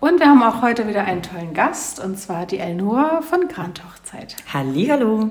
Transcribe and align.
Und 0.00 0.18
wir 0.18 0.28
haben 0.28 0.42
auch 0.42 0.62
heute 0.62 0.88
wieder 0.88 1.04
einen 1.04 1.22
tollen 1.22 1.52
Gast, 1.52 2.02
und 2.02 2.18
zwar 2.18 2.46
die 2.46 2.56
Elnora 2.56 3.20
von 3.20 3.48
Grand 3.48 3.84
Hochzeit. 3.84 4.34
Hallihallo. 4.50 5.28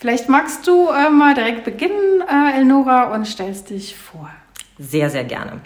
Vielleicht 0.00 0.28
magst 0.28 0.66
du 0.66 0.88
äh, 0.88 1.10
mal 1.10 1.34
direkt 1.34 1.62
beginnen, 1.62 2.20
äh, 2.28 2.58
Elnora, 2.58 3.14
und 3.14 3.24
stellst 3.24 3.70
dich 3.70 3.96
vor. 3.96 4.28
Sehr, 4.80 5.10
sehr 5.10 5.22
gerne. 5.22 5.60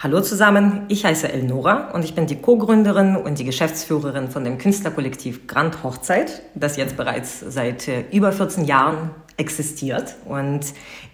Hallo 0.00 0.20
zusammen, 0.20 0.84
ich 0.86 1.04
heiße 1.04 1.32
Elnora 1.32 1.90
und 1.90 2.04
ich 2.04 2.14
bin 2.14 2.28
die 2.28 2.40
Co-Gründerin 2.40 3.16
und 3.16 3.40
die 3.40 3.44
Geschäftsführerin 3.44 4.30
von 4.30 4.44
dem 4.44 4.58
Künstlerkollektiv 4.58 5.48
Grand 5.48 5.82
Hochzeit, 5.82 6.42
das 6.54 6.76
jetzt 6.76 6.96
bereits 6.96 7.40
seit 7.40 7.88
äh, 7.88 8.04
über 8.12 8.30
14 8.30 8.64
Jahren 8.64 9.10
existiert. 9.38 10.14
Und 10.26 10.60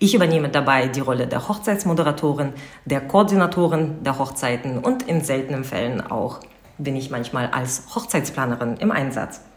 ich 0.00 0.14
übernehme 0.14 0.50
dabei 0.50 0.88
die 0.88 1.00
Rolle 1.00 1.26
der 1.26 1.48
Hochzeitsmoderatorin, 1.48 2.52
der 2.84 3.00
Koordinatorin 3.00 4.02
der 4.04 4.18
Hochzeiten 4.18 4.76
und 4.76 5.04
in 5.04 5.22
seltenen 5.22 5.64
Fällen 5.64 6.02
auch 6.02 6.40
bin 6.78 6.96
ich 6.96 7.10
manchmal 7.10 7.48
als 7.48 7.82
Hochzeitsplanerin 7.94 8.76
im 8.78 8.90
Einsatz. 8.90 9.42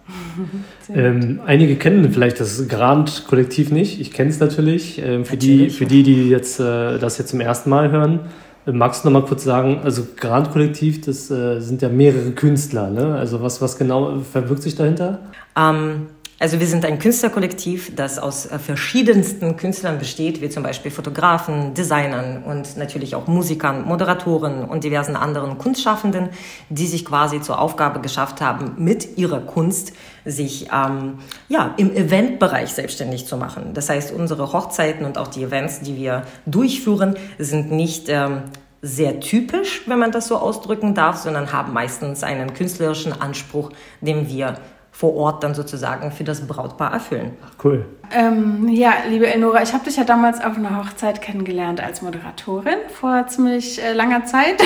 Ähm, 0.93 1.39
einige 1.45 1.77
kennen 1.77 2.11
vielleicht 2.11 2.41
das 2.41 2.67
Grand-Kollektiv 2.67 3.71
nicht. 3.71 4.01
Ich 4.01 4.11
kenne 4.11 4.29
es 4.29 4.41
natürlich. 4.41 4.97
Ähm, 4.97 5.23
für, 5.23 5.35
natürlich. 5.35 5.39
Die, 5.39 5.69
für 5.69 5.85
die, 5.85 6.03
die 6.03 6.27
jetzt, 6.27 6.59
äh, 6.59 6.99
das 6.99 7.17
jetzt 7.17 7.29
zum 7.29 7.39
ersten 7.39 7.69
Mal 7.69 7.91
hören, 7.91 8.19
äh, 8.65 8.71
magst 8.71 9.05
du 9.05 9.09
noch 9.09 9.21
mal 9.21 9.25
kurz 9.25 9.45
sagen, 9.45 9.79
also 9.83 10.05
Grand-Kollektiv, 10.17 11.01
das 11.01 11.31
äh, 11.31 11.61
sind 11.61 11.81
ja 11.81 11.87
mehrere 11.87 12.31
Künstler. 12.31 12.89
Ne? 12.89 13.15
Also 13.15 13.41
was, 13.41 13.61
was 13.61 13.77
genau 13.77 14.19
verbirgt 14.19 14.63
sich 14.63 14.75
dahinter? 14.75 15.19
Ähm, 15.57 16.07
also 16.41 16.59
wir 16.59 16.65
sind 16.65 16.85
ein 16.85 16.97
Künstlerkollektiv, 16.97 17.95
das 17.95 18.17
aus 18.17 18.47
äh, 18.47 18.57
verschiedensten 18.57 19.57
Künstlern 19.57 19.99
besteht, 19.99 20.41
wie 20.41 20.49
zum 20.49 20.63
Beispiel 20.63 20.89
Fotografen, 20.89 21.75
Designern 21.75 22.41
und 22.43 22.77
natürlich 22.77 23.13
auch 23.13 23.27
Musikern, 23.27 23.83
Moderatoren 23.85 24.65
und 24.65 24.83
diversen 24.83 25.15
anderen 25.15 25.59
Kunstschaffenden, 25.59 26.29
die 26.69 26.87
sich 26.87 27.05
quasi 27.05 27.41
zur 27.41 27.59
Aufgabe 27.59 28.01
geschafft 28.01 28.41
haben, 28.41 28.73
mit 28.77 29.19
ihrer 29.19 29.39
Kunst 29.39 29.93
sich 30.25 30.69
ähm, 30.73 31.19
ja, 31.47 31.75
im 31.77 31.95
Eventbereich 31.95 32.69
selbstständig 32.69 33.27
zu 33.27 33.37
machen. 33.37 33.75
Das 33.75 33.89
heißt, 33.89 34.11
unsere 34.11 34.51
Hochzeiten 34.51 35.05
und 35.05 35.19
auch 35.19 35.27
die 35.27 35.43
Events, 35.43 35.81
die 35.81 35.95
wir 35.95 36.23
durchführen, 36.47 37.17
sind 37.37 37.71
nicht 37.71 38.09
ähm, 38.09 38.45
sehr 38.81 39.19
typisch, 39.19 39.83
wenn 39.85 39.99
man 39.99 40.11
das 40.11 40.27
so 40.27 40.37
ausdrücken 40.37 40.95
darf, 40.95 41.17
sondern 41.17 41.53
haben 41.53 41.71
meistens 41.71 42.23
einen 42.23 42.55
künstlerischen 42.55 43.13
Anspruch, 43.21 43.69
den 44.01 44.27
wir 44.27 44.55
vor 45.01 45.15
Ort 45.15 45.43
dann 45.43 45.55
sozusagen 45.55 46.11
für 46.11 46.23
das 46.23 46.45
Brautpaar 46.45 46.93
erfüllen. 46.93 47.35
Cool. 47.63 47.87
Ähm, 48.13 48.69
ja, 48.69 48.93
liebe 49.09 49.25
Elnora, 49.25 49.63
ich 49.63 49.73
habe 49.73 49.83
dich 49.83 49.97
ja 49.97 50.03
damals 50.03 50.39
auf 50.39 50.55
einer 50.55 50.77
Hochzeit 50.77 51.23
kennengelernt 51.23 51.81
als 51.81 52.03
Moderatorin 52.03 52.77
vor 52.93 53.25
ziemlich 53.25 53.81
äh, 53.81 53.93
langer 53.93 54.25
Zeit. 54.25 54.61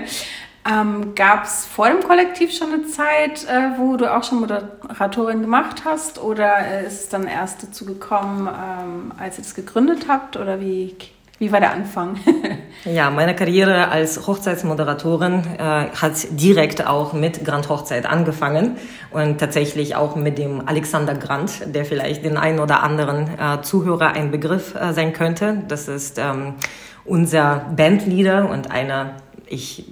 ähm, 0.66 1.14
Gab 1.14 1.44
es 1.44 1.66
vor 1.66 1.88
dem 1.90 2.00
Kollektiv 2.00 2.56
schon 2.56 2.72
eine 2.72 2.86
Zeit, 2.86 3.44
äh, 3.44 3.78
wo 3.78 3.98
du 3.98 4.10
auch 4.10 4.24
schon 4.24 4.40
Moderatorin 4.40 5.42
gemacht 5.42 5.82
hast? 5.84 6.22
Oder 6.22 6.58
äh, 6.60 6.86
ist 6.86 7.02
es 7.02 7.08
dann 7.10 7.26
erst 7.26 7.62
dazu 7.62 7.84
gekommen, 7.84 8.48
ähm, 8.48 9.12
als 9.18 9.36
ihr 9.36 9.44
das 9.44 9.54
gegründet 9.54 10.06
habt? 10.08 10.38
Oder 10.38 10.58
wie 10.58 10.96
wie 11.38 11.52
war 11.52 11.60
der 11.60 11.72
Anfang? 11.72 12.18
ja, 12.84 13.10
meine 13.10 13.36
Karriere 13.36 13.88
als 13.88 14.26
Hochzeitsmoderatorin 14.26 15.42
äh, 15.58 15.60
hat 15.60 16.12
direkt 16.30 16.86
auch 16.86 17.12
mit 17.12 17.44
Grand 17.44 17.68
Hochzeit 17.68 18.06
angefangen 18.06 18.76
und 19.10 19.38
tatsächlich 19.38 19.96
auch 19.96 20.16
mit 20.16 20.38
dem 20.38 20.66
Alexander 20.66 21.14
Grant, 21.14 21.74
der 21.74 21.84
vielleicht 21.84 22.24
den 22.24 22.38
einen 22.38 22.58
oder 22.58 22.82
anderen 22.82 23.28
äh, 23.38 23.60
Zuhörer 23.60 24.12
ein 24.12 24.30
Begriff 24.30 24.74
äh, 24.74 24.92
sein 24.94 25.12
könnte. 25.12 25.62
Das 25.68 25.88
ist 25.88 26.18
ähm, 26.18 26.54
unser 27.04 27.66
Bandleader 27.76 28.48
und 28.48 28.70
einer, 28.70 29.16
ich 29.46 29.84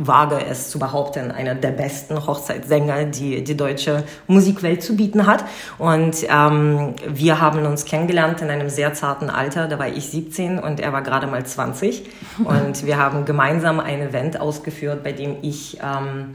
wage 0.00 0.44
es 0.44 0.70
zu 0.70 0.78
behaupten, 0.78 1.30
einer 1.30 1.54
der 1.54 1.70
besten 1.70 2.26
Hochzeitssänger, 2.26 3.04
die 3.04 3.44
die 3.44 3.56
deutsche 3.56 4.04
Musikwelt 4.26 4.82
zu 4.82 4.96
bieten 4.96 5.26
hat. 5.26 5.44
Und 5.78 6.16
ähm, 6.28 6.94
wir 7.06 7.40
haben 7.40 7.66
uns 7.66 7.84
kennengelernt 7.84 8.40
in 8.40 8.48
einem 8.48 8.70
sehr 8.70 8.94
zarten 8.94 9.28
Alter. 9.28 9.68
Da 9.68 9.78
war 9.78 9.88
ich 9.88 10.08
17 10.08 10.58
und 10.58 10.80
er 10.80 10.92
war 10.92 11.02
gerade 11.02 11.26
mal 11.26 11.44
20. 11.44 12.08
Und 12.44 12.86
wir 12.86 12.96
haben 12.96 13.26
gemeinsam 13.26 13.78
ein 13.78 14.00
Event 14.00 14.40
ausgeführt, 14.40 15.04
bei 15.04 15.12
dem 15.12 15.36
ich 15.42 15.78
ähm, 15.82 16.34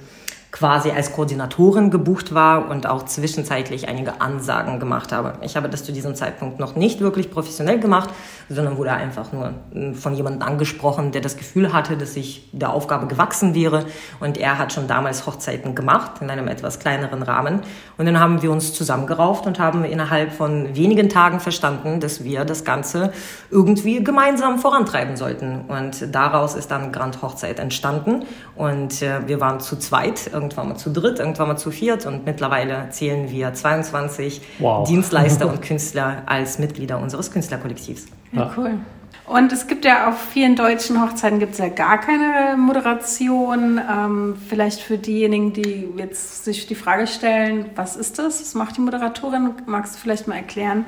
quasi 0.56 0.90
als 0.90 1.12
Koordinatorin 1.12 1.92
gebucht 1.92 2.34
war 2.34 2.70
und 2.70 2.88
auch 2.88 3.04
zwischenzeitlich 3.04 3.90
einige 3.90 4.22
Ansagen 4.22 4.80
gemacht 4.80 5.12
habe. 5.12 5.34
Ich 5.42 5.58
habe 5.58 5.68
das 5.68 5.84
zu 5.84 5.92
diesem 5.92 6.16
Zeitpunkt 6.16 6.62
noch 6.62 6.78
nicht 6.78 7.02
wirklich 7.02 7.30
professionell 7.30 7.78
gemacht, 7.78 8.10
sondern 8.48 8.78
wurde 8.78 8.92
einfach 8.92 9.34
nur 9.34 9.52
hm, 9.74 9.96
von 9.96 10.16
jemandem 10.16 10.48
angesprochen, 10.48 11.12
der 11.12 11.20
das 11.20 11.36
Gefühl 11.36 11.74
hatte, 11.74 11.98
dass 11.98 12.16
ich 12.16 12.48
der 12.54 12.70
Aufgabe 12.70 13.08
gewachsen 13.08 13.54
wäre. 13.54 13.86
Und 14.22 14.38
er 14.38 14.58
hat 14.58 14.72
schon 14.72 14.88
damals 14.88 15.26
Hochzeiten 15.26 15.76
gemacht 15.76 16.22
in 16.22 16.30
einem 16.30 16.48
etwas 16.48 16.80
kleineren 16.80 17.22
Rahmen. 17.22 17.60
Und 17.98 18.06
dann 18.06 18.22
haben 18.22 18.42
wir 18.42 18.50
uns 18.50 18.74
zusammengerauft 18.74 19.48
und 19.48 19.60
haben 19.60 19.84
innerhalb 19.84 20.32
von 20.32 20.74
wenigen 20.74 21.10
Tagen 21.10 21.42
verstanden, 21.42 22.00
dass 22.00 22.24
wir 22.24 22.46
das 22.46 22.64
Ganze 22.64 23.12
irgendwie 23.52 24.02
gemeinsam 24.02 24.60
vorantreiben 24.60 25.18
sollten. 25.18 25.66
Und 25.68 26.16
daraus 26.16 26.56
ist 26.56 26.72
dann 26.72 26.94
Grand 26.94 27.22
Hochzeit 27.22 27.60
entstanden. 27.60 28.24
Und 28.56 29.02
äh, 29.02 29.28
wir 29.28 29.42
waren 29.42 29.60
zu 29.60 29.78
zweit 29.78 30.30
irgendwann 30.46 30.70
mal 30.70 30.78
zu 30.78 30.92
dritt, 30.92 31.20
irgendwann 31.20 31.50
mal 31.50 31.58
zu 31.58 31.72
viert 31.72 32.06
und 32.06 32.26
mittlerweile 32.26 32.90
zählen 32.92 33.32
wir 33.32 33.54
22 33.54 34.42
wow. 34.60 34.88
Dienstleister 34.88 35.48
und 35.48 35.62
Künstler 35.64 36.24
als 36.26 36.60
Mitglieder 36.60 37.00
unseres 37.00 37.32
Künstlerkollektivs. 37.32 38.06
Ja, 38.32 38.52
cool. 38.58 38.80
Und 39.28 39.52
es 39.52 39.66
gibt 39.66 39.86
ja 39.86 40.08
auf 40.10 40.20
vielen 40.20 40.56
deutschen 40.56 41.02
Hochzeiten 41.02 41.40
gibt 41.40 41.54
es 41.54 41.58
ja 41.58 41.70
gar 41.70 42.00
keine 42.00 42.58
Moderation. 42.58 43.82
Ähm, 43.92 44.36
vielleicht 44.48 44.82
für 44.82 45.00
diejenigen, 45.00 45.52
die 45.52 45.90
jetzt 45.98 46.46
sich 46.46 46.68
die 46.68 46.76
Frage 46.76 47.08
stellen, 47.08 47.72
was 47.76 47.96
ist 47.96 48.20
das? 48.20 48.40
Was 48.40 48.54
macht 48.54 48.78
die 48.78 48.82
Moderatorin? 48.82 49.52
Magst 49.66 49.96
du 49.96 50.00
vielleicht 50.00 50.28
mal 50.28 50.36
erklären? 50.36 50.86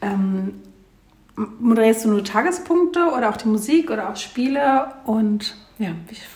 Ähm, 0.00 0.62
moderierst 1.60 2.06
du 2.06 2.08
nur 2.08 2.24
Tagespunkte 2.24 3.12
oder 3.14 3.28
auch 3.28 3.36
die 3.36 3.48
Musik 3.48 3.90
oder 3.90 4.08
auch 4.08 4.16
Spiele? 4.16 4.94
Und 5.04 5.54
ja, 5.78 5.90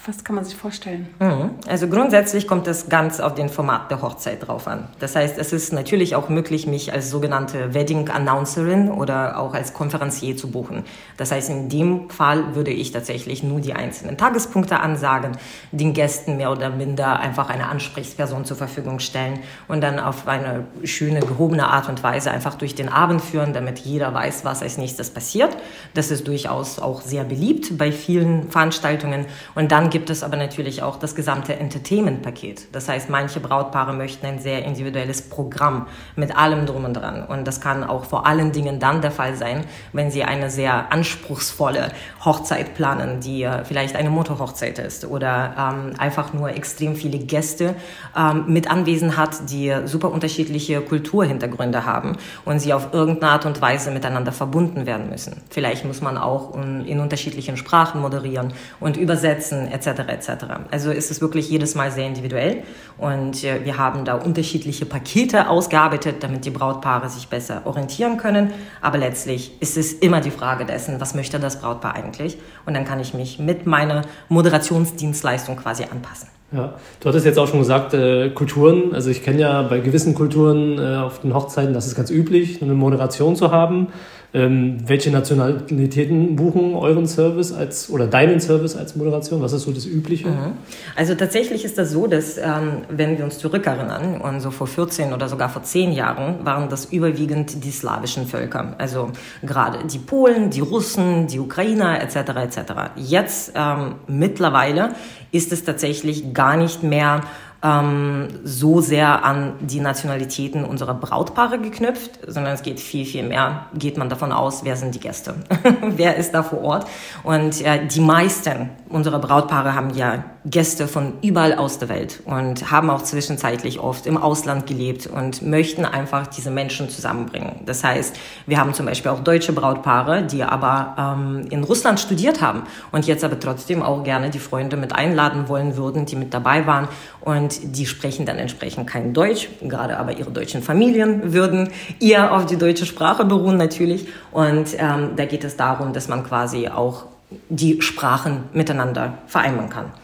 was 0.06 0.22
kann 0.22 0.36
man 0.36 0.44
sich 0.44 0.54
vorstellen? 0.54 1.08
Mhm. 1.18 1.50
Also 1.66 1.88
grundsätzlich 1.88 2.46
kommt 2.46 2.68
es 2.68 2.88
ganz 2.88 3.18
auf 3.18 3.34
den 3.34 3.48
Format 3.48 3.90
der 3.90 4.00
Hochzeit 4.00 4.46
drauf 4.46 4.68
an. 4.68 4.86
Das 5.00 5.16
heißt, 5.16 5.36
es 5.36 5.52
ist 5.52 5.72
natürlich 5.72 6.14
auch 6.14 6.28
möglich, 6.28 6.68
mich 6.68 6.92
als 6.92 7.10
sogenannte 7.10 7.74
Wedding 7.74 8.08
Announcerin 8.08 8.88
oder 8.88 9.40
auch 9.40 9.54
als 9.54 9.74
Konferencier 9.74 10.36
zu 10.36 10.52
buchen. 10.52 10.84
Das 11.16 11.32
heißt, 11.32 11.50
in 11.50 11.68
dem 11.68 12.08
Fall 12.08 12.54
würde 12.54 12.70
ich 12.70 12.92
tatsächlich 12.92 13.42
nur 13.42 13.60
die 13.60 13.74
einzelnen 13.74 14.16
Tagespunkte 14.16 14.78
ansagen, 14.78 15.32
den 15.72 15.92
Gästen 15.92 16.36
mehr 16.36 16.52
oder 16.52 16.70
minder 16.70 17.18
einfach 17.18 17.50
eine 17.50 17.66
Ansprechperson 17.66 18.44
zur 18.44 18.56
Verfügung 18.56 19.00
stellen 19.00 19.40
und 19.66 19.80
dann 19.80 19.98
auf 19.98 20.28
eine 20.28 20.66
schöne, 20.84 21.18
gehobene 21.18 21.66
Art 21.66 21.88
und 21.88 22.04
Weise 22.04 22.30
einfach 22.30 22.54
durch 22.54 22.76
den 22.76 22.88
Abend 22.88 23.20
führen, 23.20 23.52
damit 23.52 23.80
jeder 23.80 24.14
weiß, 24.14 24.44
was 24.44 24.62
als 24.62 24.78
nächstes 24.78 25.10
passiert. 25.10 25.56
Das 25.94 26.12
ist 26.12 26.28
durchaus 26.28 26.78
auch 26.78 27.00
sehr 27.00 27.24
beliebt 27.24 27.76
bei 27.76 27.90
vielen 27.90 28.48
Veranstaltungen. 28.48 29.26
Und 29.54 29.72
dann 29.72 29.90
gibt 29.90 30.10
es 30.10 30.22
aber 30.22 30.36
natürlich 30.36 30.82
auch 30.82 30.98
das 30.98 31.14
gesamte 31.14 31.56
Entertainment-Paket. 31.56 32.68
Das 32.72 32.88
heißt, 32.88 33.10
manche 33.10 33.40
Brautpaare 33.40 33.92
möchten 33.92 34.26
ein 34.26 34.38
sehr 34.38 34.64
individuelles 34.64 35.22
Programm 35.22 35.86
mit 36.16 36.36
allem 36.36 36.66
drum 36.66 36.84
und 36.84 36.94
dran. 36.94 37.24
Und 37.24 37.46
das 37.46 37.60
kann 37.60 37.84
auch 37.84 38.04
vor 38.04 38.26
allen 38.26 38.52
Dingen 38.52 38.78
dann 38.80 39.00
der 39.00 39.10
Fall 39.10 39.36
sein, 39.36 39.64
wenn 39.92 40.10
sie 40.10 40.24
eine 40.24 40.50
sehr 40.50 40.92
anspruchsvolle 40.92 41.90
Hochzeit 42.24 42.74
planen, 42.74 43.20
die 43.20 43.48
vielleicht 43.64 43.96
eine 43.96 44.10
Motorhochzeit 44.10 44.78
ist 44.78 45.04
oder 45.04 45.54
ähm, 45.58 45.94
einfach 45.98 46.32
nur 46.32 46.50
extrem 46.50 46.96
viele 46.96 47.18
Gäste 47.18 47.74
ähm, 48.16 48.44
mit 48.48 48.70
anwesend 48.70 49.16
hat, 49.16 49.50
die 49.50 49.74
super 49.84 50.10
unterschiedliche 50.10 50.80
Kulturhintergründe 50.80 51.84
haben 51.84 52.16
und 52.44 52.60
sie 52.60 52.72
auf 52.72 52.92
irgendeine 52.92 53.32
Art 53.32 53.46
und 53.46 53.60
Weise 53.60 53.90
miteinander 53.90 54.32
verbunden 54.32 54.86
werden 54.86 55.08
müssen. 55.10 55.42
Vielleicht 55.50 55.84
muss 55.84 56.00
man 56.00 56.18
auch 56.18 56.54
in 56.54 57.00
unterschiedlichen 57.00 57.56
Sprachen 57.56 58.00
moderieren 58.00 58.52
und 58.80 58.96
übersetzen 58.96 59.21
übersetzen 59.22 59.70
etc. 59.70 59.86
etc. 60.08 60.30
Also 60.70 60.90
ist 60.90 61.10
es 61.10 61.20
wirklich 61.20 61.48
jedes 61.48 61.74
Mal 61.74 61.90
sehr 61.90 62.06
individuell 62.06 62.62
und 62.98 63.44
äh, 63.44 63.64
wir 63.64 63.78
haben 63.78 64.04
da 64.04 64.14
unterschiedliche 64.14 64.84
Pakete 64.84 65.48
ausgearbeitet, 65.48 66.16
damit 66.20 66.44
die 66.44 66.50
Brautpaare 66.50 67.08
sich 67.08 67.28
besser 67.28 67.62
orientieren 67.64 68.16
können. 68.16 68.50
Aber 68.80 68.98
letztlich 68.98 69.52
ist 69.60 69.76
es 69.76 69.92
immer 69.92 70.20
die 70.20 70.30
Frage 70.30 70.64
dessen, 70.64 71.00
was 71.00 71.14
möchte 71.14 71.38
das 71.38 71.60
Brautpaar 71.60 71.94
eigentlich? 71.94 72.36
Und 72.66 72.74
dann 72.74 72.84
kann 72.84 73.00
ich 73.00 73.14
mich 73.14 73.38
mit 73.38 73.66
meiner 73.66 74.02
Moderationsdienstleistung 74.28 75.56
quasi 75.56 75.84
anpassen. 75.84 76.28
Ja, 76.54 76.74
du 77.00 77.08
hattest 77.08 77.24
jetzt 77.24 77.38
auch 77.38 77.48
schon 77.48 77.60
gesagt, 77.60 77.94
äh, 77.94 78.28
Kulturen. 78.30 78.94
Also 78.94 79.08
ich 79.08 79.22
kenne 79.22 79.40
ja 79.40 79.62
bei 79.62 79.78
gewissen 79.78 80.14
Kulturen 80.14 80.78
äh, 80.78 80.96
auf 80.96 81.20
den 81.20 81.32
Hochzeiten, 81.32 81.72
das 81.72 81.86
ist 81.86 81.94
ganz 81.94 82.10
üblich, 82.10 82.60
eine 82.60 82.74
Moderation 82.74 83.36
zu 83.36 83.52
haben. 83.52 83.86
Ähm, 84.34 84.78
welche 84.86 85.10
Nationalitäten 85.10 86.36
buchen 86.36 86.74
euren 86.74 87.06
Service 87.06 87.52
als 87.52 87.90
oder 87.90 88.06
deinen 88.06 88.40
Service 88.40 88.76
als 88.76 88.96
Moderation? 88.96 89.42
Was 89.42 89.52
ist 89.52 89.64
so 89.64 89.72
das 89.72 89.84
Übliche? 89.84 90.28
Mhm. 90.28 90.52
Also 90.96 91.14
tatsächlich 91.14 91.66
ist 91.66 91.76
das 91.76 91.90
so, 91.90 92.06
dass 92.06 92.38
ähm, 92.38 92.84
wenn 92.88 93.18
wir 93.18 93.24
uns 93.24 93.38
zurückerinnern 93.38 94.22
und 94.22 94.40
so 94.40 94.50
vor 94.50 94.66
14 94.66 95.12
oder 95.12 95.28
sogar 95.28 95.50
vor 95.50 95.62
10 95.62 95.92
Jahren 95.92 96.46
waren 96.46 96.70
das 96.70 96.86
überwiegend 96.86 97.62
die 97.62 97.70
slawischen 97.70 98.26
Völker, 98.26 98.74
also 98.78 99.10
gerade 99.42 99.86
die 99.86 99.98
Polen, 99.98 100.48
die 100.48 100.60
Russen, 100.60 101.26
die 101.26 101.38
Ukrainer 101.38 102.00
etc. 102.00 102.16
etc. 102.16 102.58
Jetzt 102.96 103.52
ähm, 103.54 103.96
mittlerweile 104.06 104.94
ist 105.30 105.52
es 105.52 105.62
tatsächlich 105.64 106.32
gar 106.32 106.56
nicht 106.56 106.82
mehr 106.82 107.20
ähm, 107.62 108.28
so 108.44 108.80
sehr 108.80 109.24
an 109.24 109.54
die 109.60 109.80
Nationalitäten 109.80 110.64
unserer 110.64 110.94
Brautpaare 110.94 111.58
geknüpft, 111.58 112.18
sondern 112.26 112.54
es 112.54 112.62
geht 112.62 112.80
viel, 112.80 113.06
viel 113.06 113.22
mehr, 113.22 113.66
geht 113.74 113.96
man 113.96 114.08
davon 114.08 114.32
aus, 114.32 114.64
wer 114.64 114.76
sind 114.76 114.94
die 114.94 115.00
Gäste, 115.00 115.34
wer 115.82 116.16
ist 116.16 116.32
da 116.32 116.42
vor 116.42 116.62
Ort. 116.62 116.86
Und 117.22 117.60
äh, 117.64 117.86
die 117.86 118.00
meisten 118.00 118.70
unserer 118.88 119.20
Brautpaare 119.20 119.74
haben 119.74 119.90
ja 119.94 120.24
Gäste 120.44 120.88
von 120.88 121.14
überall 121.22 121.54
aus 121.54 121.78
der 121.78 121.88
Welt 121.88 122.20
und 122.24 122.70
haben 122.70 122.90
auch 122.90 123.02
zwischenzeitlich 123.02 123.78
oft 123.78 124.06
im 124.06 124.16
Ausland 124.16 124.66
gelebt 124.66 125.06
und 125.06 125.42
möchten 125.42 125.84
einfach 125.84 126.26
diese 126.26 126.50
Menschen 126.50 126.88
zusammenbringen. 126.88 127.60
Das 127.64 127.84
heißt, 127.84 128.16
wir 128.46 128.58
haben 128.58 128.74
zum 128.74 128.86
Beispiel 128.86 129.12
auch 129.12 129.20
deutsche 129.20 129.52
Brautpaare, 129.52 130.24
die 130.24 130.42
aber 130.42 131.16
ähm, 131.16 131.46
in 131.50 131.62
Russland 131.62 132.00
studiert 132.00 132.40
haben 132.40 132.64
und 132.90 133.06
jetzt 133.06 133.22
aber 133.22 133.38
trotzdem 133.38 133.82
auch 133.82 134.02
gerne 134.02 134.30
die 134.30 134.40
Freunde 134.40 134.76
mit 134.76 134.92
einladen 134.92 135.48
wollen 135.48 135.76
würden, 135.76 136.06
die 136.06 136.16
mit 136.16 136.34
dabei 136.34 136.66
waren 136.66 136.88
und 137.20 137.76
die 137.76 137.86
sprechen 137.86 138.26
dann 138.26 138.38
entsprechend 138.38 138.88
kein 138.88 139.14
Deutsch, 139.14 139.48
gerade 139.60 139.96
aber 139.96 140.18
ihre 140.18 140.32
deutschen 140.32 140.62
Familien 140.62 141.32
würden 141.32 141.70
eher 142.00 142.34
auf 142.34 142.46
die 142.46 142.56
deutsche 142.56 142.86
Sprache 142.86 143.24
beruhen 143.24 143.58
natürlich 143.58 144.08
und 144.32 144.74
ähm, 144.76 145.10
da 145.14 145.24
geht 145.24 145.44
es 145.44 145.56
darum, 145.56 145.92
dass 145.92 146.08
man 146.08 146.24
quasi 146.24 146.66
auch 146.66 147.04
die 147.48 147.80
Sprachen 147.80 148.44
miteinander 148.52 149.18
vereinbaren 149.26 149.70
kann. 149.70 150.01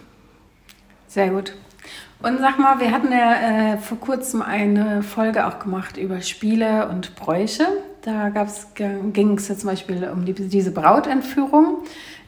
Sehr 1.09 1.31
gut. 1.31 1.55
Und 2.21 2.39
sag 2.41 2.59
mal, 2.59 2.81
wir 2.81 2.91
hatten 2.91 3.13
ja 3.13 3.75
äh, 3.75 3.79
vor 3.79 3.99
kurzem 3.99 4.43
eine 4.43 5.03
Folge 5.03 5.47
auch 5.47 5.59
gemacht 5.59 5.97
über 5.97 6.21
Spiele 6.21 6.89
und 6.89 7.17
Bräuche. 7.17 7.65
Da 8.03 8.31
ging 9.13 9.39
es 9.39 9.49
ja 9.49 9.57
zum 9.57 9.71
Beispiel 9.71 10.09
um 10.13 10.25
die, 10.25 10.35
diese 10.35 10.71
Brautentführung. 10.71 11.79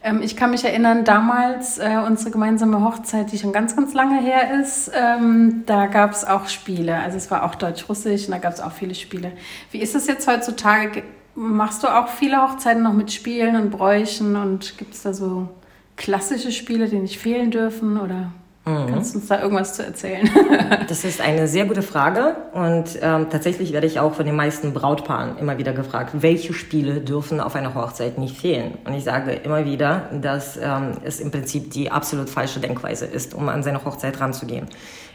Ähm, 0.02 0.22
ich 0.22 0.36
kann 0.36 0.50
mich 0.50 0.64
erinnern, 0.64 1.04
damals 1.04 1.78
äh, 1.78 1.98
unsere 2.06 2.30
gemeinsame 2.30 2.82
Hochzeit, 2.82 3.32
die 3.32 3.38
schon 3.38 3.52
ganz, 3.52 3.76
ganz 3.76 3.92
lange 3.92 4.20
her 4.20 4.60
ist, 4.60 4.90
ähm, 4.94 5.64
da 5.66 5.86
gab 5.86 6.12
es 6.12 6.24
auch 6.24 6.48
Spiele. 6.48 6.96
Also 6.96 7.16
es 7.16 7.30
war 7.30 7.44
auch 7.44 7.54
Deutsch-Russisch 7.54 8.26
und 8.26 8.30
da 8.32 8.38
gab 8.38 8.52
es 8.52 8.60
auch 8.60 8.72
viele 8.72 8.94
Spiele. 8.94 9.32
Wie 9.72 9.78
ist 9.78 9.94
es 9.94 10.06
jetzt 10.06 10.26
heutzutage? 10.26 11.02
Machst 11.34 11.82
du 11.82 11.88
auch 11.88 12.08
viele 12.08 12.40
Hochzeiten 12.42 12.82
noch 12.82 12.94
mit 12.94 13.12
Spielen 13.12 13.56
und 13.56 13.70
Bräuchen 13.70 14.36
und 14.36 14.78
gibt 14.78 14.94
es 14.94 15.02
da 15.02 15.12
so 15.12 15.48
klassische 15.96 16.50
Spiele, 16.50 16.88
die 16.88 16.98
nicht 16.98 17.18
fehlen 17.18 17.50
dürfen 17.50 18.00
oder? 18.00 18.32
Mhm. 18.70 18.86
Kannst 18.86 19.14
du 19.14 19.18
uns 19.18 19.28
da 19.28 19.42
irgendwas 19.42 19.74
zu 19.74 19.84
erzählen? 19.84 20.28
das 20.88 21.04
ist 21.04 21.20
eine 21.20 21.48
sehr 21.48 21.66
gute 21.66 21.82
Frage 21.82 22.36
und 22.52 22.98
ähm, 23.00 23.26
tatsächlich 23.30 23.72
werde 23.72 23.86
ich 23.86 24.00
auch 24.00 24.14
von 24.14 24.26
den 24.26 24.36
meisten 24.36 24.72
Brautpaaren 24.72 25.38
immer 25.38 25.58
wieder 25.58 25.72
gefragt, 25.72 26.12
welche 26.20 26.52
Spiele 26.52 27.00
dürfen 27.00 27.40
auf 27.40 27.54
einer 27.56 27.74
Hochzeit 27.74 28.18
nicht 28.18 28.36
fehlen? 28.36 28.78
Und 28.84 28.94
ich 28.94 29.04
sage 29.04 29.32
immer 29.32 29.64
wieder, 29.64 30.10
dass 30.20 30.56
ähm, 30.56 30.92
es 31.04 31.20
im 31.20 31.30
Prinzip 31.30 31.70
die 31.70 31.90
absolut 31.90 32.30
falsche 32.30 32.60
Denkweise 32.60 33.06
ist, 33.06 33.34
um 33.34 33.48
an 33.48 33.62
seine 33.62 33.84
Hochzeit 33.84 34.20
ranzugehen. 34.20 34.66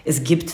Es 0.03 0.23
gibt 0.23 0.53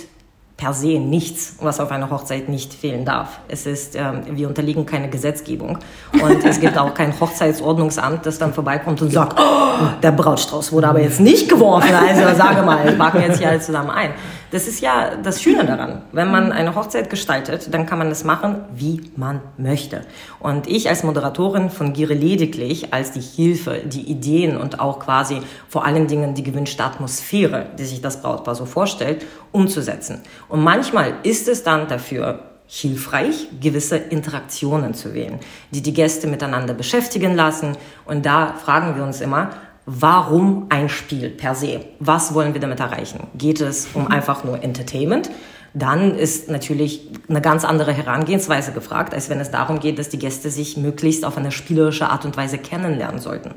per 0.61 0.75
se 0.75 0.99
nichts, 0.99 1.55
was 1.59 1.79
auf 1.79 1.89
einer 1.89 2.11
Hochzeit 2.11 2.47
nicht 2.47 2.71
fehlen 2.71 3.03
darf. 3.03 3.39
Es 3.47 3.65
ist, 3.65 3.95
ähm, 3.95 4.21
wir 4.29 4.47
unterliegen 4.47 4.85
keine 4.85 5.09
Gesetzgebung 5.09 5.79
und 6.21 6.45
es 6.45 6.59
gibt 6.59 6.77
auch 6.77 6.93
kein 6.93 7.19
Hochzeitsordnungsamt, 7.19 8.27
das 8.27 8.37
dann 8.37 8.53
vorbeikommt 8.53 9.01
und 9.01 9.11
sagt, 9.11 9.39
oh, 9.39 9.87
der 10.03 10.11
Brautstrauß 10.11 10.71
wurde 10.71 10.87
aber 10.87 11.01
jetzt 11.01 11.19
nicht 11.19 11.49
geworfen, 11.49 11.95
also 11.95 12.37
sage 12.37 12.61
mal, 12.61 12.91
packen 12.91 13.21
jetzt 13.21 13.39
hier 13.39 13.49
alle 13.49 13.59
zusammen 13.59 13.89
ein. 13.89 14.11
Das 14.51 14.67
ist 14.67 14.81
ja 14.81 15.15
das 15.15 15.41
Schöne 15.41 15.65
daran. 15.65 16.01
Wenn 16.11 16.29
man 16.29 16.51
eine 16.51 16.75
Hochzeit 16.75 17.09
gestaltet, 17.09 17.73
dann 17.73 17.85
kann 17.85 17.97
man 17.97 18.11
es 18.11 18.25
machen, 18.25 18.65
wie 18.75 19.01
man 19.15 19.39
möchte. 19.57 20.01
Und 20.39 20.67
ich 20.67 20.89
als 20.89 21.03
Moderatorin 21.03 21.69
fungiere 21.69 22.13
lediglich 22.13 22.93
als 22.93 23.13
die 23.13 23.21
Hilfe, 23.21 23.81
die 23.85 24.11
Ideen 24.11 24.57
und 24.57 24.81
auch 24.81 24.99
quasi 24.99 25.41
vor 25.69 25.85
allen 25.85 26.07
Dingen 26.07 26.33
die 26.33 26.43
gewünschte 26.43 26.83
Atmosphäre, 26.83 27.67
die 27.79 27.85
sich 27.85 28.01
das 28.01 28.21
Brautpaar 28.21 28.55
so 28.55 28.65
vorstellt, 28.65 29.25
umzusetzen. 29.53 30.21
Und 30.49 30.61
manchmal 30.61 31.13
ist 31.23 31.47
es 31.47 31.63
dann 31.63 31.87
dafür 31.87 32.43
hilfreich, 32.67 33.47
gewisse 33.61 33.97
Interaktionen 33.97 34.93
zu 34.93 35.13
wählen, 35.13 35.39
die 35.71 35.81
die 35.81 35.93
Gäste 35.93 36.27
miteinander 36.27 36.73
beschäftigen 36.73 37.35
lassen. 37.35 37.77
Und 38.05 38.25
da 38.25 38.53
fragen 38.53 38.95
wir 38.97 39.03
uns 39.03 39.21
immer, 39.21 39.51
warum 39.99 40.67
ein 40.69 40.89
Spiel 40.89 41.29
per 41.29 41.55
se? 41.55 41.81
Was 41.99 42.33
wollen 42.33 42.53
wir 42.53 42.61
damit 42.61 42.79
erreichen? 42.79 43.27
Geht 43.35 43.61
es 43.61 43.89
um 43.93 44.03
mhm. 44.03 44.11
einfach 44.11 44.43
nur 44.43 44.63
Entertainment? 44.63 45.29
Dann 45.73 46.15
ist 46.15 46.49
natürlich 46.49 47.07
eine 47.29 47.39
ganz 47.39 47.63
andere 47.63 47.93
Herangehensweise 47.93 48.73
gefragt, 48.73 49.13
als 49.13 49.29
wenn 49.29 49.39
es 49.39 49.51
darum 49.51 49.79
geht, 49.79 49.99
dass 49.99 50.09
die 50.09 50.19
Gäste 50.19 50.49
sich 50.49 50.75
möglichst 50.75 51.23
auf 51.23 51.37
eine 51.37 51.51
spielerische 51.51 52.09
Art 52.09 52.25
und 52.25 52.35
Weise 52.35 52.57
kennenlernen 52.57 53.21
sollten. 53.21 53.51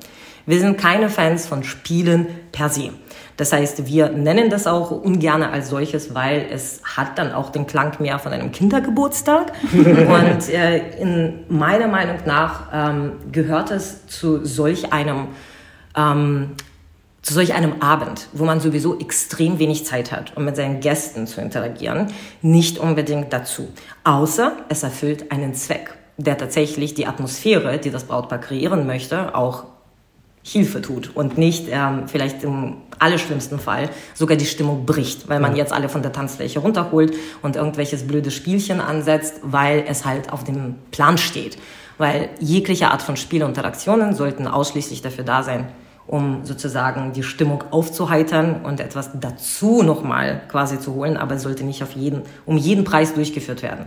Wir 0.46 0.60
sind 0.60 0.78
keine 0.78 1.08
Fans 1.08 1.46
von 1.46 1.64
Spielen 1.64 2.26
per 2.52 2.68
se. 2.68 2.90
Das 3.36 3.52
heißt, 3.52 3.86
wir 3.86 4.10
nennen 4.10 4.48
das 4.48 4.68
auch 4.68 4.92
ungern 4.92 5.42
als 5.42 5.70
solches, 5.70 6.14
weil 6.14 6.46
es 6.52 6.82
hat 6.84 7.18
dann 7.18 7.32
auch 7.32 7.50
den 7.50 7.66
Klang 7.66 8.00
mehr 8.00 8.20
von 8.20 8.32
einem 8.32 8.52
Kindergeburtstag. 8.52 9.52
Und 9.72 10.48
äh, 10.50 10.96
in 11.00 11.44
meiner 11.48 11.88
Meinung 11.88 12.18
nach 12.26 12.68
ähm, 12.72 13.12
gehört 13.32 13.72
es 13.72 14.06
zu 14.06 14.44
solch 14.44 14.92
einem 14.92 15.28
ähm, 15.96 16.50
zu 17.24 17.32
solch 17.32 17.54
einem 17.54 17.80
Abend, 17.80 18.28
wo 18.34 18.44
man 18.44 18.60
sowieso 18.60 18.98
extrem 18.98 19.58
wenig 19.58 19.86
Zeit 19.86 20.12
hat, 20.12 20.36
um 20.36 20.44
mit 20.44 20.56
seinen 20.56 20.80
Gästen 20.80 21.26
zu 21.26 21.40
interagieren, 21.40 22.08
nicht 22.42 22.78
unbedingt 22.78 23.32
dazu. 23.32 23.68
Außer 24.04 24.52
es 24.68 24.82
erfüllt 24.82 25.32
einen 25.32 25.54
Zweck, 25.54 25.94
der 26.18 26.36
tatsächlich 26.36 26.92
die 26.92 27.06
Atmosphäre, 27.06 27.78
die 27.78 27.90
das 27.90 28.04
Brautpaar 28.04 28.40
kreieren 28.40 28.86
möchte, 28.86 29.34
auch 29.34 29.64
Hilfe 30.42 30.82
tut 30.82 31.16
und 31.16 31.38
nicht 31.38 31.68
ähm, 31.70 32.06
vielleicht 32.06 32.44
im 32.44 32.76
allerschlimmsten 32.98 33.58
Fall 33.58 33.88
sogar 34.12 34.36
die 34.36 34.44
Stimmung 34.44 34.84
bricht, 34.84 35.26
weil 35.26 35.40
man 35.40 35.56
jetzt 35.56 35.72
alle 35.72 35.88
von 35.88 36.02
der 36.02 36.12
Tanzfläche 36.12 36.58
runterholt 36.58 37.14
und 37.40 37.56
irgendwelches 37.56 38.06
blödes 38.06 38.34
Spielchen 38.34 38.82
ansetzt, 38.82 39.40
weil 39.42 39.84
es 39.88 40.04
halt 40.04 40.30
auf 40.30 40.44
dem 40.44 40.74
Plan 40.90 41.16
steht. 41.16 41.56
Weil 41.96 42.28
jegliche 42.40 42.90
Art 42.90 43.00
von 43.00 43.16
Spieleinteraktionen 43.16 44.14
sollten 44.14 44.46
ausschließlich 44.46 45.00
dafür 45.00 45.24
da 45.24 45.42
sein, 45.42 45.68
um 46.06 46.44
sozusagen 46.44 47.12
die 47.12 47.22
Stimmung 47.22 47.64
aufzuheitern 47.70 48.62
und 48.64 48.80
etwas 48.80 49.10
dazu 49.20 49.82
nochmal 49.82 50.42
quasi 50.48 50.78
zu 50.78 50.94
holen, 50.94 51.16
aber 51.16 51.36
es 51.36 51.42
sollte 51.42 51.64
nicht 51.64 51.82
auf 51.82 51.92
jeden, 51.92 52.22
um 52.46 52.56
jeden 52.56 52.84
Preis 52.84 53.14
durchgeführt 53.14 53.62
werden. 53.62 53.86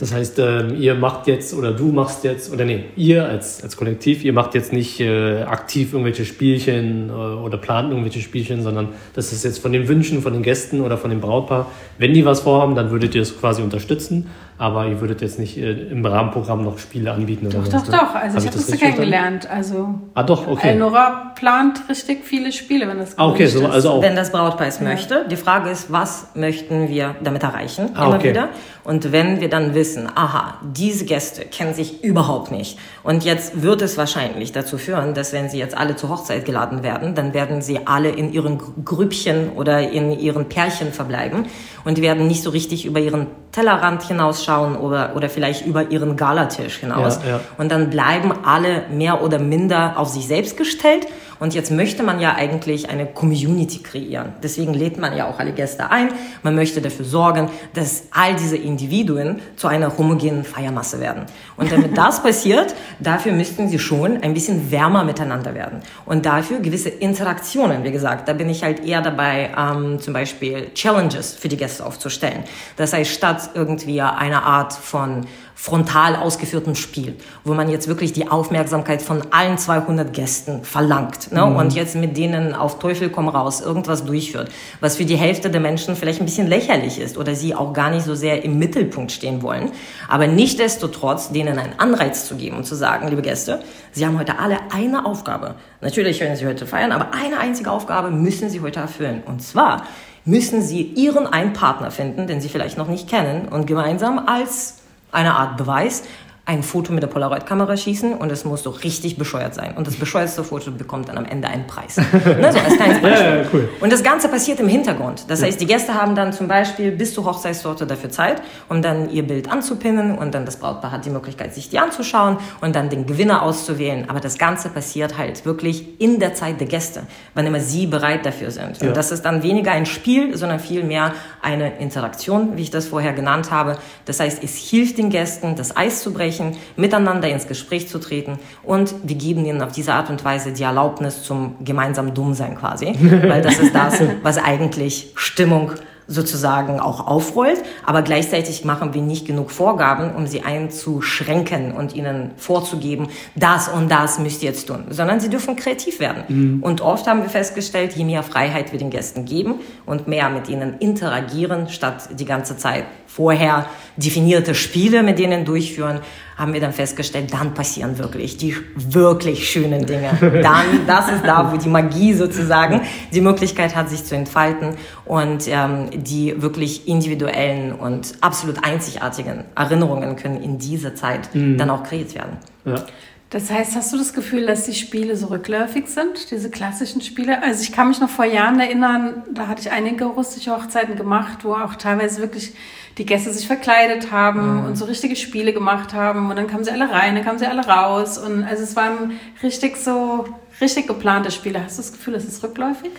Das 0.00 0.14
heißt, 0.14 0.38
ähm, 0.38 0.76
ihr 0.80 0.94
macht 0.94 1.26
jetzt 1.26 1.52
oder 1.52 1.72
du 1.72 1.92
machst 1.92 2.24
jetzt, 2.24 2.50
oder 2.50 2.64
nee, 2.64 2.84
ihr 2.96 3.26
als, 3.26 3.62
als 3.62 3.76
Kollektiv, 3.76 4.24
ihr 4.24 4.32
macht 4.32 4.54
jetzt 4.54 4.72
nicht 4.72 4.98
äh, 4.98 5.42
aktiv 5.42 5.92
irgendwelche 5.92 6.24
Spielchen 6.24 7.10
äh, 7.10 7.12
oder 7.12 7.58
plant 7.58 7.90
irgendwelche 7.90 8.20
Spielchen, 8.20 8.62
sondern 8.62 8.88
das 9.14 9.30
ist 9.34 9.44
jetzt 9.44 9.58
von 9.58 9.72
den 9.72 9.88
Wünschen 9.88 10.22
von 10.22 10.32
den 10.32 10.42
Gästen 10.42 10.80
oder 10.80 10.96
von 10.96 11.10
dem 11.10 11.20
Brautpaar. 11.20 11.70
Wenn 11.98 12.14
die 12.14 12.24
was 12.24 12.40
vorhaben, 12.40 12.74
dann 12.74 12.90
würdet 12.90 13.14
ihr 13.14 13.20
es 13.20 13.38
quasi 13.38 13.60
unterstützen, 13.60 14.28
aber 14.60 14.86
ihr 14.86 15.00
würdet 15.00 15.22
jetzt 15.22 15.38
nicht 15.38 15.56
äh, 15.56 15.72
im 15.72 16.04
Rahmenprogramm 16.04 16.62
noch 16.62 16.78
Spiele 16.78 17.12
anbieten 17.12 17.46
oder 17.46 17.60
Doch, 17.60 17.68
doch, 17.68 17.86
ne? 17.86 17.92
doch. 17.92 18.14
Also 18.14 18.36
hab 18.36 18.42
ich 18.42 18.48
habe 18.48 18.56
das, 18.58 18.66
das 18.66 18.78
kennengelernt. 18.78 19.48
Also 19.50 19.94
ah, 20.12 20.22
doch, 20.22 20.46
okay. 20.46 20.74
Nora 20.74 21.32
plant 21.34 21.88
richtig 21.88 22.26
viele 22.26 22.52
Spiele, 22.52 22.86
wenn 22.86 22.98
das 22.98 23.16
ah, 23.16 23.28
okay, 23.28 23.46
so, 23.46 23.66
also 23.66 23.90
auch. 23.92 24.02
Wenn 24.02 24.16
das 24.16 24.30
Brautpaar 24.30 24.66
es 24.66 24.78
ja. 24.78 24.84
möchte. 24.84 25.24
Die 25.30 25.36
Frage 25.36 25.70
ist, 25.70 25.90
was 25.90 26.28
möchten 26.34 26.90
wir 26.90 27.16
damit 27.22 27.42
erreichen? 27.42 27.88
Ah, 27.94 28.08
immer 28.08 28.16
okay. 28.16 28.30
wieder. 28.30 28.50
Und 28.84 29.12
wenn 29.12 29.40
wir 29.40 29.48
dann 29.48 29.74
wissen, 29.74 30.08
aha, 30.14 30.58
diese 30.62 31.04
Gäste 31.04 31.44
kennen 31.44 31.74
sich 31.74 32.02
überhaupt 32.02 32.50
nicht 32.50 32.78
und 33.02 33.24
jetzt 33.24 33.62
wird 33.62 33.82
es 33.82 33.98
wahrscheinlich 33.98 34.52
dazu 34.52 34.78
führen, 34.78 35.14
dass 35.14 35.32
wenn 35.32 35.48
sie 35.50 35.58
jetzt 35.58 35.76
alle 35.76 35.96
zur 35.96 36.08
Hochzeit 36.10 36.44
geladen 36.44 36.82
werden, 36.82 37.14
dann 37.14 37.34
werden 37.34 37.62
sie 37.62 37.86
alle 37.86 38.10
in 38.10 38.32
ihren 38.32 38.58
Grüppchen 38.84 39.50
oder 39.50 39.90
in 39.90 40.18
ihren 40.18 40.48
Pärchen 40.48 40.92
verbleiben 40.92 41.46
und 41.84 42.00
werden 42.00 42.26
nicht 42.26 42.42
so 42.42 42.50
richtig 42.50 42.84
über 42.86 43.00
ihren 43.00 43.26
Tellerrand 43.52 44.02
hinausschauen 44.02 44.76
oder, 44.76 45.14
oder 45.16 45.28
vielleicht 45.28 45.66
über 45.66 45.90
ihren 45.90 46.16
Galatisch 46.16 46.78
hinaus. 46.78 47.20
Ja, 47.22 47.30
ja. 47.30 47.40
Und 47.58 47.70
dann 47.72 47.90
bleiben 47.90 48.32
alle 48.44 48.84
mehr 48.90 49.22
oder 49.22 49.38
minder 49.38 49.94
auf 49.96 50.08
sich 50.08 50.26
selbst 50.26 50.56
gestellt 50.56 51.06
Und 51.40 51.54
jetzt 51.54 51.70
möchte 51.70 52.02
man 52.02 52.20
ja 52.20 52.34
eigentlich 52.34 52.90
eine 52.90 53.06
Community 53.06 53.78
kreieren. 53.78 54.34
Deswegen 54.42 54.74
lädt 54.74 54.98
man 54.98 55.16
ja 55.16 55.26
auch 55.26 55.38
alle 55.38 55.52
Gäste 55.52 55.90
ein. 55.90 56.10
Man 56.42 56.54
möchte 56.54 56.80
dafür 56.80 57.06
sorgen, 57.06 57.50
dass 57.72 58.04
all 58.10 58.36
diese 58.36 58.56
Individuen 58.56 59.40
zu 59.56 59.66
einer 59.66 59.96
homogenen 59.96 60.44
Feiermasse 60.44 61.00
werden. 61.00 61.24
Und 61.56 61.72
damit 61.72 61.96
das 61.98 62.22
passiert, 62.22 62.74
dafür 63.00 63.32
müssten 63.32 63.68
sie 63.68 63.78
schon 63.78 64.22
ein 64.22 64.34
bisschen 64.34 64.70
wärmer 64.70 65.02
miteinander 65.02 65.54
werden. 65.54 65.80
Und 66.04 66.26
dafür 66.26 66.60
gewisse 66.60 66.90
Interaktionen, 66.90 67.84
wie 67.84 67.90
gesagt, 67.90 68.28
da 68.28 68.34
bin 68.34 68.50
ich 68.50 68.62
halt 68.62 68.84
eher 68.84 69.00
dabei, 69.00 69.50
ähm, 69.56 69.98
zum 69.98 70.12
Beispiel 70.12 70.70
Challenges 70.74 71.34
für 71.34 71.48
die 71.48 71.56
Gäste 71.56 71.86
aufzustellen. 71.86 72.44
Das 72.76 72.92
heißt, 72.92 73.10
statt 73.10 73.50
irgendwie 73.54 74.02
einer 74.02 74.44
Art 74.44 74.74
von 74.74 75.26
frontal 75.60 76.16
ausgeführtem 76.16 76.74
Spiel, 76.74 77.16
wo 77.44 77.52
man 77.52 77.68
jetzt 77.68 77.86
wirklich 77.86 78.14
die 78.14 78.28
Aufmerksamkeit 78.28 79.02
von 79.02 79.24
allen 79.30 79.58
200 79.58 80.10
Gästen 80.10 80.64
verlangt 80.64 81.32
ne? 81.32 81.44
Mhm. 81.44 81.56
und 81.56 81.74
jetzt 81.74 81.94
mit 81.96 82.16
denen 82.16 82.54
auf 82.54 82.78
Teufel 82.78 83.10
komm 83.10 83.28
raus 83.28 83.60
irgendwas 83.60 84.06
durchführt, 84.06 84.48
was 84.80 84.96
für 84.96 85.04
die 85.04 85.16
Hälfte 85.16 85.50
der 85.50 85.60
Menschen 85.60 85.96
vielleicht 85.96 86.18
ein 86.20 86.24
bisschen 86.24 86.46
lächerlich 86.46 86.98
ist 86.98 87.18
oder 87.18 87.34
sie 87.34 87.54
auch 87.54 87.74
gar 87.74 87.90
nicht 87.90 88.06
so 88.06 88.14
sehr 88.14 88.42
im 88.42 88.58
Mittelpunkt 88.58 89.12
stehen 89.12 89.42
wollen, 89.42 89.70
aber 90.08 90.26
nichtdestotrotz 90.26 91.30
denen 91.30 91.58
einen 91.58 91.78
Anreiz 91.78 92.26
zu 92.26 92.36
geben 92.36 92.56
und 92.56 92.64
zu 92.64 92.74
sagen, 92.74 93.08
liebe 93.08 93.20
Gäste, 93.20 93.60
Sie 93.92 94.06
haben 94.06 94.18
heute 94.18 94.38
alle 94.38 94.56
eine 94.72 95.04
Aufgabe. 95.04 95.56
Natürlich 95.82 96.20
werden 96.20 96.36
Sie 96.36 96.46
heute 96.46 96.64
feiern, 96.64 96.92
aber 96.92 97.08
eine 97.12 97.38
einzige 97.38 97.70
Aufgabe 97.70 98.10
müssen 98.10 98.48
Sie 98.48 98.62
heute 98.62 98.80
erfüllen 98.80 99.22
und 99.26 99.42
zwar 99.42 99.84
müssen 100.24 100.62
Sie 100.62 100.80
Ihren 100.80 101.26
einen 101.26 101.52
Partner 101.52 101.90
finden, 101.90 102.26
den 102.26 102.40
Sie 102.40 102.48
vielleicht 102.48 102.78
noch 102.78 102.88
nicht 102.88 103.10
kennen 103.10 103.48
und 103.48 103.66
gemeinsam 103.66 104.26
als 104.26 104.79
eine 105.12 105.34
Art 105.34 105.56
Beweis 105.56 106.04
ein 106.46 106.62
Foto 106.62 106.92
mit 106.92 107.02
der 107.02 107.08
Polaroid-Kamera 107.08 107.76
schießen 107.76 108.14
und 108.14 108.32
es 108.32 108.44
muss 108.44 108.62
so 108.62 108.70
richtig 108.70 109.16
bescheuert 109.16 109.54
sein. 109.54 109.74
Und 109.76 109.86
das 109.86 109.96
bescheuerste 109.96 110.42
Foto 110.42 110.70
bekommt 110.72 111.08
dann 111.08 111.18
am 111.18 111.24
Ende 111.24 111.48
einen 111.48 111.66
Preis. 111.66 111.96
ne, 112.12 112.52
so 112.52 112.58
als 112.58 112.76
kleines 112.76 113.00
Beispiel. 113.00 113.10
Ja, 113.10 113.36
ja, 113.36 113.44
cool. 113.52 113.68
Und 113.80 113.92
das 113.92 114.02
Ganze 114.02 114.28
passiert 114.28 114.58
im 114.58 114.68
Hintergrund. 114.68 115.24
Das 115.28 115.42
heißt, 115.42 115.60
die 115.60 115.66
Gäste 115.66 115.94
haben 115.94 116.14
dann 116.14 116.32
zum 116.32 116.48
Beispiel 116.48 116.90
bis 116.90 117.14
zur 117.14 117.24
Hochzeitstorte 117.24 117.86
dafür 117.86 118.10
Zeit, 118.10 118.42
um 118.68 118.82
dann 118.82 119.10
ihr 119.10 119.26
Bild 119.26 119.50
anzupinnen 119.50 120.18
und 120.18 120.34
dann 120.34 120.44
das 120.44 120.56
Brautpaar 120.56 120.90
hat 120.90 121.04
die 121.04 121.10
Möglichkeit, 121.10 121.54
sich 121.54 121.68
die 121.68 121.78
anzuschauen 121.78 122.38
und 122.60 122.74
dann 122.74 122.90
den 122.90 123.06
Gewinner 123.06 123.42
auszuwählen. 123.42 124.08
Aber 124.08 124.20
das 124.20 124.38
Ganze 124.38 124.70
passiert 124.70 125.18
halt 125.18 125.44
wirklich 125.44 126.00
in 126.00 126.18
der 126.18 126.34
Zeit 126.34 126.58
der 126.58 126.66
Gäste, 126.66 127.04
wann 127.34 127.46
immer 127.46 127.60
sie 127.60 127.86
bereit 127.86 128.26
dafür 128.26 128.50
sind. 128.50 128.80
Ja. 128.80 128.88
Und 128.88 128.96
das 128.96 129.12
ist 129.12 129.24
dann 129.24 129.42
weniger 129.42 129.72
ein 129.72 129.86
Spiel, 129.86 130.36
sondern 130.36 130.58
vielmehr 130.58 131.14
eine 131.42 131.78
Interaktion, 131.78 132.56
wie 132.56 132.62
ich 132.62 132.70
das 132.70 132.88
vorher 132.88 133.12
genannt 133.12 133.50
habe. 133.50 133.78
Das 134.04 134.20
heißt, 134.20 134.42
es 134.42 134.56
hilft 134.56 134.98
den 134.98 135.10
Gästen, 135.10 135.54
das 135.54 135.76
Eis 135.76 136.02
zu 136.02 136.12
brechen, 136.12 136.39
sprechen, 136.40 136.56
miteinander 136.76 137.28
ins 137.28 137.46
Gespräch 137.46 137.88
zu 137.88 137.98
treten 137.98 138.38
und 138.62 138.94
wir 139.02 139.16
geben 139.16 139.44
ihnen 139.44 139.62
auf 139.62 139.72
diese 139.72 139.92
Art 139.94 140.10
und 140.10 140.24
Weise 140.24 140.52
die 140.52 140.62
Erlaubnis 140.62 141.22
zum 141.22 141.56
gemeinsamen 141.64 142.14
Dummsein 142.14 142.56
quasi, 142.56 142.94
weil 143.00 143.42
das 143.42 143.58
ist 143.58 143.74
das, 143.74 144.02
was 144.22 144.38
eigentlich 144.38 145.12
Stimmung 145.14 145.72
sozusagen 146.06 146.80
auch 146.80 147.06
aufrollt, 147.06 147.62
aber 147.86 148.02
gleichzeitig 148.02 148.64
machen 148.64 148.94
wir 148.94 149.00
nicht 149.00 149.28
genug 149.28 149.52
Vorgaben, 149.52 150.12
um 150.16 150.26
sie 150.26 150.42
einzuschränken 150.42 151.70
und 151.70 151.94
ihnen 151.94 152.32
vorzugeben, 152.36 153.06
das 153.36 153.68
und 153.68 153.88
das 153.88 154.18
müsst 154.18 154.42
ihr 154.42 154.48
jetzt 154.50 154.66
tun, 154.66 154.86
sondern 154.90 155.20
sie 155.20 155.30
dürfen 155.30 155.54
kreativ 155.54 156.00
werden. 156.00 156.24
Mhm. 156.26 156.62
Und 156.64 156.80
oft 156.80 157.06
haben 157.06 157.22
wir 157.22 157.30
festgestellt, 157.30 157.92
je 157.92 158.04
mehr 158.04 158.24
Freiheit 158.24 158.72
wir 158.72 158.80
den 158.80 158.90
Gästen 158.90 159.24
geben 159.24 159.60
und 159.86 160.08
mehr 160.08 160.30
mit 160.30 160.48
ihnen 160.48 160.78
interagieren, 160.80 161.68
statt 161.68 162.08
die 162.18 162.24
ganze 162.24 162.56
Zeit 162.56 162.86
vorher 163.12 163.66
definierte 163.96 164.54
Spiele 164.54 165.02
mit 165.02 165.18
denen 165.18 165.44
durchführen, 165.44 166.00
haben 166.36 166.54
wir 166.54 166.60
dann 166.60 166.72
festgestellt, 166.72 167.32
dann 167.32 167.52
passieren 167.52 167.98
wirklich 167.98 168.36
die 168.36 168.56
wirklich 168.74 169.50
schönen 169.50 169.84
Dinge. 169.84 170.10
Dann, 170.42 170.86
das 170.86 171.10
ist 171.10 171.22
da, 171.26 171.52
wo 171.52 171.58
die 171.58 171.68
Magie 171.68 172.14
sozusagen 172.14 172.80
die 173.12 173.20
Möglichkeit 173.20 173.76
hat, 173.76 173.90
sich 173.90 174.04
zu 174.04 174.16
entfalten 174.16 174.76
und 175.04 175.46
ähm, 175.48 175.90
die 175.92 176.40
wirklich 176.40 176.88
individuellen 176.88 177.72
und 177.72 178.14
absolut 178.22 178.64
einzigartigen 178.64 179.44
Erinnerungen 179.54 180.16
können 180.16 180.42
in 180.42 180.56
dieser 180.56 180.94
Zeit 180.94 181.34
mhm. 181.34 181.58
dann 181.58 181.68
auch 181.68 181.82
kreiert 181.82 182.14
werden. 182.14 182.38
Ja. 182.64 182.86
Das 183.30 183.48
heißt, 183.48 183.76
hast 183.76 183.92
du 183.92 183.96
das 183.96 184.12
Gefühl, 184.12 184.46
dass 184.46 184.64
die 184.64 184.74
Spiele 184.74 185.16
so 185.16 185.28
rückläufig 185.28 185.86
sind, 185.86 186.32
diese 186.32 186.50
klassischen 186.50 187.00
Spiele? 187.00 187.40
Also 187.44 187.62
ich 187.62 187.70
kann 187.70 187.86
mich 187.86 188.00
noch 188.00 188.08
vor 188.08 188.24
Jahren 188.24 188.58
erinnern, 188.58 189.22
da 189.32 189.46
hatte 189.46 189.60
ich 189.60 189.70
einige 189.70 190.06
russische 190.06 190.50
Hochzeiten 190.50 190.96
gemacht, 190.96 191.44
wo 191.44 191.52
auch 191.52 191.76
teilweise 191.76 192.20
wirklich 192.20 192.54
die 192.98 193.06
Gäste 193.06 193.32
sich 193.32 193.46
verkleidet 193.46 194.10
haben 194.10 194.60
mhm. 194.60 194.66
und 194.66 194.76
so 194.76 194.84
richtige 194.84 195.16
Spiele 195.16 195.52
gemacht 195.52 195.94
haben 195.94 196.30
und 196.30 196.36
dann 196.36 196.46
kamen 196.46 196.64
sie 196.64 196.70
alle 196.70 196.90
rein, 196.90 197.14
dann 197.14 197.24
kamen 197.24 197.38
sie 197.38 197.46
alle 197.46 197.66
raus 197.66 198.18
und 198.18 198.44
also 198.44 198.62
es 198.62 198.76
waren 198.76 199.12
richtig 199.42 199.76
so, 199.76 200.26
richtig 200.60 200.86
geplante 200.86 201.30
Spiele. 201.30 201.62
Hast 201.64 201.78
du 201.78 201.82
das 201.82 201.92
Gefühl, 201.92 202.14
es 202.14 202.24
ist 202.24 202.42
rückläufig? 202.42 202.90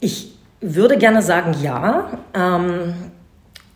Ich 0.00 0.34
würde 0.60 0.98
gerne 0.98 1.22
sagen, 1.22 1.54
ja. 1.62 2.18
Ähm, 2.34 2.94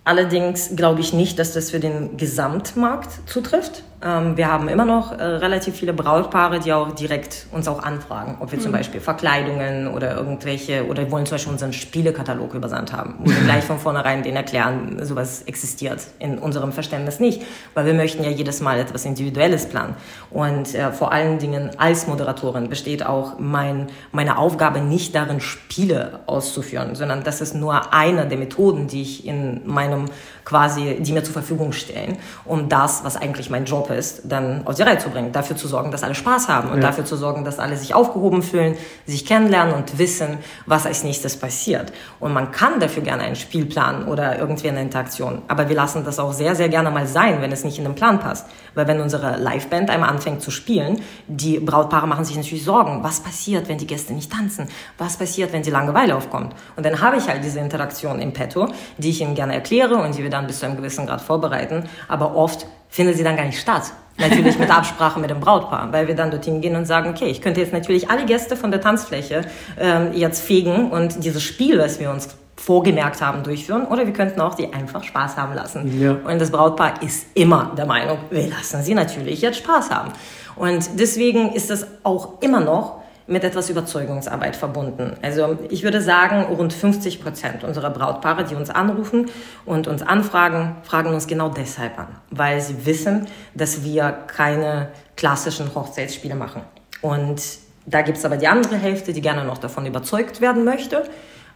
allerdings 0.04 0.76
glaube 0.76 1.00
ich 1.00 1.12
nicht, 1.12 1.38
dass 1.38 1.52
das 1.52 1.70
für 1.70 1.80
den 1.80 2.16
Gesamtmarkt 2.16 3.28
zutrifft. 3.28 3.82
Ähm, 4.02 4.36
wir 4.36 4.52
haben 4.52 4.68
immer 4.68 4.84
noch 4.84 5.12
äh, 5.12 5.22
relativ 5.22 5.74
viele 5.74 5.94
Brautpaare, 5.94 6.60
die 6.60 6.72
auch 6.72 6.92
direkt 6.92 7.46
uns 7.50 7.66
auch 7.66 7.82
anfragen, 7.82 8.36
ob 8.40 8.52
wir 8.52 8.58
mhm. 8.58 8.62
zum 8.62 8.72
Beispiel 8.72 9.00
Verkleidungen 9.00 9.88
oder 9.88 10.14
irgendwelche 10.16 10.86
oder 10.86 11.10
wollen 11.10 11.24
zum 11.24 11.36
Beispiel 11.36 11.52
unseren 11.52 11.72
Spielekatalog 11.72 12.52
übersandt 12.52 12.92
haben, 12.92 13.14
wo 13.18 13.30
wir 13.30 13.40
gleich 13.44 13.64
von 13.64 13.78
vornherein 13.78 14.22
denen 14.22 14.36
erklären, 14.36 14.98
sowas 15.02 15.42
existiert 15.42 16.02
in 16.18 16.38
unserem 16.38 16.72
Verständnis 16.72 17.20
nicht, 17.20 17.42
weil 17.72 17.86
wir 17.86 17.94
möchten 17.94 18.22
ja 18.22 18.28
jedes 18.28 18.60
Mal 18.60 18.78
etwas 18.78 19.06
Individuelles 19.06 19.66
planen. 19.66 19.94
Und 20.30 20.74
äh, 20.74 20.92
vor 20.92 21.12
allen 21.12 21.38
Dingen 21.38 21.70
als 21.78 22.06
Moderatorin 22.06 22.68
besteht 22.68 23.04
auch 23.04 23.38
mein, 23.38 23.86
meine 24.12 24.36
Aufgabe 24.36 24.80
nicht 24.80 25.14
darin, 25.14 25.40
Spiele 25.40 26.20
auszuführen, 26.26 26.94
sondern 26.96 27.24
das 27.24 27.40
ist 27.40 27.54
nur 27.54 27.94
eine 27.94 28.26
der 28.26 28.36
Methoden, 28.36 28.88
die 28.88 29.00
ich 29.00 29.26
in 29.26 29.62
meinem 29.64 30.04
quasi, 30.46 30.98
die 31.00 31.12
mir 31.12 31.24
zur 31.24 31.32
Verfügung 31.32 31.72
stellen, 31.72 32.18
um 32.44 32.68
das, 32.68 33.04
was 33.04 33.16
eigentlich 33.16 33.50
mein 33.50 33.64
Job 33.64 33.90
ist, 33.90 34.22
dann 34.24 34.64
auf 34.64 34.76
die 34.76 34.82
Reihe 34.82 34.96
zu 34.96 35.10
bringen. 35.10 35.32
Dafür 35.32 35.56
zu 35.56 35.66
sorgen, 35.66 35.90
dass 35.90 36.04
alle 36.04 36.14
Spaß 36.14 36.48
haben 36.48 36.70
und 36.70 36.76
ja. 36.76 36.82
dafür 36.82 37.04
zu 37.04 37.16
sorgen, 37.16 37.44
dass 37.44 37.58
alle 37.58 37.76
sich 37.76 37.94
aufgehoben 37.94 38.42
fühlen, 38.42 38.76
sich 39.06 39.26
kennenlernen 39.26 39.74
und 39.74 39.98
wissen, 39.98 40.38
was 40.64 40.86
als 40.86 41.02
nächstes 41.02 41.36
passiert. 41.36 41.92
Und 42.20 42.32
man 42.32 42.52
kann 42.52 42.78
dafür 42.78 43.02
gerne 43.02 43.24
einen 43.24 43.34
Spielplan 43.34 44.06
oder 44.06 44.38
irgendwie 44.38 44.68
eine 44.68 44.80
Interaktion. 44.80 45.42
Aber 45.48 45.68
wir 45.68 45.74
lassen 45.74 46.04
das 46.04 46.20
auch 46.20 46.32
sehr, 46.32 46.54
sehr 46.54 46.68
gerne 46.68 46.92
mal 46.92 47.08
sein, 47.08 47.42
wenn 47.42 47.50
es 47.50 47.64
nicht 47.64 47.78
in 47.78 47.84
den 47.84 47.96
Plan 47.96 48.20
passt. 48.20 48.46
Weil 48.76 48.86
wenn 48.86 49.00
unsere 49.00 49.38
Liveband 49.38 49.90
einmal 49.90 50.10
anfängt 50.10 50.42
zu 50.42 50.52
spielen, 50.52 51.02
die 51.26 51.58
Brautpaare 51.58 52.06
machen 52.06 52.24
sich 52.24 52.36
natürlich 52.36 52.64
Sorgen. 52.64 53.02
Was 53.02 53.18
passiert, 53.18 53.68
wenn 53.68 53.78
die 53.78 53.86
Gäste 53.88 54.12
nicht 54.12 54.30
tanzen? 54.30 54.68
Was 54.96 55.16
passiert, 55.16 55.52
wenn 55.52 55.62
die 55.62 55.70
Langeweile 55.70 56.14
aufkommt? 56.14 56.54
Und 56.76 56.86
dann 56.86 57.00
habe 57.00 57.16
ich 57.16 57.26
halt 57.26 57.42
diese 57.42 57.58
Interaktion 57.58 58.20
im 58.20 58.32
Petto, 58.32 58.68
die 58.98 59.10
ich 59.10 59.20
ihnen 59.20 59.34
gerne 59.34 59.54
erkläre 59.54 59.96
und 59.96 60.16
die 60.16 60.22
wir 60.22 60.35
dann 60.36 60.46
bis 60.46 60.60
zu 60.60 60.66
einem 60.66 60.76
gewissen 60.76 61.06
Grad 61.06 61.20
vorbereiten. 61.20 61.84
Aber 62.08 62.36
oft 62.36 62.66
findet 62.88 63.16
sie 63.16 63.24
dann 63.24 63.36
gar 63.36 63.44
nicht 63.44 63.60
statt. 63.60 63.92
Natürlich 64.18 64.58
mit 64.58 64.70
Absprache 64.76 65.20
mit 65.20 65.30
dem 65.30 65.40
Brautpaar, 65.40 65.92
weil 65.92 66.08
wir 66.08 66.14
dann 66.14 66.30
dorthin 66.30 66.60
gehen 66.60 66.76
und 66.76 66.86
sagen, 66.86 67.10
okay, 67.10 67.26
ich 67.26 67.42
könnte 67.42 67.60
jetzt 67.60 67.72
natürlich 67.72 68.10
alle 68.10 68.24
Gäste 68.24 68.56
von 68.56 68.70
der 68.70 68.80
Tanzfläche 68.80 69.42
ähm, 69.78 70.12
jetzt 70.14 70.42
fegen 70.42 70.90
und 70.90 71.24
dieses 71.24 71.42
Spiel, 71.42 71.78
was 71.78 72.00
wir 72.00 72.10
uns 72.10 72.28
vorgemerkt 72.56 73.20
haben, 73.20 73.42
durchführen 73.42 73.86
oder 73.86 74.06
wir 74.06 74.14
könnten 74.14 74.40
auch 74.40 74.54
die 74.54 74.72
einfach 74.72 75.04
Spaß 75.04 75.36
haben 75.36 75.54
lassen. 75.54 76.00
Ja. 76.00 76.12
Und 76.12 76.40
das 76.40 76.50
Brautpaar 76.50 77.02
ist 77.02 77.26
immer 77.34 77.72
der 77.76 77.84
Meinung, 77.84 78.18
wir 78.30 78.48
lassen 78.48 78.82
sie 78.82 78.94
natürlich 78.94 79.42
jetzt 79.42 79.58
Spaß 79.58 79.90
haben. 79.90 80.12
Und 80.56 80.98
deswegen 80.98 81.52
ist 81.52 81.68
das 81.68 81.86
auch 82.02 82.40
immer 82.40 82.60
noch 82.60 83.02
mit 83.26 83.44
etwas 83.44 83.70
Überzeugungsarbeit 83.70 84.56
verbunden. 84.56 85.14
Also 85.22 85.58
ich 85.68 85.82
würde 85.82 86.00
sagen, 86.00 86.44
rund 86.44 86.72
50 86.72 87.22
Prozent 87.22 87.64
unserer 87.64 87.90
Brautpaare, 87.90 88.44
die 88.44 88.54
uns 88.54 88.70
anrufen 88.70 89.26
und 89.64 89.88
uns 89.88 90.02
anfragen, 90.02 90.76
fragen 90.84 91.12
uns 91.12 91.26
genau 91.26 91.48
deshalb 91.48 91.98
an, 91.98 92.08
weil 92.30 92.60
sie 92.60 92.86
wissen, 92.86 93.26
dass 93.54 93.82
wir 93.82 94.10
keine 94.26 94.88
klassischen 95.16 95.74
Hochzeitsspiele 95.74 96.34
machen. 96.34 96.62
Und 97.02 97.42
da 97.86 98.02
gibt 98.02 98.18
es 98.18 98.24
aber 98.24 98.36
die 98.36 98.48
andere 98.48 98.76
Hälfte, 98.76 99.12
die 99.12 99.20
gerne 99.20 99.44
noch 99.44 99.58
davon 99.58 99.86
überzeugt 99.86 100.40
werden 100.40 100.64
möchte 100.64 101.04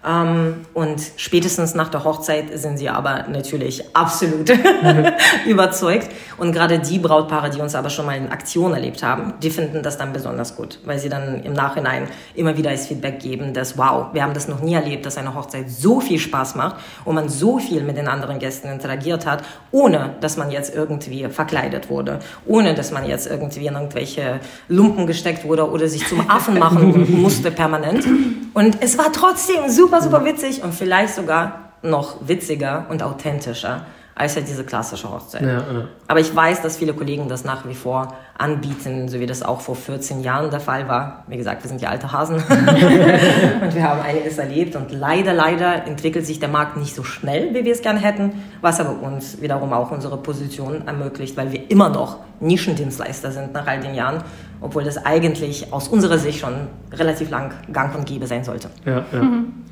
ähm, 0.06 0.64
und 0.72 1.02
spätestens 1.16 1.74
nach 1.74 1.90
der 1.90 2.04
Hochzeit 2.04 2.58
sind 2.58 2.78
sie 2.78 2.88
aber 2.88 3.24
natürlich 3.28 3.94
absolut 3.94 4.50
überzeugt. 5.46 6.08
Und 6.38 6.52
gerade 6.52 6.78
die 6.78 6.98
Brautpaare, 6.98 7.50
die 7.50 7.60
uns 7.60 7.74
aber 7.74 7.90
schon 7.90 8.06
mal 8.06 8.16
in 8.16 8.32
Aktion 8.32 8.72
erlebt 8.72 9.02
haben, 9.02 9.34
die 9.42 9.50
finden 9.50 9.82
das 9.82 9.98
dann 9.98 10.14
besonders 10.14 10.56
gut, 10.56 10.78
weil 10.86 10.98
sie 10.98 11.10
dann 11.10 11.42
im 11.42 11.52
Nachhinein 11.52 12.08
immer 12.34 12.56
wieder 12.56 12.70
das 12.70 12.86
Feedback 12.86 13.20
geben, 13.20 13.52
dass 13.52 13.76
wow, 13.76 14.06
wir 14.14 14.22
haben 14.22 14.32
das 14.32 14.48
noch 14.48 14.62
nie 14.62 14.72
erlebt, 14.72 15.04
dass 15.04 15.18
eine 15.18 15.34
Hochzeit 15.34 15.68
so 15.68 16.00
viel 16.00 16.18
Spaß 16.18 16.54
macht 16.54 16.76
und 17.04 17.14
man 17.14 17.28
so 17.28 17.58
viel 17.58 17.82
mit 17.82 17.98
den 17.98 18.08
anderen 18.08 18.38
Gästen 18.38 18.68
interagiert 18.68 19.26
hat, 19.26 19.44
ohne 19.70 20.14
dass 20.22 20.38
man 20.38 20.50
jetzt 20.50 20.74
irgendwie 20.74 21.28
verkleidet 21.28 21.90
wurde, 21.90 22.20
ohne 22.46 22.74
dass 22.74 22.90
man 22.90 23.06
jetzt 23.06 23.26
irgendwie 23.26 23.66
in 23.66 23.74
irgendwelche 23.74 24.40
Lumpen 24.68 25.06
gesteckt 25.06 25.44
wurde 25.44 25.70
oder 25.70 25.88
sich 25.88 26.06
zum 26.06 26.30
Affen 26.30 26.58
machen 26.58 27.20
musste 27.20 27.50
permanent. 27.50 28.06
Und 28.54 28.78
es 28.80 28.98
war 28.98 29.12
trotzdem 29.12 29.68
super 29.68 29.89
super, 29.90 30.02
super 30.02 30.24
witzig 30.24 30.62
und 30.62 30.72
vielleicht 30.72 31.14
sogar 31.14 31.72
noch 31.82 32.16
witziger 32.28 32.86
und 32.90 33.02
authentischer 33.02 33.86
als 34.14 34.34
ja 34.34 34.42
diese 34.42 34.64
klassische 34.64 35.10
Hochzeit. 35.10 35.42
Ja, 35.42 35.48
ja. 35.48 35.88
Aber 36.06 36.20
ich 36.20 36.34
weiß, 36.34 36.60
dass 36.60 36.76
viele 36.76 36.92
Kollegen 36.92 37.28
das 37.28 37.44
nach 37.44 37.66
wie 37.66 37.74
vor 37.74 38.14
anbieten, 38.36 39.08
so 39.08 39.18
wie 39.18 39.24
das 39.24 39.42
auch 39.42 39.62
vor 39.62 39.74
14 39.74 40.22
Jahren 40.22 40.50
der 40.50 40.60
Fall 40.60 40.88
war. 40.88 41.24
Wie 41.26 41.38
gesagt, 41.38 41.64
wir 41.64 41.68
sind 41.70 41.80
ja 41.80 41.88
alte 41.88 42.12
Hasen 42.12 42.36
und 43.62 43.74
wir 43.74 43.82
haben 43.82 44.00
einiges 44.02 44.36
erlebt 44.36 44.76
und 44.76 44.92
leider, 44.92 45.32
leider 45.32 45.86
entwickelt 45.86 46.26
sich 46.26 46.38
der 46.38 46.50
Markt 46.50 46.76
nicht 46.76 46.94
so 46.94 47.02
schnell, 47.02 47.54
wie 47.54 47.64
wir 47.64 47.72
es 47.72 47.80
gerne 47.80 48.00
hätten, 48.00 48.32
was 48.60 48.78
aber 48.78 49.00
uns 49.00 49.40
wiederum 49.40 49.72
auch 49.72 49.90
unsere 49.90 50.18
Position 50.18 50.86
ermöglicht, 50.86 51.36
weil 51.38 51.50
wir 51.52 51.70
immer 51.70 51.88
noch 51.88 52.18
Nischendienstleister 52.40 53.32
sind 53.32 53.54
nach 53.54 53.66
all 53.66 53.80
den 53.80 53.94
Jahren, 53.94 54.22
obwohl 54.60 54.84
das 54.84 54.98
eigentlich 54.98 55.72
aus 55.72 55.88
unserer 55.88 56.18
Sicht 56.18 56.40
schon 56.40 56.68
relativ 56.92 57.30
lang 57.30 57.52
gang 57.72 57.94
und 57.96 58.04
gäbe 58.04 58.26
sein 58.26 58.44
sollte. 58.44 58.68
Ja, 58.84 59.04
ja. 59.12 59.22
Mhm. 59.22 59.69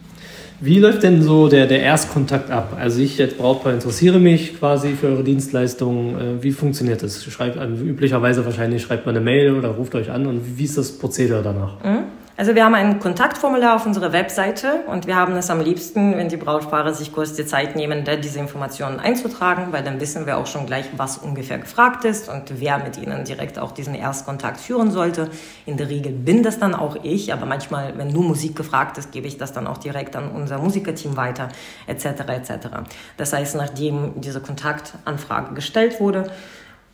Wie 0.61 0.81
läuft 0.81 1.05
denn 1.05 1.23
so 1.23 1.49
der, 1.49 1.67
der 1.67 1.83
Erstkontakt 1.83 2.51
ab? 2.51 2.77
Also 2.79 3.01
ich 3.01 3.21
als 3.21 3.35
Brautpaar 3.35 3.75
interessiere 3.75 4.19
mich 4.19 4.59
quasi 4.59 4.95
für 4.95 5.07
eure 5.07 5.23
Dienstleistungen. 5.23 6.39
Äh, 6.39 6.43
wie 6.43 6.51
funktioniert 6.51 7.03
das? 7.03 7.25
Schreibt, 7.25 7.59
also 7.59 7.85
üblicherweise 7.85 8.45
wahrscheinlich 8.45 8.83
schreibt 8.83 9.07
man 9.07 9.15
eine 9.15 9.25
Mail 9.25 9.55
oder 9.55 9.69
ruft 9.69 9.95
euch 9.95 10.11
an 10.11 10.27
und 10.27 10.59
wie 10.59 10.65
ist 10.65 10.77
das 10.77 10.99
Prozedere 10.99 11.43
danach? 11.43 11.83
Mhm. 11.85 12.18
Also 12.39 12.55
wir 12.55 12.65
haben 12.65 12.77
ein 12.77 13.01
Kontaktformular 13.01 13.75
auf 13.75 13.85
unserer 13.85 14.13
Webseite 14.13 14.85
und 14.87 15.09
wir 15.09 15.17
haben 15.17 15.35
es 15.35 15.51
am 15.51 15.61
liebsten, 15.61 16.17
wenn 16.17 16.29
die 16.29 16.37
Brautpaare 16.37 16.95
sich 16.95 17.13
kurz 17.13 17.33
die 17.33 17.45
Zeit 17.45 17.75
nehmen, 17.75 18.05
da 18.05 18.15
diese 18.15 18.39
Informationen 18.39 19.01
einzutragen, 19.01 19.73
weil 19.73 19.83
dann 19.83 20.01
wissen 20.01 20.25
wir 20.25 20.39
auch 20.39 20.47
schon 20.47 20.65
gleich, 20.65 20.85
was 20.97 21.19
ungefähr 21.19 21.59
gefragt 21.59 22.05
ist 22.05 22.29
und 22.29 22.61
wer 22.61 22.79
mit 22.79 22.97
ihnen 22.97 23.25
direkt 23.25 23.59
auch 23.59 23.73
diesen 23.73 23.97
Erstkontakt 23.97 24.61
führen 24.61 24.93
sollte. 24.93 25.31
In 25.67 25.79
der 25.79 25.89
Regel 25.89 26.13
bin 26.13 26.45
das 26.45 26.61
dann 26.61 26.77
auch 26.77 27.03
ich, 27.03 27.33
aber 27.33 27.45
manchmal, 27.45 27.99
wenn 27.99 28.07
nur 28.07 28.23
Musik 28.23 28.55
gefragt 28.55 28.99
ist, 28.99 29.11
gebe 29.11 29.27
ich 29.27 29.37
das 29.37 29.53
dann 29.53 29.67
auch 29.67 29.79
direkt 29.79 30.15
an 30.15 30.31
unser 30.31 30.59
Musikerteam 30.59 31.17
weiter, 31.17 31.49
etc. 31.89 32.05
etc. 32.29 32.69
Das 33.17 33.33
heißt, 33.33 33.57
nachdem 33.57 34.21
diese 34.21 34.41
Kontaktanfrage 34.41 35.55
gestellt 35.55 35.99
wurde, 35.99 36.31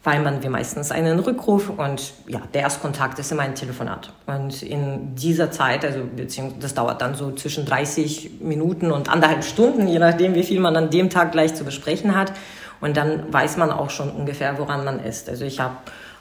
vereinbaren 0.05 0.43
wir 0.43 0.51
meistens 0.51 0.93
einen 0.93 1.19
Rückruf 1.19 1.71
und 1.71 2.13
ja, 2.27 2.43
der 2.53 2.61
Erstkontakt 2.61 3.19
ist 3.19 3.33
immer 3.33 3.41
ein 3.41 3.55
Telefonat. 3.55 4.13
Und 4.27 4.63
in 4.63 5.15
dieser 5.15 5.51
Zeit, 5.51 5.83
also 5.83 6.01
beziehungsweise 6.15 6.61
das 6.61 6.75
dauert 6.75 7.01
dann 7.01 7.15
so 7.15 7.33
zwischen 7.33 7.65
30 7.65 8.43
Minuten 8.43 8.93
und 8.93 9.09
anderthalb 9.09 9.43
Stunden, 9.43 9.89
je 9.89 9.99
nachdem, 9.99 10.35
wie 10.35 10.43
viel 10.43 10.61
man 10.61 10.77
an 10.77 10.91
dem 10.91 11.09
Tag 11.09 11.33
gleich 11.33 11.55
zu 11.55 11.65
besprechen 11.65 12.15
hat. 12.15 12.35
Und 12.83 12.99
dann 12.99 13.33
weiß 13.33 13.57
man 13.57 13.71
auch 13.71 13.89
schon 13.89 14.11
ungefähr, 14.11 14.59
woran 14.59 14.85
man 14.85 15.01
ist. 15.01 15.31
Also 15.31 15.47
ich 15.47 15.59
habe 15.59 15.77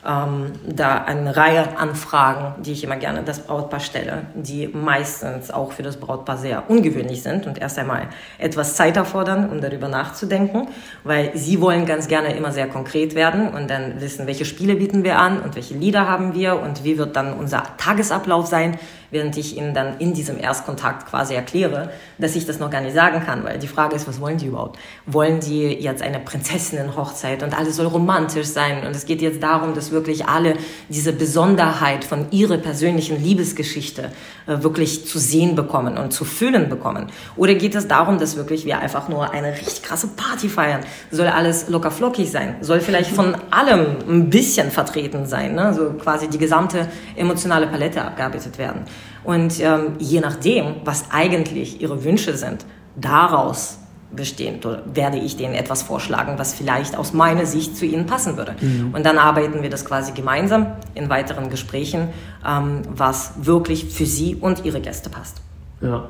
ähm, 0.05 0.51
da 0.67 1.03
eine 1.03 1.35
Reihe 1.35 1.77
Anfragen, 1.77 2.61
die 2.63 2.73
ich 2.73 2.83
immer 2.83 2.97
gerne 2.97 3.23
das 3.23 3.39
Brautpaar 3.39 3.79
stelle, 3.79 4.23
die 4.35 4.67
meistens 4.67 5.51
auch 5.51 5.71
für 5.71 5.83
das 5.83 5.97
Brautpaar 5.97 6.37
sehr 6.37 6.69
ungewöhnlich 6.69 7.23
sind 7.23 7.47
und 7.47 7.57
erst 7.59 7.79
einmal 7.79 8.07
etwas 8.37 8.75
Zeit 8.75 8.97
erfordern, 8.97 9.49
um 9.49 9.61
darüber 9.61 9.87
nachzudenken, 9.87 10.67
weil 11.03 11.31
sie 11.35 11.61
wollen 11.61 11.85
ganz 11.85 12.07
gerne 12.07 12.35
immer 12.35 12.51
sehr 12.51 12.67
konkret 12.67 13.15
werden 13.15 13.49
und 13.49 13.69
dann 13.69 14.01
wissen, 14.01 14.27
welche 14.27 14.45
Spiele 14.45 14.75
bieten 14.75 15.03
wir 15.03 15.19
an 15.19 15.39
und 15.39 15.55
welche 15.55 15.75
Lieder 15.75 16.07
haben 16.07 16.33
wir 16.33 16.59
und 16.59 16.83
wie 16.83 16.97
wird 16.97 17.15
dann 17.15 17.33
unser 17.33 17.63
Tagesablauf 17.77 18.47
sein, 18.47 18.77
während 19.13 19.37
ich 19.37 19.55
ihnen 19.55 19.73
dann 19.73 19.99
in 19.99 20.13
diesem 20.13 20.39
Erstkontakt 20.39 21.07
quasi 21.07 21.35
erkläre, 21.35 21.91
dass 22.17 22.35
ich 22.35 22.45
das 22.45 22.59
noch 22.59 22.69
gar 22.69 22.81
nicht 22.81 22.95
sagen 22.95 23.23
kann, 23.23 23.43
weil 23.43 23.59
die 23.59 23.67
Frage 23.67 23.95
ist, 23.95 24.07
was 24.07 24.19
wollen 24.19 24.37
die 24.37 24.47
überhaupt? 24.47 24.79
Wollen 25.05 25.39
die 25.39 25.67
jetzt 25.67 26.01
eine 26.01 26.19
Prinzessinnenhochzeit 26.19 27.43
und 27.43 27.57
alles 27.57 27.77
soll 27.77 27.85
romantisch 27.85 28.47
sein 28.47 28.85
und 28.85 28.95
es 28.95 29.05
geht 29.05 29.21
jetzt 29.21 29.41
darum, 29.41 29.73
dass 29.75 29.91
wirklich 29.91 30.25
alle 30.25 30.55
diese 30.89 31.13
Besonderheit 31.13 32.03
von 32.03 32.31
ihrer 32.31 32.57
persönlichen 32.57 33.23
Liebesgeschichte 33.23 34.11
äh, 34.47 34.63
wirklich 34.63 35.07
zu 35.07 35.19
sehen 35.19 35.55
bekommen 35.55 35.97
und 35.97 36.11
zu 36.11 36.25
fühlen 36.25 36.67
bekommen? 36.69 37.07
Oder 37.35 37.53
geht 37.55 37.75
es 37.75 37.87
darum, 37.87 38.17
dass 38.17 38.35
wirklich 38.35 38.65
wir 38.65 38.79
einfach 38.79 39.07
nur 39.09 39.31
eine 39.31 39.53
richtig 39.53 39.83
krasse 39.83 40.07
Party 40.07 40.49
feiern? 40.49 40.81
Soll 41.11 41.27
alles 41.27 41.69
locker 41.69 41.91
flockig 41.91 42.31
sein? 42.31 42.55
Soll 42.61 42.79
vielleicht 42.79 43.11
von 43.11 43.35
allem 43.51 43.97
ein 44.07 44.29
bisschen 44.29 44.71
vertreten 44.71 45.25
sein? 45.25 45.55
Ne? 45.55 45.73
So 45.73 45.91
quasi 45.93 46.27
die 46.27 46.37
gesamte 46.37 46.87
emotionale 47.15 47.67
Palette 47.67 48.03
abgearbeitet 48.03 48.57
werden. 48.57 48.85
Und 49.23 49.59
ähm, 49.61 49.93
je 49.99 50.19
nachdem, 50.19 50.75
was 50.83 51.11
eigentlich 51.11 51.81
ihre 51.81 52.03
Wünsche 52.03 52.35
sind, 52.35 52.65
daraus 52.95 53.79
bestehend 54.15 54.67
werde 54.93 55.17
ich 55.17 55.37
denen 55.37 55.55
etwas 55.55 55.81
vorschlagen, 55.81 56.33
was 56.37 56.53
vielleicht 56.53 56.97
aus 56.97 57.13
meiner 57.13 57.45
Sicht 57.45 57.75
zu 57.75 57.85
ihnen 57.85 58.05
passen 58.05 58.37
würde. 58.37 58.55
Mhm. 58.61 58.93
Und 58.93 59.05
dann 59.05 59.17
arbeiten 59.17 59.63
wir 59.63 59.69
das 59.69 59.85
quasi 59.85 60.11
gemeinsam 60.11 60.67
in 60.93 61.09
weiteren 61.09 61.49
Gesprächen, 61.49 62.09
ähm, 62.47 62.83
was 62.89 63.33
wirklich 63.37 63.85
für 63.85 64.05
sie 64.05 64.35
und 64.35 64.65
ihre 64.65 64.81
Gäste 64.81 65.09
passt. 65.09 65.41
Ja. 65.81 66.09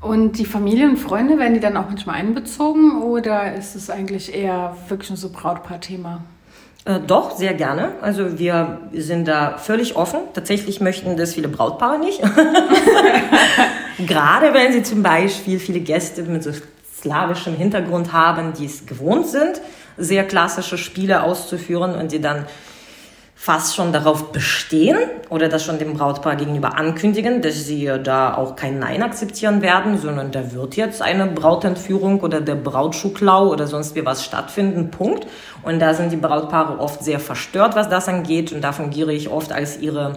Und 0.00 0.38
die 0.38 0.44
Familie 0.44 0.88
und 0.88 0.96
Freunde, 0.96 1.38
werden 1.38 1.54
die 1.54 1.60
dann 1.60 1.76
auch 1.76 1.88
manchmal 1.88 2.16
einbezogen 2.16 3.02
oder 3.02 3.54
ist 3.54 3.74
es 3.74 3.90
eigentlich 3.90 4.32
eher 4.32 4.76
wirklich 4.88 5.10
nur 5.10 5.16
so 5.16 5.30
Brautpaar-Thema? 5.30 6.22
Äh, 6.84 7.00
doch, 7.06 7.36
sehr 7.36 7.54
gerne. 7.54 7.92
Also 8.00 8.38
wir 8.38 8.80
sind 8.92 9.28
da 9.28 9.58
völlig 9.58 9.96
offen. 9.96 10.20
Tatsächlich 10.34 10.80
möchten 10.80 11.16
das 11.16 11.34
viele 11.34 11.48
Brautpaare 11.48 11.98
nicht. 11.98 12.20
Gerade 14.06 14.54
wenn 14.54 14.72
sie 14.72 14.82
zum 14.82 15.02
Beispiel 15.02 15.58
viele 15.58 15.80
Gäste 15.80 16.22
mit 16.22 16.42
so 16.42 16.52
slawischem 17.00 17.56
Hintergrund 17.56 18.12
haben, 18.12 18.52
die 18.52 18.66
es 18.66 18.86
gewohnt 18.86 19.26
sind, 19.26 19.60
sehr 19.96 20.24
klassische 20.24 20.78
Spiele 20.78 21.22
auszuführen 21.22 21.94
und 21.94 22.12
die 22.12 22.20
dann 22.20 22.46
fast 23.40 23.76
schon 23.76 23.92
darauf 23.92 24.32
bestehen 24.32 24.98
oder 25.28 25.48
das 25.48 25.64
schon 25.64 25.78
dem 25.78 25.94
Brautpaar 25.94 26.34
gegenüber 26.34 26.76
ankündigen, 26.76 27.40
dass 27.40 27.64
sie 27.64 27.88
da 28.02 28.34
auch 28.34 28.56
kein 28.56 28.80
Nein 28.80 29.00
akzeptieren 29.00 29.62
werden, 29.62 29.96
sondern 29.96 30.32
da 30.32 30.52
wird 30.52 30.74
jetzt 30.74 31.00
eine 31.00 31.28
Brautentführung 31.28 32.20
oder 32.20 32.40
der 32.40 32.56
Brautschuhklau 32.56 33.46
oder 33.46 33.68
sonst 33.68 33.94
wie 33.94 34.04
was 34.04 34.24
stattfinden, 34.24 34.90
Punkt. 34.90 35.28
Und 35.62 35.78
da 35.78 35.94
sind 35.94 36.10
die 36.10 36.16
Brautpaare 36.16 36.80
oft 36.80 37.04
sehr 37.04 37.20
verstört, 37.20 37.76
was 37.76 37.88
das 37.88 38.08
angeht 38.08 38.52
und 38.52 38.62
da 38.62 38.72
fungiere 38.72 39.12
ich 39.12 39.30
oft 39.30 39.52
als 39.52 39.78
ihre 39.78 40.14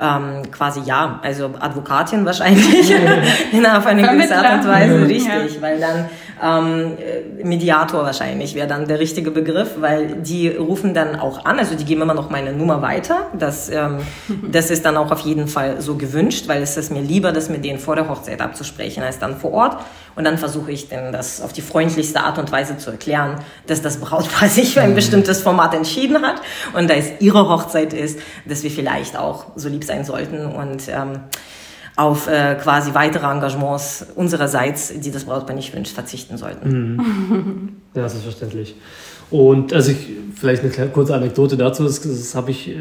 ähm, 0.00 0.42
quasi 0.50 0.80
ja, 0.84 1.20
also 1.22 1.50
Advokatin 1.58 2.24
wahrscheinlich 2.26 2.90
in 3.52 3.66
auf 3.66 3.86
eine 3.86 4.02
gewisse 4.02 4.36
Art 4.36 4.62
und 4.62 4.68
Weise, 4.68 5.08
richtig, 5.08 5.54
ja. 5.54 5.62
weil 5.62 5.80
dann 5.80 6.08
ähm, 6.42 6.96
Mediator 7.42 8.04
wahrscheinlich 8.04 8.54
wäre 8.54 8.66
dann 8.66 8.86
der 8.86 8.98
richtige 8.98 9.30
Begriff, 9.30 9.76
weil 9.78 10.16
die 10.16 10.48
rufen 10.48 10.94
dann 10.94 11.18
auch 11.18 11.44
an, 11.44 11.58
also 11.58 11.74
die 11.74 11.84
geben 11.84 12.02
immer 12.02 12.14
noch 12.14 12.30
meine 12.30 12.52
Nummer 12.52 12.82
weiter. 12.82 13.26
Das, 13.38 13.68
ähm, 13.68 13.98
das 14.50 14.70
ist 14.70 14.84
dann 14.84 14.96
auch 14.96 15.10
auf 15.10 15.20
jeden 15.20 15.48
Fall 15.48 15.80
so 15.80 15.96
gewünscht, 15.96 16.48
weil 16.48 16.62
es 16.62 16.76
ist 16.76 16.90
mir 16.90 17.02
lieber, 17.02 17.32
das 17.32 17.48
mit 17.48 17.64
denen 17.64 17.78
vor 17.78 17.96
der 17.96 18.08
Hochzeit 18.08 18.40
abzusprechen, 18.40 19.02
als 19.02 19.18
dann 19.18 19.36
vor 19.36 19.52
Ort. 19.52 19.78
Und 20.16 20.24
dann 20.24 20.38
versuche 20.38 20.72
ich 20.72 20.88
denen 20.88 21.12
das 21.12 21.40
auf 21.40 21.52
die 21.52 21.62
freundlichste 21.62 22.20
Art 22.20 22.38
und 22.38 22.50
Weise 22.50 22.76
zu 22.76 22.90
erklären, 22.90 23.36
dass 23.66 23.82
das 23.82 23.98
Brautpaar 23.98 24.48
sich 24.48 24.74
für 24.74 24.80
ein 24.80 24.94
bestimmtes 24.94 25.42
Format 25.42 25.74
entschieden 25.74 26.22
hat 26.22 26.40
und 26.74 26.90
da 26.90 26.94
es 26.94 27.06
ihre 27.20 27.48
Hochzeit 27.48 27.92
ist, 27.92 28.18
dass 28.44 28.62
wir 28.62 28.70
vielleicht 28.70 29.16
auch 29.16 29.46
so 29.56 29.68
lieb 29.68 29.84
sein 29.84 30.04
sollten 30.04 30.46
und 30.46 30.88
ähm, 30.88 31.20
auf 31.98 32.28
äh, 32.28 32.54
quasi 32.54 32.94
weitere 32.94 33.26
Engagements 33.26 34.06
unsererseits, 34.14 34.92
die 35.00 35.10
das 35.10 35.24
Brautpaar 35.24 35.56
nicht 35.56 35.74
wünscht, 35.74 35.92
verzichten 35.92 36.38
sollten. 36.38 36.96
Mhm. 36.96 37.68
Ja, 37.94 38.02
das 38.02 38.14
ist 38.14 38.22
verständlich. 38.22 38.76
Und 39.30 39.72
also 39.72 39.90
ich, 39.90 40.06
vielleicht 40.36 40.62
eine 40.62 40.88
kurze 40.90 41.14
Anekdote 41.14 41.56
dazu, 41.56 41.82
das, 41.82 42.00
das 42.00 42.34
habe 42.34 42.50
ich 42.50 42.68
äh, 42.68 42.74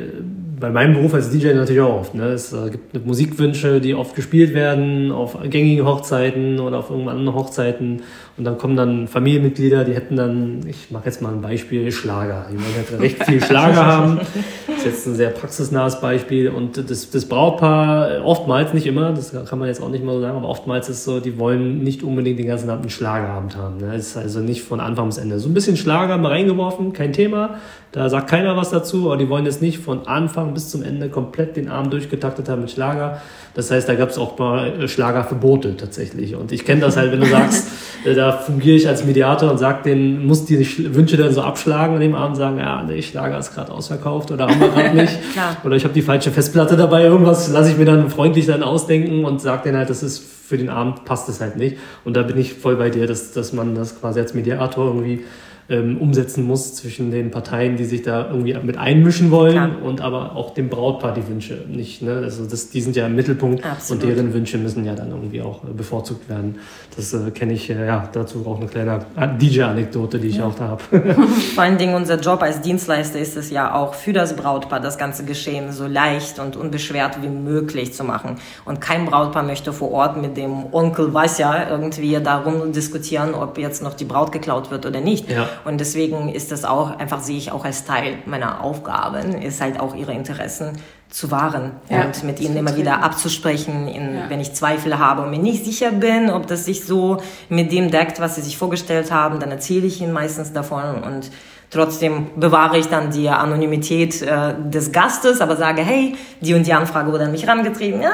bei 0.59 0.69
meinem 0.69 0.93
Beruf 0.93 1.13
als 1.13 1.31
DJ 1.31 1.53
natürlich 1.53 1.81
auch 1.81 2.01
oft. 2.01 2.13
Ne? 2.13 2.25
Es 2.25 2.53
äh, 2.53 2.69
gibt 2.69 3.05
Musikwünsche, 3.05 3.81
die 3.81 3.95
oft 3.95 4.15
gespielt 4.15 4.53
werden 4.53 5.11
auf 5.11 5.37
gängigen 5.49 5.85
Hochzeiten 5.85 6.59
oder 6.59 6.79
auf 6.79 6.89
irgendeinen 6.89 7.19
anderen 7.19 7.39
Hochzeiten. 7.39 8.01
Und 8.37 8.43
dann 8.43 8.59
kommen 8.59 8.75
dann 8.75 9.07
Familienmitglieder, 9.07 9.83
die 9.83 9.95
hätten 9.95 10.15
dann, 10.15 10.59
ich 10.67 10.91
mache 10.91 11.05
jetzt 11.05 11.23
mal 11.23 11.33
ein 11.33 11.41
Beispiel, 11.41 11.91
Schlager. 11.91 12.45
Die 12.51 12.55
wollen 12.55 12.75
halt 12.75 13.01
recht 13.01 13.23
viel 13.23 13.43
Schlager 13.43 13.83
haben. 13.83 14.19
Das 14.67 14.77
ist 14.77 14.85
jetzt 14.85 15.07
ein 15.07 15.15
sehr 15.15 15.31
praxisnahes 15.31 15.99
Beispiel. 15.99 16.49
Und 16.49 16.77
das, 16.89 17.09
das 17.09 17.25
Brautpaar, 17.25 18.23
oftmals, 18.23 18.75
nicht 18.75 18.85
immer, 18.85 19.11
das 19.11 19.33
kann 19.49 19.57
man 19.57 19.67
jetzt 19.67 19.81
auch 19.81 19.89
nicht 19.89 20.03
mal 20.03 20.13
so 20.13 20.21
sagen, 20.21 20.37
aber 20.37 20.49
oftmals 20.49 20.87
ist 20.87 21.03
so, 21.03 21.19
die 21.19 21.39
wollen 21.39 21.83
nicht 21.83 22.03
unbedingt 22.03 22.37
den 22.37 22.47
ganzen 22.47 22.69
Abend 22.69 22.83
einen 22.83 22.91
Schlagerabend 22.91 23.57
haben. 23.57 23.77
Ne? 23.77 23.93
Das 23.93 24.07
ist 24.07 24.17
also 24.17 24.39
nicht 24.39 24.61
von 24.61 24.79
Anfang 24.79 25.07
bis 25.07 25.17
Ende. 25.17 25.39
So 25.39 25.49
ein 25.49 25.55
bisschen 25.55 25.75
Schlager 25.75 26.19
mal 26.19 26.31
reingeworfen, 26.31 26.93
kein 26.93 27.13
Thema. 27.13 27.55
Da 27.91 28.09
sagt 28.09 28.29
keiner 28.29 28.55
was 28.55 28.69
dazu, 28.69 29.07
aber 29.07 29.17
die 29.17 29.29
wollen 29.29 29.45
jetzt 29.45 29.63
nicht 29.63 29.79
von 29.79 30.05
Anfang 30.07 30.53
bis 30.53 30.69
zum 30.69 30.83
Ende 30.83 31.09
komplett 31.09 31.55
den 31.55 31.69
Abend 31.69 31.93
durchgetaktet 31.93 32.49
haben 32.49 32.61
mit 32.61 32.69
Schlager. 32.69 33.19
Das 33.55 33.71
heißt, 33.71 33.89
da 33.89 33.95
gab 33.95 34.09
es 34.09 34.19
auch 34.19 34.37
mal 34.37 34.83
äh, 34.83 34.87
Schlagerverbote 34.87 35.77
tatsächlich. 35.77 36.35
Und 36.35 36.51
ich 36.51 36.63
kenne 36.63 36.81
das 36.81 36.95
halt, 36.97 37.11
wenn 37.11 37.21
du 37.21 37.25
sagst, 37.25 37.67
da 38.13 38.31
fungiere 38.33 38.75
ich 38.75 38.87
als 38.87 39.05
Mediator 39.05 39.49
und 39.51 39.57
sag 39.57 39.83
denen, 39.83 40.25
muss 40.25 40.45
die 40.45 40.95
Wünsche 40.95 41.17
dann 41.17 41.33
so 41.33 41.41
abschlagen 41.41 41.95
an 41.95 42.01
dem 42.01 42.15
Abend 42.15 42.37
sagen, 42.37 42.57
ja, 42.57 42.83
nee, 42.83 43.01
Schlager 43.01 43.37
ist 43.39 43.53
gerade 43.53 43.71
ausverkauft 43.71 44.31
oder 44.31 44.47
haben 44.47 44.59
wir 44.59 44.69
gerade 44.69 44.95
nicht. 45.01 45.17
oder 45.63 45.75
ich 45.75 45.83
habe 45.83 45.93
die 45.93 46.01
falsche 46.01 46.31
Festplatte 46.31 46.77
dabei, 46.77 47.03
irgendwas 47.03 47.49
lasse 47.49 47.71
ich 47.71 47.77
mir 47.77 47.85
dann 47.85 48.09
freundlich 48.09 48.45
dann 48.45 48.63
ausdenken 48.63 49.25
und 49.25 49.41
sag 49.41 49.63
denen 49.63 49.77
halt, 49.77 49.89
das 49.89 50.03
ist 50.03 50.23
für 50.47 50.57
den 50.57 50.69
Abend 50.69 51.03
passt 51.03 51.27
es 51.27 51.41
halt 51.41 51.57
nicht. 51.57 51.77
Und 52.05 52.15
da 52.15 52.23
bin 52.23 52.37
ich 52.37 52.53
voll 52.53 52.77
bei 52.77 52.89
dir, 52.89 53.05
dass, 53.05 53.33
dass 53.33 53.51
man 53.51 53.75
das 53.75 53.99
quasi 53.99 54.21
als 54.21 54.33
Mediator 54.33 54.85
irgendwie 54.85 55.25
ähm, 55.69 55.97
umsetzen 55.97 56.45
muss 56.45 56.75
zwischen 56.75 57.11
den 57.11 57.29
Parteien, 57.29 57.75
die 57.75 57.83
sich 57.83 58.01
da 58.01 58.29
irgendwie 58.29 58.57
mit 58.63 58.77
einmischen 58.77 59.31
wollen 59.31 59.53
Klar. 59.53 59.81
und 59.83 60.01
aber 60.01 60.35
auch 60.35 60.53
dem 60.53 60.69
Brautpaar 60.69 61.13
die 61.13 61.27
Wünsche 61.27 61.65
nicht. 61.67 62.01
Ne? 62.01 62.21
Also 62.23 62.45
das, 62.45 62.69
die 62.69 62.81
sind 62.81 62.95
ja 62.95 63.05
im 63.05 63.15
Mittelpunkt 63.15 63.65
Absolut. 63.65 64.03
und 64.03 64.09
deren 64.09 64.33
Wünsche 64.33 64.57
müssen 64.57 64.85
ja 64.85 64.95
dann 64.95 65.09
irgendwie 65.09 65.41
auch 65.41 65.63
äh, 65.63 65.73
bevorzugt 65.75 66.29
werden. 66.29 66.59
Das 66.95 67.13
äh, 67.13 67.31
kenne 67.31 67.53
ich, 67.53 67.69
äh, 67.69 67.85
ja, 67.85 68.07
dazu 68.13 68.45
auch 68.47 68.57
eine 68.57 68.67
kleine 68.67 69.05
DJ-Anekdote, 69.39 70.19
die 70.19 70.27
ich 70.27 70.37
ja. 70.37 70.45
auch 70.45 70.55
da 70.55 70.69
habe. 70.69 70.83
Vor 71.55 71.63
allen 71.63 71.77
Dingen 71.77 71.95
unser 71.95 72.19
Job 72.19 72.41
als 72.41 72.61
Dienstleister 72.61 73.19
ist 73.19 73.35
es 73.35 73.49
ja 73.49 73.73
auch 73.73 73.93
für 73.93 74.13
das 74.13 74.35
Brautpaar, 74.35 74.79
das 74.79 74.97
ganze 74.97 75.25
Geschehen 75.25 75.73
so 75.73 75.85
leicht 75.85 76.39
und 76.39 76.55
unbeschwert 76.55 77.21
wie 77.21 77.29
möglich 77.29 77.93
zu 77.93 78.05
machen. 78.05 78.37
Und 78.63 78.79
kein 78.79 79.05
Brautpaar 79.05 79.43
möchte 79.43 79.73
vor 79.73 79.91
Ort 79.91 80.21
mit 80.21 80.37
dem 80.37 80.73
Onkel 80.73 81.13
Vasya 81.13 81.69
irgendwie 81.69 82.17
darum 82.23 82.71
diskutieren, 82.71 83.33
ob 83.33 83.57
jetzt 83.57 83.83
noch 83.83 83.93
die 83.93 84.05
Braut 84.05 84.31
geklaut 84.31 84.71
wird 84.71 84.85
oder 84.85 85.01
nicht. 85.01 85.29
Ja. 85.29 85.49
Und 85.65 85.79
deswegen 85.79 86.29
ist 86.29 86.51
das 86.51 86.65
auch, 86.65 86.97
einfach 86.97 87.21
sehe 87.21 87.37
ich 87.37 87.51
auch 87.51 87.65
als 87.65 87.85
Teil 87.85 88.19
meiner 88.25 88.63
Aufgaben, 88.63 89.41
ist 89.41 89.61
halt 89.61 89.79
auch 89.79 89.95
ihre 89.95 90.13
Interessen 90.13 90.73
zu 91.09 91.31
wahren 91.31 91.71
ja. 91.89 92.05
und 92.05 92.23
mit 92.23 92.39
ihnen 92.41 92.57
immer 92.57 92.75
wieder 92.75 93.01
abzusprechen, 93.01 93.87
in, 93.87 94.15
ja. 94.15 94.29
wenn 94.29 94.41
ich 94.41 94.53
Zweifel 94.53 94.99
habe 94.99 95.21
und 95.21 95.29
mir 95.29 95.39
nicht 95.39 95.63
sicher 95.63 95.91
bin, 95.91 96.29
ob 96.29 96.47
das 96.47 96.65
sich 96.65 96.85
so 96.85 97.21
mit 97.47 97.71
dem 97.71 97.91
deckt, 97.91 98.19
was 98.19 98.35
sie 98.35 98.41
sich 98.41 98.57
vorgestellt 98.57 99.11
haben, 99.11 99.39
dann 99.39 99.51
erzähle 99.51 99.87
ich 99.87 100.01
ihnen 100.01 100.11
meistens 100.11 100.51
davon 100.51 101.03
und 101.03 101.31
Trotzdem 101.69 102.27
bewahre 102.37 102.77
ich 102.77 102.87
dann 102.87 103.11
die 103.11 103.27
Anonymität 103.27 104.21
äh, 104.21 104.53
des 104.57 104.93
Gastes, 104.93 105.41
aber 105.41 105.57
sage, 105.57 105.81
hey, 105.81 106.15
die 106.39 106.53
und 106.53 106.65
die 106.65 106.71
Anfrage 106.71 107.11
wurde 107.11 107.25
an 107.25 107.31
mich 107.33 107.43
herangetrieben. 107.43 108.01
Ja, 108.01 108.13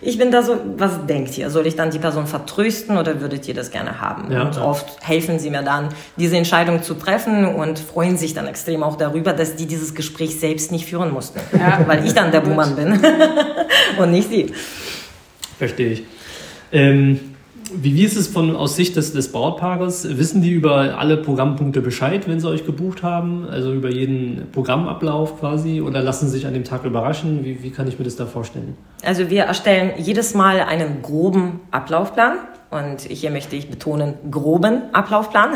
ich 0.00 0.18
bin 0.18 0.30
da 0.30 0.44
so, 0.44 0.56
was 0.76 1.04
denkt 1.04 1.36
ihr? 1.36 1.50
Soll 1.50 1.66
ich 1.66 1.74
dann 1.74 1.90
die 1.90 1.98
Person 1.98 2.28
vertrösten 2.28 2.96
oder 2.96 3.20
würdet 3.20 3.48
ihr 3.48 3.54
das 3.54 3.72
gerne 3.72 4.00
haben? 4.00 4.30
Ja, 4.30 4.42
und 4.42 4.54
ja. 4.54 4.62
oft 4.62 4.86
helfen 5.04 5.40
sie 5.40 5.50
mir 5.50 5.62
dann, 5.62 5.88
diese 6.16 6.36
Entscheidung 6.36 6.84
zu 6.84 6.94
treffen 6.94 7.44
und 7.44 7.80
freuen 7.80 8.16
sich 8.16 8.34
dann 8.34 8.46
extrem 8.46 8.84
auch 8.84 8.96
darüber, 8.96 9.32
dass 9.32 9.56
die 9.56 9.66
dieses 9.66 9.96
Gespräch 9.96 10.38
selbst 10.38 10.70
nicht 10.70 10.86
führen 10.86 11.12
mussten. 11.12 11.40
Ja. 11.58 11.80
Weil 11.86 12.06
ich 12.06 12.14
dann 12.14 12.30
der 12.30 12.40
Buhmann 12.40 12.76
bin 12.76 13.00
und 13.98 14.12
nicht 14.12 14.28
sie. 14.28 14.52
Verstehe 15.58 15.90
ich. 15.90 16.04
Ähm 16.70 17.31
wie, 17.74 17.96
wie 17.96 18.04
ist 18.04 18.16
es 18.16 18.28
von, 18.28 18.56
aus 18.56 18.76
Sicht 18.76 18.96
des, 18.96 19.12
des 19.12 19.32
Brautpaares? 19.32 20.18
Wissen 20.18 20.42
die 20.42 20.50
über 20.50 20.98
alle 20.98 21.16
Programmpunkte 21.16 21.80
Bescheid, 21.80 22.28
wenn 22.28 22.40
sie 22.40 22.48
euch 22.48 22.66
gebucht 22.66 23.02
haben? 23.02 23.46
Also 23.48 23.72
über 23.72 23.90
jeden 23.90 24.48
Programmablauf 24.52 25.38
quasi? 25.38 25.80
Oder 25.80 26.02
lassen 26.02 26.26
sie 26.26 26.32
sich 26.32 26.46
an 26.46 26.54
dem 26.54 26.64
Tag 26.64 26.84
überraschen? 26.84 27.44
Wie, 27.44 27.62
wie 27.62 27.70
kann 27.70 27.88
ich 27.88 27.98
mir 27.98 28.04
das 28.04 28.16
da 28.16 28.26
vorstellen? 28.26 28.76
Also 29.02 29.30
wir 29.30 29.44
erstellen 29.44 29.92
jedes 29.98 30.34
Mal 30.34 30.60
einen 30.60 31.02
groben 31.02 31.60
Ablaufplan. 31.70 32.38
Und 32.70 33.02
hier 33.02 33.30
möchte 33.30 33.54
ich 33.54 33.68
betonen, 33.68 34.14
groben 34.30 34.94
Ablaufplan, 34.94 35.50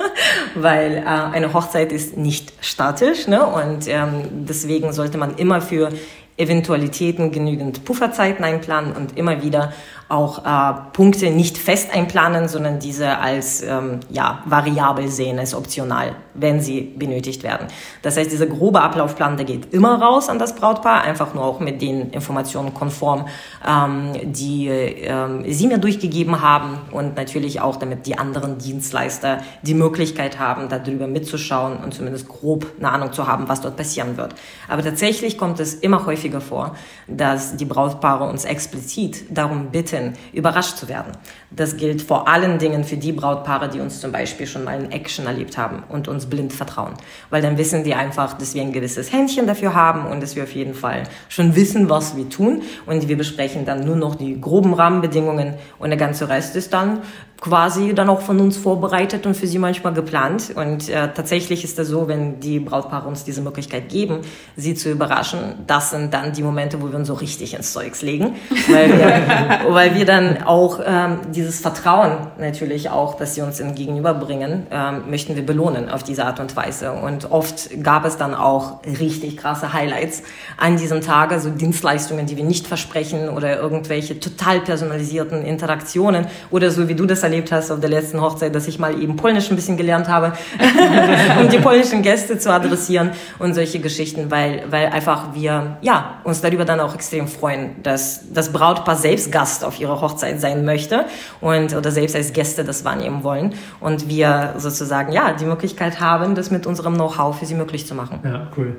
weil 0.54 0.98
äh, 0.98 1.04
eine 1.04 1.52
Hochzeit 1.54 1.90
ist 1.90 2.16
nicht 2.16 2.52
statisch. 2.60 3.26
Ne? 3.26 3.44
Und 3.44 3.88
ähm, 3.88 4.46
deswegen 4.46 4.92
sollte 4.92 5.18
man 5.18 5.34
immer 5.38 5.60
für 5.60 5.90
Eventualitäten 6.36 7.30
genügend 7.30 7.84
Pufferzeiten 7.84 8.44
einplanen 8.44 8.92
und 8.92 9.18
immer 9.18 9.42
wieder 9.42 9.72
auch 10.12 10.44
äh, 10.44 10.74
Punkte 10.92 11.30
nicht 11.30 11.56
fest 11.56 11.88
einplanen, 11.92 12.46
sondern 12.46 12.78
diese 12.78 13.18
als 13.18 13.62
ähm, 13.62 14.00
ja, 14.10 14.42
variabel 14.44 15.08
sehen, 15.08 15.38
als 15.38 15.54
optional, 15.54 16.14
wenn 16.34 16.60
sie 16.60 16.82
benötigt 16.82 17.42
werden. 17.42 17.68
Das 18.02 18.18
heißt, 18.18 18.30
dieser 18.30 18.46
grobe 18.46 18.82
Ablaufplan, 18.82 19.38
der 19.38 19.46
geht 19.46 19.72
immer 19.72 20.00
raus 20.00 20.28
an 20.28 20.38
das 20.38 20.54
Brautpaar, 20.54 21.02
einfach 21.02 21.32
nur 21.32 21.44
auch 21.44 21.60
mit 21.60 21.80
den 21.80 22.10
Informationen 22.10 22.74
konform, 22.74 23.26
ähm, 23.66 24.12
die 24.32 24.68
ähm, 24.68 25.44
sie 25.48 25.66
mir 25.66 25.78
durchgegeben 25.78 26.42
haben 26.42 26.78
und 26.90 27.16
natürlich 27.16 27.62
auch, 27.62 27.76
damit 27.76 28.06
die 28.06 28.18
anderen 28.18 28.58
Dienstleister 28.58 29.38
die 29.62 29.74
Möglichkeit 29.74 30.38
haben, 30.38 30.68
darüber 30.68 31.06
mitzuschauen 31.06 31.78
und 31.78 31.94
zumindest 31.94 32.28
grob 32.28 32.66
eine 32.78 32.90
Ahnung 32.90 33.12
zu 33.12 33.26
haben, 33.26 33.48
was 33.48 33.62
dort 33.62 33.78
passieren 33.78 34.18
wird. 34.18 34.34
Aber 34.68 34.82
tatsächlich 34.82 35.38
kommt 35.38 35.58
es 35.58 35.74
immer 35.74 36.04
häufiger 36.04 36.42
vor, 36.42 36.76
dass 37.08 37.56
die 37.56 37.64
Brautpaare 37.64 38.28
uns 38.28 38.44
explizit 38.44 39.24
darum 39.30 39.70
bitten, 39.70 40.01
Menschen 40.02 40.18
überrascht 40.32 40.76
zu 40.76 40.88
werden. 40.88 41.12
Das 41.50 41.76
gilt 41.76 42.02
vor 42.02 42.28
allen 42.28 42.58
Dingen 42.58 42.84
für 42.84 42.96
die 42.96 43.12
Brautpaare, 43.12 43.68
die 43.68 43.80
uns 43.80 44.00
zum 44.00 44.12
Beispiel 44.12 44.46
schon 44.46 44.64
mal 44.64 44.78
in 44.82 44.90
Action 44.90 45.26
erlebt 45.26 45.58
haben 45.58 45.82
und 45.88 46.08
uns 46.08 46.26
blind 46.26 46.52
vertrauen. 46.52 46.94
Weil 47.30 47.42
dann 47.42 47.58
wissen 47.58 47.84
die 47.84 47.94
einfach, 47.94 48.34
dass 48.38 48.54
wir 48.54 48.62
ein 48.62 48.72
gewisses 48.72 49.12
Händchen 49.12 49.46
dafür 49.46 49.74
haben 49.74 50.06
und 50.06 50.22
dass 50.22 50.36
wir 50.36 50.42
auf 50.44 50.52
jeden 50.52 50.74
Fall 50.74 51.04
schon 51.28 51.54
wissen, 51.56 51.90
was 51.90 52.16
wir 52.16 52.28
tun. 52.28 52.62
Und 52.86 53.08
wir 53.08 53.16
besprechen 53.16 53.64
dann 53.64 53.84
nur 53.84 53.96
noch 53.96 54.14
die 54.14 54.40
groben 54.40 54.74
Rahmenbedingungen 54.74 55.54
und 55.78 55.90
der 55.90 55.98
ganze 55.98 56.28
Rest 56.28 56.56
ist 56.56 56.72
dann 56.72 57.00
quasi 57.42 57.92
dann 57.92 58.08
auch 58.08 58.20
von 58.20 58.38
uns 58.38 58.56
vorbereitet 58.56 59.26
und 59.26 59.36
für 59.36 59.48
sie 59.48 59.58
manchmal 59.58 59.92
geplant. 59.92 60.52
Und 60.54 60.88
äh, 60.88 61.12
tatsächlich 61.12 61.64
ist 61.64 61.76
es 61.76 61.88
so, 61.88 62.06
wenn 62.06 62.38
die 62.38 62.60
Brautpaare 62.60 63.08
uns 63.08 63.24
diese 63.24 63.42
Möglichkeit 63.42 63.88
geben, 63.88 64.20
sie 64.56 64.76
zu 64.76 64.90
überraschen, 64.90 65.56
das 65.66 65.90
sind 65.90 66.14
dann 66.14 66.32
die 66.32 66.44
Momente, 66.44 66.80
wo 66.80 66.90
wir 66.90 66.94
uns 66.94 67.08
so 67.08 67.14
richtig 67.14 67.54
ins 67.54 67.72
Zeugs 67.72 68.00
legen, 68.00 68.36
weil 68.70 68.96
wir, 68.96 69.60
weil 69.74 69.96
wir 69.96 70.04
dann 70.04 70.44
auch 70.44 70.78
ähm, 70.86 71.18
dieses 71.34 71.58
Vertrauen 71.58 72.28
natürlich 72.38 72.90
auch, 72.90 73.16
dass 73.16 73.34
sie 73.34 73.40
uns 73.40 73.58
entgegenüberbringen, 73.58 74.68
ähm, 74.70 75.10
möchten 75.10 75.34
wir 75.34 75.44
belohnen 75.44 75.90
auf 75.90 76.04
diese 76.04 76.26
Art 76.26 76.38
und 76.38 76.54
Weise. 76.54 76.92
Und 76.92 77.32
oft 77.32 77.70
gab 77.82 78.04
es 78.04 78.16
dann 78.16 78.36
auch 78.36 78.84
richtig 78.84 79.36
krasse 79.36 79.72
Highlights 79.72 80.22
an 80.58 80.76
diesem 80.76 81.00
Tage, 81.00 81.40
so 81.40 81.50
Dienstleistungen, 81.50 82.26
die 82.26 82.36
wir 82.36 82.44
nicht 82.44 82.68
versprechen 82.68 83.28
oder 83.28 83.58
irgendwelche 83.58 84.20
total 84.20 84.60
personalisierten 84.60 85.42
Interaktionen 85.44 86.28
oder 86.52 86.70
so 86.70 86.88
wie 86.88 86.94
du 86.94 87.04
das 87.04 87.24
erlebt 87.32 87.50
hast 87.50 87.70
auf 87.70 87.80
der 87.80 87.88
letzten 87.88 88.20
Hochzeit, 88.20 88.54
dass 88.54 88.68
ich 88.68 88.78
mal 88.78 89.00
eben 89.00 89.16
Polnisch 89.16 89.50
ein 89.50 89.56
bisschen 89.56 89.78
gelernt 89.78 90.08
habe, 90.08 90.34
um 91.40 91.48
die 91.48 91.58
polnischen 91.58 92.02
Gäste 92.02 92.38
zu 92.38 92.52
adressieren 92.52 93.12
und 93.38 93.54
solche 93.54 93.80
Geschichten, 93.80 94.30
weil, 94.30 94.64
weil 94.68 94.88
einfach 94.88 95.34
wir, 95.34 95.78
ja, 95.80 96.18
uns 96.24 96.42
darüber 96.42 96.66
dann 96.66 96.78
auch 96.80 96.94
extrem 96.94 97.28
freuen, 97.28 97.82
dass 97.82 98.32
das 98.34 98.52
Brautpaar 98.52 98.96
selbst 98.96 99.32
Gast 99.32 99.64
auf 99.64 99.80
ihrer 99.80 100.02
Hochzeit 100.02 100.42
sein 100.42 100.66
möchte 100.66 101.06
und, 101.40 101.74
oder 101.74 101.90
selbst 101.90 102.14
als 102.14 102.34
Gäste 102.34 102.64
das 102.64 102.84
wahrnehmen 102.84 103.24
wollen 103.24 103.54
und 103.80 104.10
wir 104.10 104.54
sozusagen, 104.58 105.12
ja, 105.12 105.32
die 105.32 105.46
Möglichkeit 105.46 106.00
haben, 106.00 106.34
das 106.34 106.50
mit 106.50 106.66
unserem 106.66 106.94
Know-how 106.94 107.38
für 107.38 107.46
sie 107.46 107.54
möglich 107.54 107.86
zu 107.86 107.94
machen. 107.94 108.20
Ja, 108.24 108.48
cool. 108.58 108.76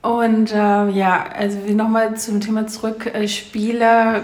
Und 0.00 0.52
äh, 0.52 0.88
ja, 0.90 1.26
also 1.36 1.58
nochmal 1.72 2.16
zum 2.16 2.40
Thema 2.40 2.66
zurück, 2.66 3.06
äh, 3.12 3.28
Spiele 3.28 4.22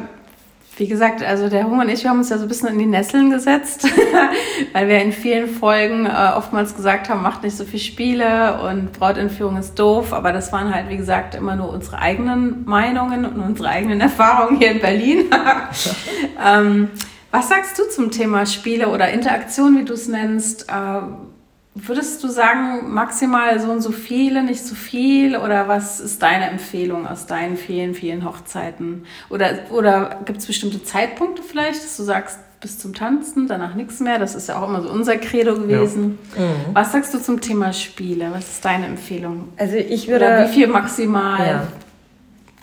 wie 0.83 0.89
gesagt, 0.89 1.23
also 1.23 1.49
der 1.49 1.69
Hunger 1.69 1.83
und 1.83 1.91
ich, 1.91 2.03
wir 2.03 2.11
haben 2.11 2.19
uns 2.19 2.31
ja 2.31 2.39
so 2.39 2.43
ein 2.43 2.49
bisschen 2.49 2.71
in 2.71 2.79
die 2.81 2.87
Nesseln 2.87 3.31
gesetzt, 3.31 3.87
weil 4.73 4.89
wir 4.89 5.01
in 5.01 5.13
vielen 5.13 5.49
Folgen 5.49 6.07
äh, 6.07 6.33
oftmals 6.37 6.75
gesagt 6.75 7.09
haben, 7.09 7.23
macht 7.23 7.45
nicht 7.45 7.57
so 7.57 7.65
viel 7.65 7.79
Spiele 7.79 8.61
und 8.69 8.93
Brautentführung 8.93 9.59
ist 9.59 9.79
doof, 9.79 10.13
aber 10.13 10.33
das 10.33 10.53
waren 10.53 10.75
halt, 10.75 10.89
wie 10.89 10.97
gesagt, 10.97 11.37
immer 11.37 11.55
nur 11.55 11.73
unsere 11.73 12.01
eigenen 12.01 12.65
Meinungen 12.65 13.25
und 13.25 13.41
unsere 13.41 13.69
eigenen 13.69 14.01
Erfahrungen 14.01 14.59
hier 14.59 14.73
in 14.73 14.81
Berlin. 14.81 15.27
ähm, 16.45 16.91
was 17.31 17.49
sagst 17.49 17.79
du 17.79 17.89
zum 17.89 18.11
Thema 18.11 18.45
Spiele 18.45 18.89
oder 18.89 19.09
Interaktion, 19.11 19.79
wie 19.79 19.85
du 19.85 19.93
es 19.93 20.09
nennst? 20.09 20.69
Äh, 20.69 21.03
Würdest 21.75 22.23
du 22.23 22.29
sagen, 22.29 22.93
maximal 22.93 23.59
so 23.59 23.71
und 23.71 23.81
so 23.81 23.93
viele, 23.93 24.43
nicht 24.43 24.63
so 24.63 24.75
viel? 24.75 25.37
Oder 25.37 25.69
was 25.69 26.01
ist 26.01 26.21
deine 26.23 26.51
Empfehlung 26.51 27.07
aus 27.07 27.25
deinen 27.27 27.57
vielen, 27.57 27.95
vielen 27.95 28.27
Hochzeiten? 28.27 29.07
Oder, 29.31 29.71
oder 29.71 30.21
gibt 30.27 30.41
es 30.41 30.47
bestimmte 30.47 30.85
Zeitpunkte 30.85 31.43
vielleicht, 31.43 31.83
dass 31.83 31.97
du 31.97 32.03
sagst, 32.03 32.39
bis 32.61 32.79
zum 32.79 32.95
Tanzen, 32.95 33.49
danach 33.49 33.75
nichts 33.75 34.01
mehr? 34.01 34.19
Das 34.19 34.35
ist 34.35 34.49
ja 34.49 34.59
auch 34.61 34.69
immer 34.69 34.83
so 34.83 34.91
unser 34.91 35.17
Credo 35.17 35.55
gewesen. 35.55 36.19
Ja. 36.37 36.43
Mhm. 36.43 36.75
Was 36.75 36.93
sagst 36.93 37.15
du 37.15 37.19
zum 37.19 37.41
Thema 37.41 37.73
Spiele? 37.73 38.29
Was 38.33 38.49
ist 38.49 38.65
deine 38.65 38.87
Empfehlung? 38.87 39.49
Also 39.57 39.77
ich 39.77 40.09
würde... 40.09 40.27
Oder 40.27 40.45
wie 40.45 40.53
viel 40.53 40.67
maximal? 40.67 41.47
Ja. 41.47 41.67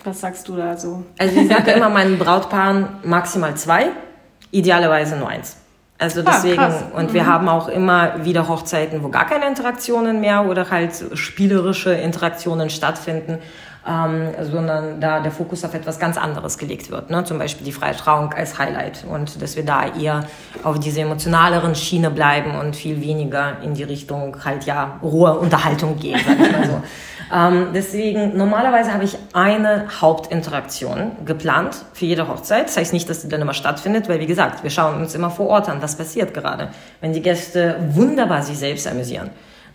Was 0.03 0.21
sagst 0.21 0.47
du 0.47 0.55
da 0.55 0.77
so? 0.77 1.03
Also 1.17 1.39
ich 1.39 1.49
sage 1.49 1.71
immer 1.75 1.89
meinen 1.89 2.17
Brautpaaren 2.19 2.87
maximal 3.03 3.55
zwei, 3.55 3.89
idealerweise 4.51 5.17
nur 5.17 5.27
eins. 5.29 5.57
Also 5.99 6.21
ah, 6.21 6.31
deswegen, 6.31 6.61
ah, 6.61 6.81
und 6.95 7.13
wir 7.13 7.23
mhm. 7.23 7.27
haben 7.27 7.49
auch 7.49 7.67
immer 7.67 8.23
wieder 8.23 8.47
Hochzeiten, 8.47 9.03
wo 9.03 9.09
gar 9.09 9.27
keine 9.27 9.45
Interaktionen 9.47 10.21
mehr 10.21 10.45
oder 10.45 10.69
halt 10.71 10.93
spielerische 11.13 11.91
Interaktionen 11.91 12.69
stattfinden, 12.69 13.39
ähm, 13.85 14.29
sondern 14.49 15.01
da 15.01 15.19
der 15.19 15.31
Fokus 15.31 15.65
auf 15.65 15.73
etwas 15.73 15.99
ganz 15.99 16.17
anderes 16.17 16.57
gelegt 16.57 16.89
wird. 16.89 17.09
Ne? 17.09 17.25
Zum 17.25 17.37
Beispiel 17.37 17.65
die 17.65 17.73
freie 17.73 17.97
Trauung 17.97 18.33
als 18.33 18.57
Highlight 18.57 19.03
und 19.09 19.41
dass 19.41 19.57
wir 19.57 19.65
da 19.65 19.87
eher 19.93 20.25
auf 20.63 20.79
diese 20.79 21.01
emotionaleren 21.01 21.75
Schiene 21.75 22.09
bleiben 22.09 22.55
und 22.55 22.77
viel 22.77 23.01
weniger 23.01 23.57
in 23.61 23.73
die 23.73 23.83
Richtung 23.83 24.37
halt 24.45 24.65
ja 24.65 24.99
rohe 25.03 25.37
Unterhaltung 25.37 25.99
gehen, 25.99 26.19
sag 26.25 26.39
ich 26.39 26.51
mal 26.51 26.65
so. 26.65 26.81
Ähm, 27.33 27.69
deswegen, 27.73 28.35
normalerweise 28.35 28.93
habe 28.93 29.03
ich 29.03 29.17
eine 29.33 29.87
Hauptinteraktion 30.01 31.11
geplant 31.25 31.85
für 31.93 32.05
jede 32.05 32.27
Hochzeit. 32.27 32.67
Das 32.67 32.77
heißt 32.77 32.93
nicht, 32.93 33.09
dass 33.09 33.21
die 33.21 33.29
dann 33.29 33.41
immer 33.41 33.53
stattfindet, 33.53 34.09
weil 34.09 34.19
wie 34.19 34.25
gesagt, 34.25 34.63
wir 34.63 34.69
schauen 34.69 34.99
uns 34.99 35.13
immer 35.15 35.29
vor 35.29 35.47
Ort 35.47 35.69
an, 35.69 35.81
was 35.81 35.95
passiert 35.95 36.33
gerade. 36.33 36.69
Wenn 37.01 37.13
die 37.13 37.21
Gäste 37.21 37.75
wunderbar 37.91 38.41
sich 38.41 38.57
selbst 38.57 38.87
amüsieren, 38.87 39.29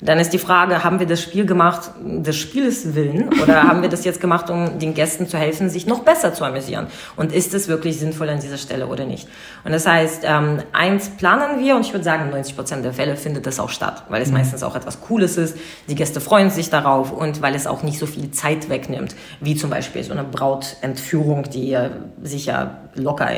Dann 0.04 0.18
ist 0.18 0.34
die 0.34 0.38
Frage, 0.38 0.84
haben 0.84 0.98
wir 0.98 1.06
das 1.06 1.22
Spiel 1.22 1.46
gemacht, 1.46 1.90
des 2.04 2.36
Spieles 2.36 2.94
willen, 2.94 3.30
oder 3.42 3.62
haben 3.68 3.80
wir 3.80 3.88
das 3.88 4.04
jetzt 4.04 4.20
gemacht, 4.20 4.50
um 4.50 4.78
den 4.78 4.92
Gästen 4.92 5.26
zu 5.26 5.38
helfen, 5.38 5.70
sich 5.70 5.86
noch 5.86 6.00
besser 6.00 6.34
zu 6.34 6.44
amüsieren? 6.44 6.88
Und 7.16 7.32
ist 7.32 7.54
es 7.54 7.68
wirklich 7.68 7.98
sinnvoll 7.98 8.28
an 8.28 8.38
dieser 8.38 8.58
Stelle 8.58 8.86
oder 8.86 9.06
nicht? 9.06 9.26
Und 9.64 9.72
das 9.72 9.86
heißt, 9.86 10.24
ähm, 10.24 10.62
eins 10.72 11.08
planen 11.08 11.58
wir, 11.58 11.74
und 11.74 11.86
ich 11.86 11.92
würde 11.92 12.04
sagen, 12.04 12.28
90 12.30 12.54
Prozent 12.54 12.84
der 12.84 12.92
Fälle 12.92 13.16
findet 13.16 13.46
das 13.46 13.58
auch 13.58 13.70
statt, 13.70 14.04
weil 14.10 14.20
es 14.20 14.28
mhm. 14.28 14.34
meistens 14.34 14.62
auch 14.62 14.76
etwas 14.76 15.00
Cooles 15.00 15.38
ist. 15.38 15.56
Die 15.88 15.94
Gäste 15.94 16.20
freuen 16.20 16.50
sich 16.50 16.68
darauf 16.68 17.10
und 17.10 17.40
weil 17.40 17.54
es 17.54 17.66
auch 17.66 17.82
nicht 17.82 17.98
so 17.98 18.06
viel 18.06 18.30
Zeit 18.30 18.68
wegnimmt, 18.68 19.16
wie 19.40 19.56
zum 19.56 19.70
Beispiel 19.70 20.04
so 20.04 20.12
eine 20.12 20.24
Brautentführung, 20.24 21.44
die 21.44 21.78
sich 22.22 22.46
ja 22.46 22.83
locker 22.94 23.28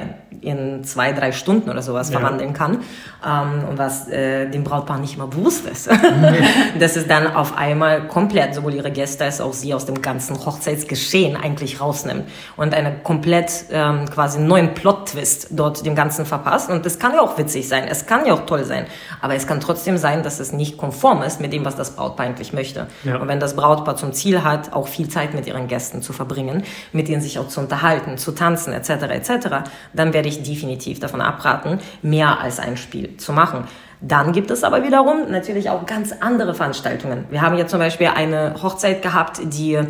in 0.40 0.84
zwei, 0.84 1.12
drei 1.12 1.32
Stunden 1.32 1.70
oder 1.70 1.82
sowas 1.82 2.10
ja. 2.10 2.18
verwandeln 2.18 2.52
kann. 2.52 2.78
Ähm, 3.24 3.64
und 3.68 3.78
was 3.78 4.08
äh, 4.08 4.48
dem 4.48 4.64
Brautpaar 4.64 4.98
nicht 4.98 5.18
mal 5.18 5.26
bewusst 5.26 5.66
ist. 5.66 5.88
dass 6.78 6.96
es 6.96 7.06
dann 7.06 7.34
auf 7.34 7.56
einmal 7.56 8.06
komplett 8.08 8.54
sowohl 8.54 8.74
ihre 8.74 8.90
Gäste 8.90 9.24
als 9.24 9.40
auch 9.40 9.52
sie 9.52 9.74
aus 9.74 9.86
dem 9.86 10.02
ganzen 10.02 10.36
Hochzeitsgeschehen 10.36 11.36
eigentlich 11.36 11.80
rausnimmt 11.80 12.24
und 12.56 12.74
einen 12.74 13.02
komplett 13.02 13.66
ähm, 13.70 14.08
quasi 14.10 14.38
neuen 14.38 14.74
Plot-Twist 14.74 15.48
dort 15.50 15.84
dem 15.84 15.94
Ganzen 15.94 16.26
verpasst. 16.26 16.70
Und 16.70 16.86
das 16.86 16.98
kann 16.98 17.14
ja 17.14 17.20
auch 17.20 17.38
witzig 17.38 17.68
sein, 17.68 17.84
es 17.88 18.06
kann 18.06 18.26
ja 18.26 18.34
auch 18.34 18.46
toll 18.46 18.64
sein, 18.64 18.86
aber 19.20 19.34
es 19.34 19.46
kann 19.46 19.60
trotzdem 19.60 19.96
sein, 19.96 20.22
dass 20.22 20.40
es 20.40 20.52
nicht 20.52 20.76
konform 20.76 21.22
ist 21.22 21.40
mit 21.40 21.52
dem, 21.52 21.64
was 21.64 21.76
das 21.76 21.92
Brautpaar 21.96 22.26
eigentlich 22.26 22.52
möchte. 22.52 22.86
Ja. 23.04 23.16
Und 23.16 23.28
wenn 23.28 23.40
das 23.40 23.56
Brautpaar 23.56 23.96
zum 23.96 24.12
Ziel 24.12 24.44
hat, 24.44 24.72
auch 24.72 24.88
viel 24.88 25.08
Zeit 25.08 25.34
mit 25.34 25.46
ihren 25.46 25.68
Gästen 25.68 26.02
zu 26.02 26.12
verbringen, 26.12 26.64
mit 26.92 27.08
ihnen 27.08 27.20
sich 27.20 27.38
auch 27.38 27.48
zu 27.48 27.60
unterhalten, 27.60 28.18
zu 28.18 28.32
tanzen 28.32 28.72
etc. 28.72 28.90
etc., 29.10 29.45
dann 29.92 30.12
werde 30.12 30.28
ich 30.28 30.42
definitiv 30.42 31.00
davon 31.00 31.20
abraten, 31.20 31.78
mehr 32.02 32.40
als 32.40 32.58
ein 32.58 32.76
Spiel 32.76 33.16
zu 33.16 33.32
machen. 33.32 33.64
Dann 34.00 34.32
gibt 34.32 34.50
es 34.50 34.62
aber 34.62 34.82
wiederum 34.82 35.30
natürlich 35.30 35.70
auch 35.70 35.86
ganz 35.86 36.12
andere 36.20 36.54
Veranstaltungen. 36.54 37.24
Wir 37.30 37.40
haben 37.40 37.56
jetzt 37.56 37.70
zum 37.70 37.80
Beispiel 37.80 38.08
eine 38.08 38.54
Hochzeit 38.62 39.00
gehabt, 39.00 39.40
die 39.42 39.74
äh, 39.74 39.84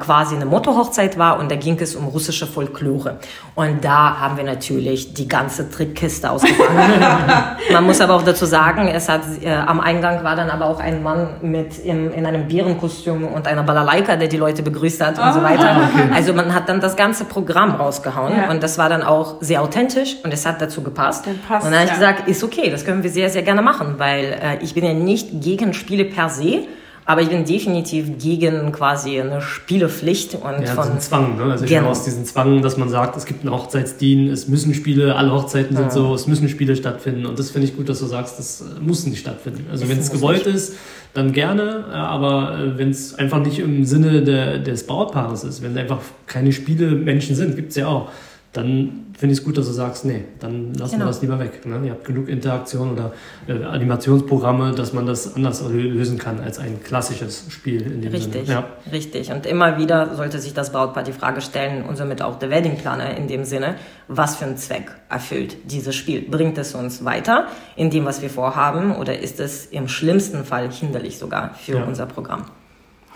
quasi 0.00 0.36
eine 0.36 0.46
Motto-Hochzeit 0.46 1.18
war 1.18 1.40
und 1.40 1.50
da 1.50 1.56
ging 1.56 1.78
es 1.80 1.96
um 1.96 2.06
russische 2.06 2.46
Folklore. 2.46 3.18
Und 3.56 3.84
da 3.84 4.20
haben 4.20 4.36
wir 4.36 4.44
natürlich 4.44 5.12
die 5.12 5.26
ganze 5.26 5.68
Trickkiste 5.70 6.30
ausgepackt. 6.30 6.70
Man 7.72 7.84
muss 7.84 8.00
aber 8.00 8.14
auch 8.14 8.22
dazu 8.22 8.46
sagen, 8.46 8.86
es 8.86 9.08
hat 9.08 9.22
äh, 9.42 9.52
am 9.52 9.80
Eingang 9.80 10.22
war 10.22 10.36
dann 10.36 10.48
aber 10.48 10.66
auch 10.66 10.78
ein 10.78 11.02
Mann 11.02 11.28
mit 11.42 11.84
im, 11.84 12.12
in 12.12 12.26
einem 12.26 12.46
Bärenkostüm 12.46 13.26
und 13.26 13.48
einer 13.48 13.64
Balalaika, 13.64 14.14
der 14.14 14.28
die 14.28 14.36
Leute 14.36 14.62
begrüßt 14.62 15.04
hat 15.04 15.18
und 15.18 15.28
oh, 15.28 15.32
so 15.32 15.42
weiter. 15.42 15.68
Ah. 15.68 16.14
Also 16.14 16.32
man 16.32 16.54
hat 16.54 16.68
dann 16.68 16.80
das 16.80 16.94
ganze 16.94 17.24
Programm 17.24 17.74
rausgehauen 17.74 18.36
ja. 18.36 18.50
und 18.50 18.62
das 18.62 18.78
war 18.78 18.88
dann 18.88 19.02
auch 19.02 19.36
sehr 19.40 19.62
authentisch 19.62 20.16
und 20.22 20.32
es 20.32 20.46
hat 20.46 20.62
dazu 20.62 20.82
gepasst. 20.82 21.26
Passt, 21.48 21.66
und 21.66 21.72
dann 21.72 21.80
habe 21.80 21.84
ich 21.84 22.00
ja. 22.00 22.10
gesagt, 22.12 22.28
ist 22.28 22.44
okay, 22.44 22.70
das 22.70 22.84
können 22.84 23.02
wir 23.02 23.10
sehr 23.10 23.31
sehr 23.32 23.42
gerne 23.42 23.62
machen, 23.62 23.94
weil 23.98 24.24
äh, 24.24 24.62
ich 24.62 24.74
bin 24.74 24.84
ja 24.84 24.92
nicht 24.92 25.40
gegen 25.40 25.74
Spiele 25.74 26.04
per 26.04 26.28
se, 26.28 26.64
aber 27.04 27.20
ich 27.20 27.28
bin 27.28 27.44
definitiv 27.44 28.18
gegen 28.18 28.70
quasi 28.70 29.20
eine 29.20 29.42
Spielepflicht 29.42 30.34
und 30.34 30.62
ja, 30.62 30.74
von 30.74 31.00
Zwang. 31.00 31.36
Ne? 31.36 31.44
Also 31.44 31.64
ich 31.64 31.70
genau. 31.70 31.88
aus 31.88 32.04
diesem 32.04 32.24
Zwang, 32.24 32.62
dass 32.62 32.76
man 32.76 32.88
sagt, 32.88 33.16
es 33.16 33.24
gibt 33.24 33.42
einen 33.44 33.52
Hochzeitsdien, 33.52 34.30
es 34.30 34.46
müssen 34.46 34.72
Spiele, 34.72 35.16
alle 35.16 35.32
Hochzeiten 35.32 35.76
sind 35.76 35.86
ja. 35.86 35.90
so, 35.90 36.14
es 36.14 36.28
müssen 36.28 36.48
Spiele 36.48 36.76
stattfinden. 36.76 37.26
Und 37.26 37.38
das 37.38 37.50
finde 37.50 37.66
ich 37.66 37.76
gut, 37.76 37.88
dass 37.88 37.98
du 37.98 38.06
sagst, 38.06 38.38
das 38.38 38.60
äh, 38.60 38.80
muss 38.80 39.04
nicht 39.04 39.18
stattfinden. 39.18 39.66
Also 39.70 39.88
wenn 39.88 39.98
es 39.98 40.12
gewollt 40.12 40.46
nicht. 40.46 40.54
ist, 40.54 40.74
dann 41.12 41.32
gerne, 41.32 41.86
aber 41.92 42.56
äh, 42.56 42.78
wenn 42.78 42.90
es 42.90 43.14
einfach 43.16 43.40
nicht 43.40 43.58
im 43.58 43.84
Sinne 43.84 44.22
der, 44.22 44.58
des 44.58 44.86
Brautpaares 44.86 45.42
ist, 45.42 45.62
wenn 45.62 45.76
einfach 45.76 46.00
keine 46.26 46.52
Spiele 46.52 46.92
Menschen 46.92 47.34
sind, 47.34 47.56
gibt 47.56 47.70
es 47.70 47.76
ja 47.76 47.88
auch 47.88 48.10
dann 48.52 49.06
finde 49.16 49.32
ich 49.32 49.38
es 49.38 49.44
gut, 49.44 49.56
dass 49.56 49.66
du 49.66 49.72
sagst, 49.72 50.04
nee, 50.04 50.24
dann 50.38 50.74
lassen 50.74 50.92
genau. 50.92 51.04
wir 51.04 51.08
das 51.08 51.22
lieber 51.22 51.38
weg. 51.38 51.64
Ne? 51.64 51.80
Ihr 51.86 51.92
habt 51.92 52.04
genug 52.04 52.28
Interaktion 52.28 52.92
oder 52.92 53.12
äh, 53.46 53.64
Animationsprogramme, 53.64 54.72
dass 54.74 54.92
man 54.92 55.06
das 55.06 55.34
anders 55.34 55.62
lösen 55.70 56.18
kann 56.18 56.38
als 56.38 56.58
ein 56.58 56.82
klassisches 56.82 57.46
Spiel 57.48 57.80
in 57.80 58.02
dem 58.02 58.12
richtig, 58.12 58.46
Sinne. 58.46 58.60
Ja. 58.60 58.92
Richtig. 58.92 59.32
Und 59.32 59.46
immer 59.46 59.78
wieder 59.78 60.14
sollte 60.16 60.38
sich 60.38 60.52
das 60.52 60.70
Brautpaar 60.70 61.02
die 61.02 61.12
Frage 61.12 61.40
stellen 61.40 61.82
und 61.84 61.96
somit 61.96 62.20
auch 62.20 62.38
der 62.38 62.50
Weddingplaner 62.50 63.16
in 63.16 63.26
dem 63.26 63.44
Sinne, 63.44 63.76
was 64.08 64.36
für 64.36 64.44
einen 64.44 64.58
Zweck 64.58 64.90
erfüllt 65.08 65.56
dieses 65.70 65.94
Spiel? 65.94 66.20
Bringt 66.20 66.58
es 66.58 66.74
uns 66.74 67.06
weiter 67.06 67.46
in 67.74 67.88
dem, 67.88 68.04
was 68.04 68.20
wir 68.20 68.28
vorhaben 68.28 68.94
oder 68.94 69.18
ist 69.18 69.40
es 69.40 69.64
im 69.66 69.88
schlimmsten 69.88 70.44
Fall 70.44 70.70
hinderlich 70.70 71.18
sogar 71.18 71.54
für 71.54 71.76
ja. 71.76 71.84
unser 71.84 72.04
Programm? 72.04 72.44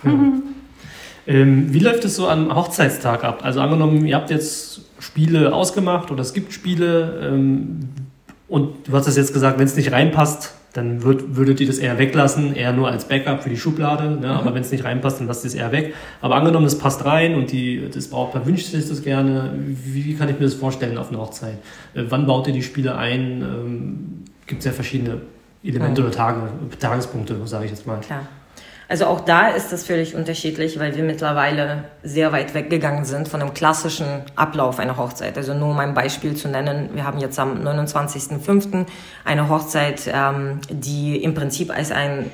Ja. 0.02 0.12
Ähm, 1.26 1.72
wie 1.72 1.80
läuft 1.80 2.04
es 2.04 2.16
so 2.16 2.28
am 2.28 2.54
Hochzeitstag 2.54 3.24
ab? 3.24 3.40
Also 3.42 3.60
angenommen, 3.60 4.06
ihr 4.06 4.16
habt 4.16 4.30
jetzt 4.30 4.82
Spiele 4.98 5.52
ausgemacht 5.52 6.10
oder 6.10 6.22
es 6.22 6.32
gibt 6.32 6.52
Spiele 6.52 7.20
ähm, 7.22 7.88
und 8.48 8.88
du 8.88 8.92
hast 8.92 9.08
es 9.08 9.16
jetzt 9.16 9.32
gesagt, 9.32 9.58
wenn 9.58 9.66
es 9.66 9.76
nicht 9.76 9.92
reinpasst, 9.92 10.54
dann 10.76 11.02
würd, 11.02 11.36
würdet 11.36 11.60
ihr 11.60 11.66
das 11.66 11.78
eher 11.78 11.98
weglassen, 11.98 12.54
eher 12.54 12.72
nur 12.72 12.88
als 12.88 13.06
Backup 13.06 13.42
für 13.42 13.48
die 13.48 13.56
Schublade. 13.56 14.10
Ne? 14.10 14.18
Mhm. 14.18 14.24
Aber 14.24 14.54
wenn 14.54 14.60
es 14.60 14.70
nicht 14.70 14.84
reinpasst, 14.84 15.20
dann 15.20 15.26
lasst 15.26 15.44
ihr 15.44 15.48
es 15.48 15.54
eher 15.54 15.72
weg. 15.72 15.94
Aber 16.20 16.36
angenommen, 16.36 16.66
es 16.66 16.78
passt 16.78 17.04
rein 17.04 17.34
und 17.34 17.50
die, 17.50 17.88
das 17.92 18.08
Brautpaar 18.08 18.46
wünscht 18.46 18.66
sich 18.66 18.88
das 18.88 19.02
gerne, 19.02 19.54
wie, 19.56 20.14
kann 20.14 20.28
ich 20.28 20.38
mir 20.38 20.44
das 20.44 20.54
vorstellen 20.54 20.98
auf 20.98 21.08
einer 21.08 21.18
Hochzeit? 21.18 21.58
Äh, 21.94 22.04
wann 22.08 22.26
baut 22.26 22.46
ihr 22.46 22.52
die 22.52 22.62
Spiele 22.62 22.96
ein? 22.96 23.42
Ähm, 23.42 24.24
Gibt 24.46 24.60
es 24.60 24.66
ja 24.66 24.72
verschiedene 24.72 25.22
Elemente 25.64 26.02
mhm. 26.02 26.06
oder 26.06 26.16
Tage, 26.16 26.40
Tagespunkte, 26.78 27.36
sage 27.46 27.64
ich 27.64 27.70
jetzt 27.70 27.86
mal. 27.86 27.98
Klar. 28.00 28.26
Also 28.88 29.06
auch 29.06 29.20
da 29.20 29.48
ist 29.48 29.72
es 29.72 29.84
völlig 29.84 30.14
unterschiedlich, 30.14 30.78
weil 30.78 30.94
wir 30.94 31.02
mittlerweile 31.02 31.84
sehr 32.04 32.30
weit 32.30 32.54
weggegangen 32.54 33.04
sind 33.04 33.28
von 33.28 33.40
dem 33.40 33.52
klassischen 33.52 34.22
Ablauf 34.36 34.78
einer 34.78 34.96
Hochzeit. 34.96 35.36
Also 35.36 35.54
nur 35.54 35.70
um 35.70 35.78
ein 35.80 35.92
Beispiel 35.92 36.36
zu 36.36 36.48
nennen, 36.48 36.90
wir 36.94 37.04
haben 37.04 37.18
jetzt 37.18 37.38
am 37.38 37.66
29.05. 37.66 38.86
eine 39.24 39.48
Hochzeit, 39.48 40.02
ähm, 40.12 40.60
die 40.70 41.22
im 41.22 41.34
Prinzip 41.34 41.76
als 41.76 41.90
ein 41.90 42.30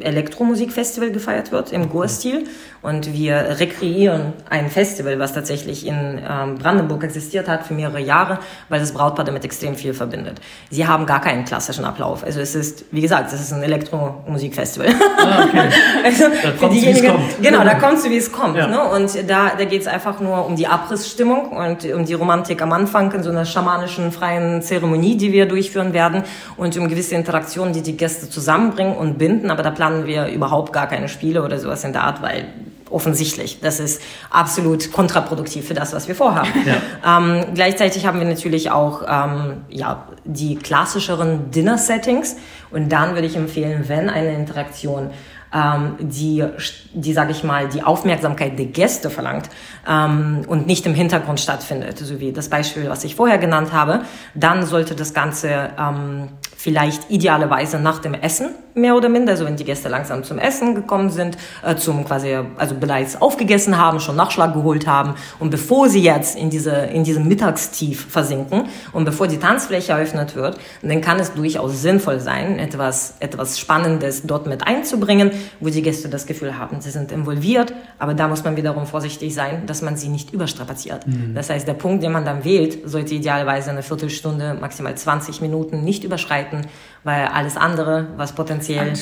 Elektromusikfestival 0.00 1.10
gefeiert 1.10 1.50
wird 1.50 1.72
im 1.72 1.88
Goa-Stil. 1.88 2.44
Und 2.80 3.12
wir 3.12 3.58
rekreieren 3.58 4.34
ein 4.48 4.70
Festival, 4.70 5.18
was 5.18 5.32
tatsächlich 5.32 5.84
in 5.84 6.20
ähm, 6.28 6.58
Brandenburg 6.58 7.02
existiert 7.02 7.48
hat 7.48 7.66
für 7.66 7.74
mehrere 7.74 8.00
Jahre, 8.00 8.38
weil 8.68 8.78
das 8.78 8.92
Brautpaar 8.92 9.24
damit 9.24 9.44
extrem 9.44 9.74
viel 9.74 9.94
verbindet. 9.94 10.40
Sie 10.70 10.86
haben 10.86 11.04
gar 11.04 11.20
keinen 11.20 11.44
klassischen 11.44 11.84
Ablauf. 11.84 12.22
Also 12.22 12.40
es 12.40 12.54
ist, 12.54 12.84
wie 12.92 13.00
gesagt, 13.00 13.32
es 13.32 13.40
ist 13.40 13.52
ein 13.52 13.64
Elektromusikfestival. 13.64 14.88
Ah, 15.18 15.44
okay. 15.44 15.68
also 16.04 16.24
da 16.42 16.52
für 16.52 16.68
diejenigen, 16.68 17.08
kommt. 17.08 17.42
Genau, 17.42 17.64
da 17.64 17.74
kommst 17.74 18.06
du, 18.06 18.10
wie 18.10 18.16
es 18.16 18.30
kommt. 18.30 18.56
Ja. 18.56 18.68
Ne? 18.68 18.80
Und 18.80 19.28
da, 19.28 19.52
da 19.58 19.64
geht 19.64 19.80
es 19.80 19.88
einfach 19.88 20.20
nur 20.20 20.46
um 20.46 20.54
die 20.54 20.68
Abrissstimmung 20.68 21.50
und 21.50 21.84
um 21.84 22.04
die 22.04 22.14
Romantik 22.14 22.62
am 22.62 22.72
Anfang 22.72 23.10
in 23.12 23.24
so 23.24 23.30
einer 23.30 23.44
schamanischen, 23.44 24.12
freien 24.12 24.62
Zeremonie, 24.62 25.16
die 25.16 25.32
wir 25.32 25.46
durchführen 25.46 25.92
werden 25.92 26.22
und 26.56 26.76
um 26.76 26.88
gewisse 26.88 27.16
Interaktionen, 27.16 27.72
die 27.72 27.82
die 27.82 27.96
Gäste 27.96 28.30
zusammenbringen 28.30 28.96
und 28.96 29.18
binden. 29.18 29.50
Aber 29.50 29.64
da 29.64 29.70
planen 29.70 30.06
wir 30.06 30.28
überhaupt 30.28 30.72
gar 30.72 30.86
keine 30.86 31.08
Spiele 31.08 31.42
oder 31.42 31.58
sowas 31.58 31.82
in 31.82 31.92
der 31.92 32.04
Art, 32.04 32.22
weil 32.22 32.46
offensichtlich. 32.90 33.60
Das 33.60 33.80
ist 33.80 34.02
absolut 34.30 34.92
kontraproduktiv 34.92 35.66
für 35.66 35.74
das, 35.74 35.92
was 35.92 36.08
wir 36.08 36.14
vorhaben. 36.14 36.48
Ja. 36.66 37.18
Ähm, 37.18 37.54
gleichzeitig 37.54 38.06
haben 38.06 38.18
wir 38.20 38.26
natürlich 38.26 38.70
auch 38.70 39.02
ähm, 39.08 39.62
ja, 39.68 40.06
die 40.24 40.56
klassischeren 40.56 41.50
Dinner-Settings. 41.50 42.36
Und 42.70 42.90
dann 42.90 43.14
würde 43.14 43.26
ich 43.26 43.36
empfehlen, 43.36 43.84
wenn 43.88 44.10
eine 44.10 44.34
Interaktion 44.34 45.10
ähm, 45.54 45.96
die, 45.98 46.44
die 46.92 47.12
sage 47.12 47.32
ich 47.32 47.44
mal, 47.44 47.68
die 47.68 47.82
Aufmerksamkeit 47.82 48.58
der 48.58 48.66
Gäste 48.66 49.10
verlangt 49.10 49.48
ähm, 49.88 50.44
und 50.46 50.66
nicht 50.66 50.86
im 50.86 50.94
Hintergrund 50.94 51.40
stattfindet, 51.40 51.98
so 51.98 52.20
wie 52.20 52.32
das 52.32 52.48
Beispiel, 52.48 52.88
was 52.88 53.04
ich 53.04 53.14
vorher 53.14 53.38
genannt 53.38 53.72
habe, 53.72 54.02
dann 54.34 54.66
sollte 54.66 54.94
das 54.94 55.14
Ganze 55.14 55.70
ähm, 55.78 56.28
vielleicht 56.56 57.08
idealerweise 57.08 57.78
nach 57.78 58.00
dem 58.00 58.14
Essen, 58.14 58.50
mehr 58.74 58.96
oder 58.96 59.08
minder, 59.08 59.32
also 59.32 59.44
wenn 59.44 59.56
die 59.56 59.64
Gäste 59.64 59.88
langsam 59.88 60.24
zum 60.24 60.38
Essen 60.38 60.74
gekommen 60.74 61.10
sind, 61.10 61.36
äh, 61.64 61.76
zum 61.76 62.04
quasi, 62.04 62.36
also 62.56 62.74
bereits 62.74 63.20
aufgegessen 63.20 63.78
haben, 63.78 64.00
schon 64.00 64.16
Nachschlag 64.16 64.54
geholt 64.54 64.86
haben 64.86 65.14
und 65.38 65.50
bevor 65.50 65.88
sie 65.88 66.02
jetzt 66.02 66.36
in 66.36 66.50
diese, 66.50 66.72
in 66.72 67.04
diesem 67.04 67.28
Mittagstief 67.28 68.06
versinken 68.10 68.64
und 68.92 69.04
bevor 69.04 69.28
die 69.28 69.38
Tanzfläche 69.38 69.92
eröffnet 69.92 70.34
wird, 70.34 70.58
dann 70.82 71.00
kann 71.00 71.20
es 71.20 71.32
durchaus 71.32 71.80
sinnvoll 71.80 72.18
sein, 72.18 72.58
etwas, 72.58 73.14
etwas 73.20 73.58
Spannendes 73.58 74.22
dort 74.24 74.46
mit 74.48 74.66
einzubringen, 74.66 75.30
wo 75.60 75.68
die 75.68 75.82
Gäste 75.82 76.08
das 76.08 76.26
Gefühl 76.26 76.58
haben, 76.58 76.80
sie 76.80 76.90
sind 76.90 77.12
involviert, 77.12 77.72
aber 77.98 78.14
da 78.14 78.28
muss 78.28 78.44
man 78.44 78.56
wiederum 78.56 78.86
vorsichtig 78.86 79.34
sein, 79.34 79.66
dass 79.66 79.82
man 79.82 79.96
sie 79.96 80.08
nicht 80.08 80.32
überstrapaziert. 80.32 81.06
Mhm. 81.06 81.34
Das 81.34 81.50
heißt, 81.50 81.66
der 81.66 81.74
Punkt, 81.74 82.02
den 82.02 82.12
man 82.12 82.24
dann 82.24 82.44
wählt, 82.44 82.88
sollte 82.88 83.14
idealerweise 83.14 83.70
eine 83.70 83.82
Viertelstunde, 83.82 84.56
maximal 84.60 84.94
20 84.94 85.40
Minuten 85.40 85.84
nicht 85.84 86.04
überschreiten, 86.04 86.66
weil 87.04 87.26
alles 87.26 87.56
andere, 87.56 88.08
was 88.16 88.32
potenziell 88.32 88.92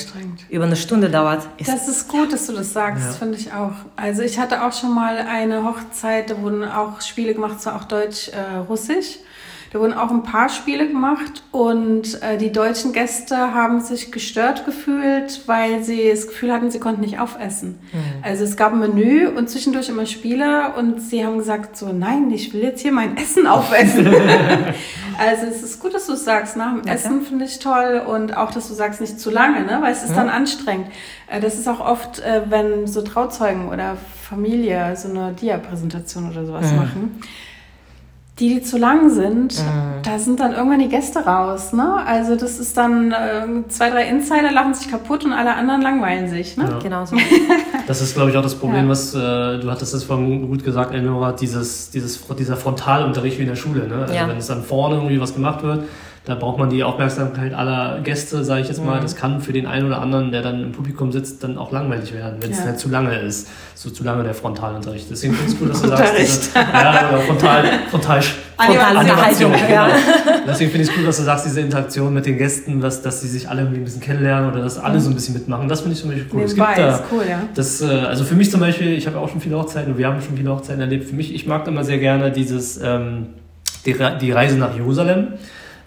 über 0.49 0.65
eine 0.65 0.75
Stunde 0.75 1.09
dauert, 1.09 1.47
ist. 1.57 1.69
Das 1.69 1.87
ist 1.87 2.07
gut, 2.07 2.31
dass 2.31 2.47
du 2.47 2.53
das 2.53 2.73
sagst, 2.73 3.05
ja. 3.05 3.11
finde 3.11 3.37
ich 3.37 3.51
auch. 3.51 3.73
Also 3.95 4.21
ich 4.21 4.39
hatte 4.39 4.65
auch 4.65 4.73
schon 4.73 4.93
mal 4.93 5.17
eine 5.17 5.63
Hochzeit, 5.63 6.29
da 6.29 6.41
wurden 6.41 6.63
auch 6.63 7.01
Spiele 7.01 7.33
gemacht, 7.33 7.61
zwar 7.61 7.75
auch 7.75 7.83
Deutsch, 7.83 8.29
äh, 8.29 8.57
Russisch. 8.57 9.19
Da 9.71 9.79
wurden 9.79 9.93
auch 9.93 10.11
ein 10.11 10.23
paar 10.23 10.47
Spiele 10.47 10.87
gemacht 10.87 11.43
und 11.51 12.21
äh, 12.21 12.37
die 12.37 12.51
deutschen 12.51 12.93
Gäste 12.93 13.53
haben 13.53 13.81
sich 13.81 14.11
gestört 14.11 14.65
gefühlt, 14.65 15.41
weil 15.45 15.83
sie 15.83 16.09
das 16.09 16.27
Gefühl 16.27 16.53
hatten, 16.53 16.71
sie 16.71 16.79
konnten 16.79 17.01
nicht 17.01 17.19
aufessen. 17.19 17.79
Mhm. 17.91 18.23
Also 18.23 18.45
es 18.45 18.55
gab 18.55 18.71
ein 18.71 18.79
Menü 18.79 19.27
und 19.27 19.49
zwischendurch 19.49 19.89
immer 19.89 20.05
Spiele 20.05 20.73
und 20.77 21.01
sie 21.01 21.25
haben 21.25 21.37
gesagt 21.37 21.75
so, 21.75 21.91
nein, 21.91 22.31
ich 22.31 22.53
will 22.53 22.61
jetzt 22.61 22.81
hier 22.81 22.93
mein 22.93 23.17
Essen 23.17 23.45
aufessen. 23.45 24.07
also 25.17 25.45
es 25.45 25.63
ist 25.63 25.81
gut, 25.81 25.93
dass 25.93 26.07
du 26.07 26.13
es 26.13 26.23
sagst. 26.23 26.55
Nach 26.55 26.73
dem 26.73 26.87
ja, 26.87 26.93
Essen 26.93 27.21
finde 27.21 27.43
ich 27.45 27.59
toll 27.59 28.01
und 28.07 28.37
auch, 28.37 28.51
dass 28.51 28.69
du 28.69 28.73
sagst, 28.73 29.01
nicht 29.01 29.19
zu 29.19 29.29
lange, 29.29 29.65
ne? 29.65 29.79
weil 29.81 29.91
es 29.91 30.03
ist 30.03 30.11
mhm. 30.11 30.15
dann 30.15 30.29
anstrengend. 30.29 30.87
Äh, 31.27 31.41
das 31.41 31.55
ist 31.55 31.67
auch 31.67 31.81
oft, 31.81 32.19
äh, 32.19 32.43
wenn 32.47 32.87
so 32.87 33.01
Trauzeugen 33.01 33.67
oder 33.67 33.97
Familie 34.29 34.95
so 34.95 35.09
eine 35.09 35.33
Dia-Präsentation 35.33 36.29
oder 36.31 36.45
sowas 36.45 36.71
mhm. 36.71 36.77
machen 36.77 37.21
die, 38.39 38.55
die 38.55 38.61
zu 38.61 38.77
lang 38.77 39.09
sind, 39.09 39.57
mhm. 39.57 40.03
da 40.03 40.19
sind 40.19 40.39
dann 40.39 40.53
irgendwann 40.53 40.79
die 40.79 40.89
Gäste 40.89 41.19
raus. 41.19 41.73
Ne? 41.73 41.95
Also 42.05 42.35
das 42.35 42.59
ist 42.59 42.77
dann 42.77 43.11
äh, 43.11 43.67
zwei, 43.67 43.89
drei 43.89 44.07
Insider 44.07 44.51
lachen 44.51 44.73
sich 44.73 44.91
kaputt 44.91 45.25
und 45.25 45.33
alle 45.33 45.55
anderen 45.55 45.81
langweilen 45.81 46.29
sich. 46.29 46.55
Ne? 46.55 46.65
Ja. 46.69 46.79
Genau 46.79 47.05
so. 47.05 47.15
Das 47.87 48.01
ist, 48.01 48.15
glaube 48.15 48.31
ich, 48.31 48.35
auch 48.35 48.43
das 48.43 48.55
Problem, 48.55 48.83
ja. 48.83 48.89
was 48.89 49.15
äh, 49.15 49.59
du 49.59 49.71
hattest 49.71 49.93
es 49.93 50.03
vorhin 50.03 50.49
gut 50.49 50.65
gesagt, 50.65 50.93
Eleonora, 50.93 51.31
dieses, 51.31 51.89
dieses, 51.89 52.21
dieser 52.37 52.57
Frontalunterricht 52.57 53.37
wie 53.37 53.43
in 53.43 53.47
der 53.47 53.55
Schule. 53.55 53.87
Ne? 53.87 53.99
Also 54.01 54.13
ja. 54.13 54.27
wenn 54.27 54.35
es 54.35 54.47
dann 54.47 54.61
vorne 54.61 54.95
irgendwie 54.95 55.21
was 55.21 55.33
gemacht 55.33 55.63
wird, 55.63 55.85
da 56.27 56.35
braucht 56.35 56.57
man 56.57 56.69
die 56.69 56.83
Aufmerksamkeit 56.83 57.53
aller 57.53 58.01
Gäste, 58.01 58.43
sage 58.43 58.59
ich 58.59 58.67
jetzt 58.67 58.83
mal. 58.83 58.97
Mhm. 58.97 59.01
Das 59.01 59.15
kann 59.15 59.39
für 59.39 59.53
den 59.53 59.65
einen 59.65 59.87
oder 59.87 60.01
anderen, 60.01 60.29
der 60.29 60.41
dann 60.41 60.61
im 60.61 60.71
Publikum 60.73 61.13
sitzt, 61.13 61.41
dann 61.41 61.57
auch 61.57 61.71
langweilig 61.71 62.13
werden, 62.13 62.35
wenn 62.41 62.51
es 62.51 62.57
ja. 62.57 62.75
zu 62.75 62.89
lange 62.89 63.17
ist. 63.17 63.47
So 63.75 63.89
zu 63.91 64.03
lange 64.03 64.25
der 64.25 64.33
Frontalunterricht. 64.33 65.09
Deswegen 65.09 65.33
finde 65.33 65.51
ich 65.51 65.55
es 65.55 65.59
gut, 65.59 65.69
dass 65.69 65.81
du 65.81 65.87
sagst, 65.87 66.13
diese, 66.19 66.59
ja, 66.59 67.09
oder 67.09 67.19
frontal, 67.19 67.63
frontal, 67.89 68.21
frontal 68.57 68.97
Animation. 68.97 69.53
Ja. 69.53 69.87
Genau. 69.87 69.99
Deswegen 70.45 70.71
finde 70.71 70.83
ich 70.83 70.89
es 70.89 70.95
gut, 70.97 71.07
dass 71.07 71.15
du 71.15 71.23
sagst, 71.23 71.45
diese 71.45 71.61
Interaktion 71.61 72.13
mit 72.13 72.25
den 72.25 72.37
Gästen, 72.37 72.81
dass, 72.81 73.01
dass 73.01 73.21
sie 73.21 73.29
sich 73.29 73.47
alle 73.47 73.61
irgendwie 73.61 73.79
ein 73.79 73.85
bisschen 73.85 74.01
kennenlernen 74.01 74.51
oder 74.51 74.61
dass 74.61 74.77
alle 74.77 74.99
so 74.99 75.09
ein 75.09 75.15
bisschen 75.15 75.33
mitmachen. 75.33 75.69
Das 75.69 75.79
finde 75.79 75.95
ich 75.95 76.01
zum 76.01 76.09
Beispiel 76.09 76.27
cool. 76.33 76.41
es 76.41 76.55
gibt 76.55 76.67
da, 76.67 76.95
ist 76.95 77.03
cool, 77.09 77.23
ja. 77.29 77.43
Das, 77.55 77.81
äh, 77.81 77.85
also 77.85 78.25
für 78.25 78.35
mich 78.35 78.51
zum 78.51 78.59
Beispiel, 78.59 78.97
ich 78.97 79.07
habe 79.07 79.17
auch 79.17 79.29
schon 79.29 79.39
viele 79.39 79.57
Hochzeiten 79.57 79.93
und 79.93 79.97
wir 79.97 80.07
haben 80.07 80.21
schon 80.21 80.35
viele 80.35 80.49
Hochzeiten 80.49 80.81
erlebt. 80.81 81.07
Für 81.07 81.15
mich, 81.15 81.33
ich 81.33 81.47
mag 81.47 81.65
immer 81.69 81.85
sehr 81.85 81.99
gerne 81.99 82.31
dieses, 82.31 82.81
ähm, 82.83 83.27
die, 83.85 83.95
die 84.19 84.31
Reise 84.31 84.57
nach 84.57 84.75
Jerusalem 84.75 85.29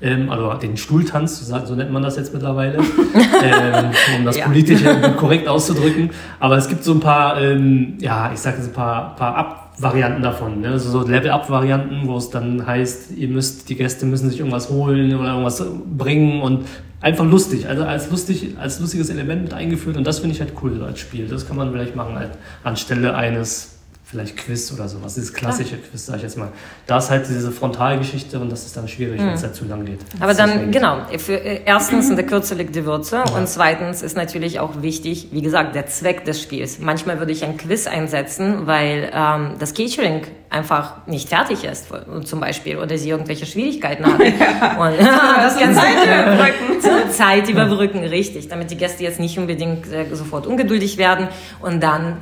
ähm, 0.03 0.31
also 0.31 0.55
den 0.55 0.77
Stuhltanz, 0.77 1.47
so 1.47 1.75
nennt 1.75 1.93
man 1.93 2.03
das 2.03 2.17
jetzt 2.17 2.33
mittlerweile, 2.33 2.79
ähm, 3.43 3.91
um 4.19 4.25
das 4.25 4.37
ja. 4.37 4.47
politisch 4.47 4.83
korrekt 5.17 5.49
auszudrücken. 5.49 6.11
Aber 6.39 6.57
es 6.57 6.69
gibt 6.69 6.85
so 6.85 6.93
ein 6.93 7.01
paar, 7.01 7.41
ähm, 7.41 7.99
ja, 8.01 8.31
ich 8.33 8.41
sage 8.41 8.59
jetzt 8.59 8.69
ein 8.69 8.73
paar, 8.73 9.17
paar 9.17 9.37
Ab-Varianten 9.37 10.23
davon, 10.23 10.61
ne? 10.61 10.71
also 10.71 10.91
so 10.91 11.07
Level-Up-Varianten, 11.07 12.07
wo 12.07 12.17
es 12.17 12.31
dann 12.31 12.67
heißt, 12.67 13.13
ihr 13.17 13.29
müsst, 13.29 13.69
die 13.69 13.77
Gäste 13.77 14.07
müssen 14.07 14.31
sich 14.31 14.41
irgendwas 14.41 14.71
holen 14.71 15.15
oder 15.15 15.31
irgendwas 15.31 15.63
bringen 15.97 16.43
und 16.43 16.67
einfach 17.01 17.25
lustig, 17.25 17.69
also 17.69 17.85
als 17.85 18.11
lustig, 18.11 18.57
als 18.59 18.81
lustiges 18.81 19.11
Element 19.11 19.43
mit 19.45 19.55
eingeführt 19.55 19.97
und 19.97 20.07
das 20.07 20.19
finde 20.19 20.35
ich 20.35 20.41
halt 20.41 20.53
cool 20.63 20.83
als 20.83 21.01
Spiel. 21.01 21.27
Das 21.29 21.47
kann 21.47 21.57
man 21.57 21.71
vielleicht 21.73 21.97
machen 21.97 22.17
halt, 22.17 22.33
anstelle 22.63 23.15
eines 23.15 23.80
vielleicht 24.11 24.37
Quiz 24.37 24.73
oder 24.73 24.89
sowas, 24.89 25.15
dieses 25.15 25.33
klassische 25.33 25.77
Klar. 25.77 25.91
Quiz, 25.91 26.07
sag 26.07 26.17
ich 26.17 26.23
jetzt 26.23 26.37
mal. 26.37 26.49
Da 26.87 26.99
ist 26.99 27.11
halt 27.11 27.29
diese 27.29 27.53
Frontalgeschichte 27.53 28.41
und 28.41 28.51
das 28.51 28.67
ist 28.67 28.77
dann 28.77 28.89
schwierig, 28.89 29.21
mhm. 29.21 29.27
wenn 29.27 29.35
es 29.35 29.43
halt 29.43 29.55
zu 29.55 29.65
lang 29.65 29.85
geht. 29.85 30.01
Aber 30.19 30.35
dann, 30.35 30.73
genau, 30.73 30.99
für, 31.19 31.35
äh, 31.35 31.61
erstens 31.65 32.11
in 32.11 32.17
der 32.17 32.27
Kürze 32.27 32.57
liegt 32.57 32.75
die 32.75 32.85
Würze 32.85 33.17
ja. 33.17 33.37
und 33.37 33.49
zweitens 33.49 34.03
ist 34.03 34.17
natürlich 34.17 34.59
auch 34.59 34.83
wichtig, 34.83 35.29
wie 35.31 35.43
gesagt, 35.43 35.77
der 35.77 35.87
Zweck 35.87 36.25
des 36.25 36.43
Spiels. 36.43 36.81
Manchmal 36.81 37.21
würde 37.21 37.31
ich 37.31 37.45
ein 37.45 37.57
Quiz 37.57 37.87
einsetzen, 37.87 38.67
weil 38.67 39.11
ähm, 39.15 39.57
das 39.61 39.75
Catering 39.75 40.23
einfach 40.51 41.07
nicht 41.07 41.29
fertig 41.29 41.63
ist, 41.63 41.87
zum 42.25 42.41
Beispiel, 42.41 42.77
oder 42.77 42.99
sie 42.99 43.11
irgendwelche 43.11 43.47
Schwierigkeiten 43.47 44.05
haben. 44.05 44.21
Ja. 44.21 44.77
Und, 44.81 45.01
ja, 45.01 45.37
das 45.43 45.57
kann 45.57 45.75
Zeit 45.75 46.05
überbrücken. 46.05 46.71
Zeit 47.11 47.49
überbrücken, 47.49 48.05
richtig, 48.05 48.49
damit 48.49 48.71
die 48.71 48.77
Gäste 48.77 49.03
jetzt 49.05 49.21
nicht 49.21 49.39
unbedingt 49.39 49.91
äh, 49.93 50.07
sofort 50.13 50.47
ungeduldig 50.47 50.99
werden 50.99 51.29
und 51.61 51.83
dann 51.83 52.17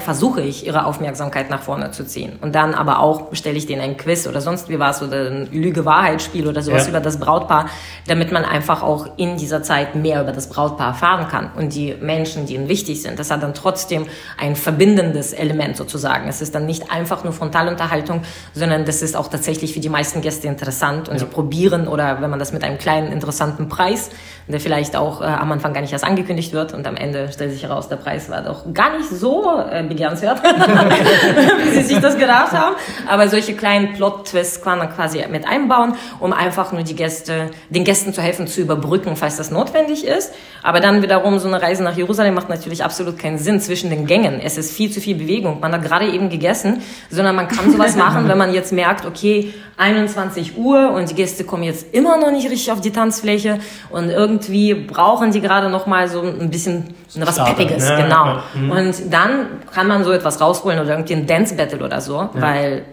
versuche 0.00 0.42
ich, 0.42 0.66
ihre 0.66 0.84
Aufmerksamkeit 0.84 1.50
nach 1.50 1.62
vorne 1.62 1.90
zu 1.90 2.04
ziehen. 2.04 2.38
Und 2.40 2.54
dann 2.54 2.74
aber 2.74 3.00
auch 3.00 3.34
stelle 3.34 3.56
ich 3.56 3.66
denen 3.66 3.80
ein 3.80 3.96
Quiz 3.96 4.26
oder 4.26 4.40
sonst 4.40 4.68
wie 4.68 4.78
was 4.78 5.02
oder 5.02 5.30
ein 5.30 5.48
Lüge-Wahrheit-Spiel 5.50 6.46
oder 6.46 6.62
sowas 6.62 6.84
ja. 6.84 6.90
über 6.90 7.00
das 7.00 7.18
Brautpaar, 7.18 7.68
damit 8.06 8.32
man 8.32 8.44
einfach 8.44 8.82
auch 8.82 9.06
in 9.16 9.36
dieser 9.36 9.62
Zeit 9.62 9.94
mehr 9.94 10.22
über 10.22 10.32
das 10.32 10.48
Brautpaar 10.48 10.88
erfahren 10.88 11.28
kann 11.28 11.50
und 11.56 11.74
die 11.74 11.94
Menschen, 12.00 12.46
die 12.46 12.54
ihnen 12.54 12.68
wichtig 12.68 13.02
sind. 13.02 13.18
Das 13.18 13.30
hat 13.30 13.42
dann 13.42 13.54
trotzdem 13.54 14.06
ein 14.38 14.56
verbindendes 14.56 15.32
Element 15.32 15.76
sozusagen. 15.76 16.28
Es 16.28 16.40
ist 16.40 16.54
dann 16.54 16.66
nicht 16.66 16.90
einfach 16.90 17.24
nur 17.24 17.32
Frontalunterhaltung, 17.70 18.22
sondern 18.54 18.84
das 18.84 19.02
ist 19.02 19.16
auch 19.16 19.28
tatsächlich 19.28 19.72
für 19.72 19.80
die 19.80 19.88
meisten 19.88 20.20
Gäste 20.20 20.48
interessant 20.48 21.08
und 21.08 21.14
ja. 21.14 21.20
sie 21.20 21.26
probieren 21.26 21.88
oder 21.88 22.20
wenn 22.20 22.30
man 22.30 22.38
das 22.38 22.52
mit 22.52 22.64
einem 22.64 22.78
kleinen 22.78 23.12
interessanten 23.12 23.68
Preis, 23.68 24.10
der 24.50 24.60
vielleicht 24.60 24.96
auch 24.96 25.20
äh, 25.20 25.24
am 25.24 25.52
Anfang 25.52 25.72
gar 25.72 25.80
nicht 25.80 25.92
erst 25.92 26.04
angekündigt 26.04 26.52
wird 26.52 26.74
und 26.74 26.86
am 26.86 26.96
Ende 26.96 27.30
stellt 27.32 27.52
sich 27.52 27.62
heraus, 27.62 27.88
der 27.88 27.96
Preis 27.96 28.30
war 28.30 28.42
doch 28.42 28.64
gar 28.72 28.96
nicht 28.96 29.08
so 29.08 29.60
äh, 29.70 29.82
begehrenswert. 29.82 30.42
wie 31.64 31.70
sie 31.70 31.82
sich 31.82 31.98
das 31.98 32.16
gedacht 32.16 32.52
haben. 32.52 32.76
Aber 33.08 33.28
solche 33.28 33.54
kleinen 33.54 33.92
Plot-Twists 33.94 34.62
kann 34.62 34.78
man 34.78 34.90
quasi 34.90 35.24
mit 35.30 35.46
einbauen, 35.46 35.94
um 36.18 36.32
einfach 36.32 36.72
nur 36.72 36.82
die 36.82 36.96
Gäste, 36.96 37.50
den 37.68 37.84
Gästen 37.84 38.12
zu 38.12 38.22
helfen, 38.22 38.46
zu 38.46 38.60
überbrücken, 38.60 39.16
falls 39.16 39.36
das 39.36 39.50
notwendig 39.50 40.06
ist. 40.06 40.32
Aber 40.62 40.80
dann 40.80 41.02
wiederum 41.02 41.38
so 41.38 41.48
eine 41.48 41.60
Reise 41.60 41.82
nach 41.82 41.96
Jerusalem 41.96 42.34
macht 42.34 42.48
natürlich 42.48 42.84
absolut 42.84 43.18
keinen 43.18 43.38
Sinn 43.38 43.60
zwischen 43.60 43.90
den 43.90 44.06
Gängen. 44.06 44.40
Es 44.40 44.58
ist 44.58 44.72
viel 44.72 44.90
zu 44.90 45.00
viel 45.00 45.16
Bewegung. 45.16 45.60
Man 45.60 45.72
hat 45.72 45.82
gerade 45.82 46.06
eben 46.08 46.28
gegessen, 46.28 46.82
sondern 47.10 47.36
man 47.36 47.48
kann 47.48 47.70
sowas 47.70 47.96
machen, 47.96 48.28
wenn 48.28 48.38
man 48.38 48.52
jetzt 48.52 48.72
merkt, 48.72 49.06
okay, 49.06 49.52
21 49.76 50.58
Uhr 50.58 50.90
und 50.92 51.08
die 51.08 51.14
Gäste 51.14 51.44
kommen 51.44 51.62
jetzt 51.62 51.94
immer 51.94 52.18
noch 52.18 52.30
nicht 52.30 52.50
richtig 52.50 52.70
auf 52.70 52.82
die 52.82 52.90
Tanzfläche 52.90 53.58
und 53.88 54.10
irgendwie 54.10 54.39
brauchen 54.86 55.32
die 55.32 55.40
gerade 55.40 55.68
noch 55.68 55.86
mal 55.86 56.08
so 56.08 56.22
ein 56.22 56.50
bisschen 56.50 56.94
was 57.16 57.34
Starter, 57.34 57.54
Peppiges, 57.54 57.88
ne? 57.88 57.96
genau. 58.02 58.38
Mhm. 58.54 58.70
Und 58.70 59.12
dann 59.12 59.46
kann 59.72 59.86
man 59.86 60.04
so 60.04 60.12
etwas 60.12 60.40
rausholen 60.40 60.78
oder 60.78 60.90
irgendwie 60.90 61.14
ein 61.14 61.26
Dance 61.26 61.54
Battle 61.54 61.84
oder 61.84 62.00
so, 62.00 62.16
ja. 62.16 62.30
weil 62.34 62.84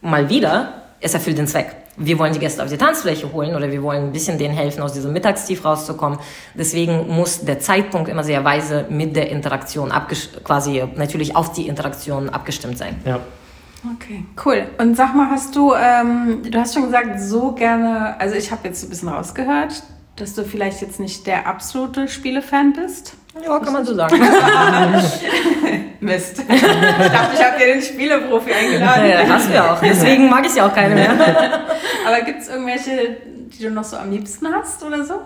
mal 0.00 0.28
wieder, 0.28 0.74
es 1.00 1.14
erfüllt 1.14 1.38
den 1.38 1.46
Zweck. 1.46 1.74
Wir 1.96 2.18
wollen 2.18 2.32
die 2.32 2.40
Gäste 2.40 2.62
auf 2.62 2.68
die 2.68 2.76
Tanzfläche 2.76 3.32
holen 3.32 3.54
oder 3.54 3.70
wir 3.70 3.82
wollen 3.82 4.04
ein 4.04 4.12
bisschen 4.12 4.36
denen 4.36 4.54
helfen, 4.54 4.82
aus 4.82 4.92
diesem 4.92 5.12
Mittagstief 5.12 5.64
rauszukommen. 5.64 6.18
Deswegen 6.54 7.08
muss 7.08 7.44
der 7.44 7.60
Zeitpunkt 7.60 8.08
immer 8.08 8.24
sehr 8.24 8.44
weise 8.44 8.86
mit 8.88 9.14
der 9.14 9.30
Interaktion 9.30 9.92
quasi 10.42 10.82
natürlich 10.96 11.36
auf 11.36 11.52
die 11.52 11.68
Interaktion 11.68 12.28
abgestimmt 12.30 12.78
sein. 12.78 13.00
Ja. 13.04 13.20
Okay, 13.96 14.24
cool. 14.44 14.66
Und 14.78 14.96
sag 14.96 15.14
mal, 15.14 15.30
hast 15.30 15.54
du, 15.54 15.74
ähm, 15.74 16.42
du 16.42 16.58
hast 16.58 16.74
schon 16.74 16.84
gesagt, 16.84 17.20
so 17.20 17.52
gerne, 17.52 18.18
also 18.18 18.34
ich 18.34 18.50
habe 18.50 18.66
jetzt 18.66 18.82
ein 18.82 18.88
bisschen 18.88 19.10
rausgehört, 19.10 19.82
dass 20.16 20.34
du 20.34 20.44
vielleicht 20.44 20.80
jetzt 20.80 21.00
nicht 21.00 21.26
der 21.26 21.46
absolute 21.46 22.08
Spielefan 22.08 22.72
bist. 22.72 23.14
Ja, 23.42 23.58
kann 23.58 23.72
man 23.72 23.84
so 23.84 23.94
sagen. 23.96 24.16
Mist. 26.00 26.42
Ich 26.48 26.60
dachte, 26.60 27.34
ich 27.34 27.44
habe 27.44 27.58
dir 27.58 27.66
den 27.66 27.82
Spieleprofi 27.82 28.52
eingeladen. 28.52 29.10
Ja, 29.10 29.28
hast 29.28 29.48
du 29.48 29.54
ja 29.54 29.72
auch. 29.72 29.80
Deswegen 29.80 30.28
mag 30.28 30.46
ich 30.46 30.54
ja 30.54 30.66
auch 30.66 30.74
keine 30.74 30.94
mehr. 30.94 31.10
Aber 32.06 32.20
gibt 32.24 32.42
es 32.42 32.48
irgendwelche, 32.48 33.16
die 33.26 33.64
du 33.64 33.70
noch 33.70 33.84
so 33.84 33.96
am 33.96 34.10
liebsten 34.10 34.46
hast 34.52 34.82
oder 34.84 35.04
so? 35.04 35.20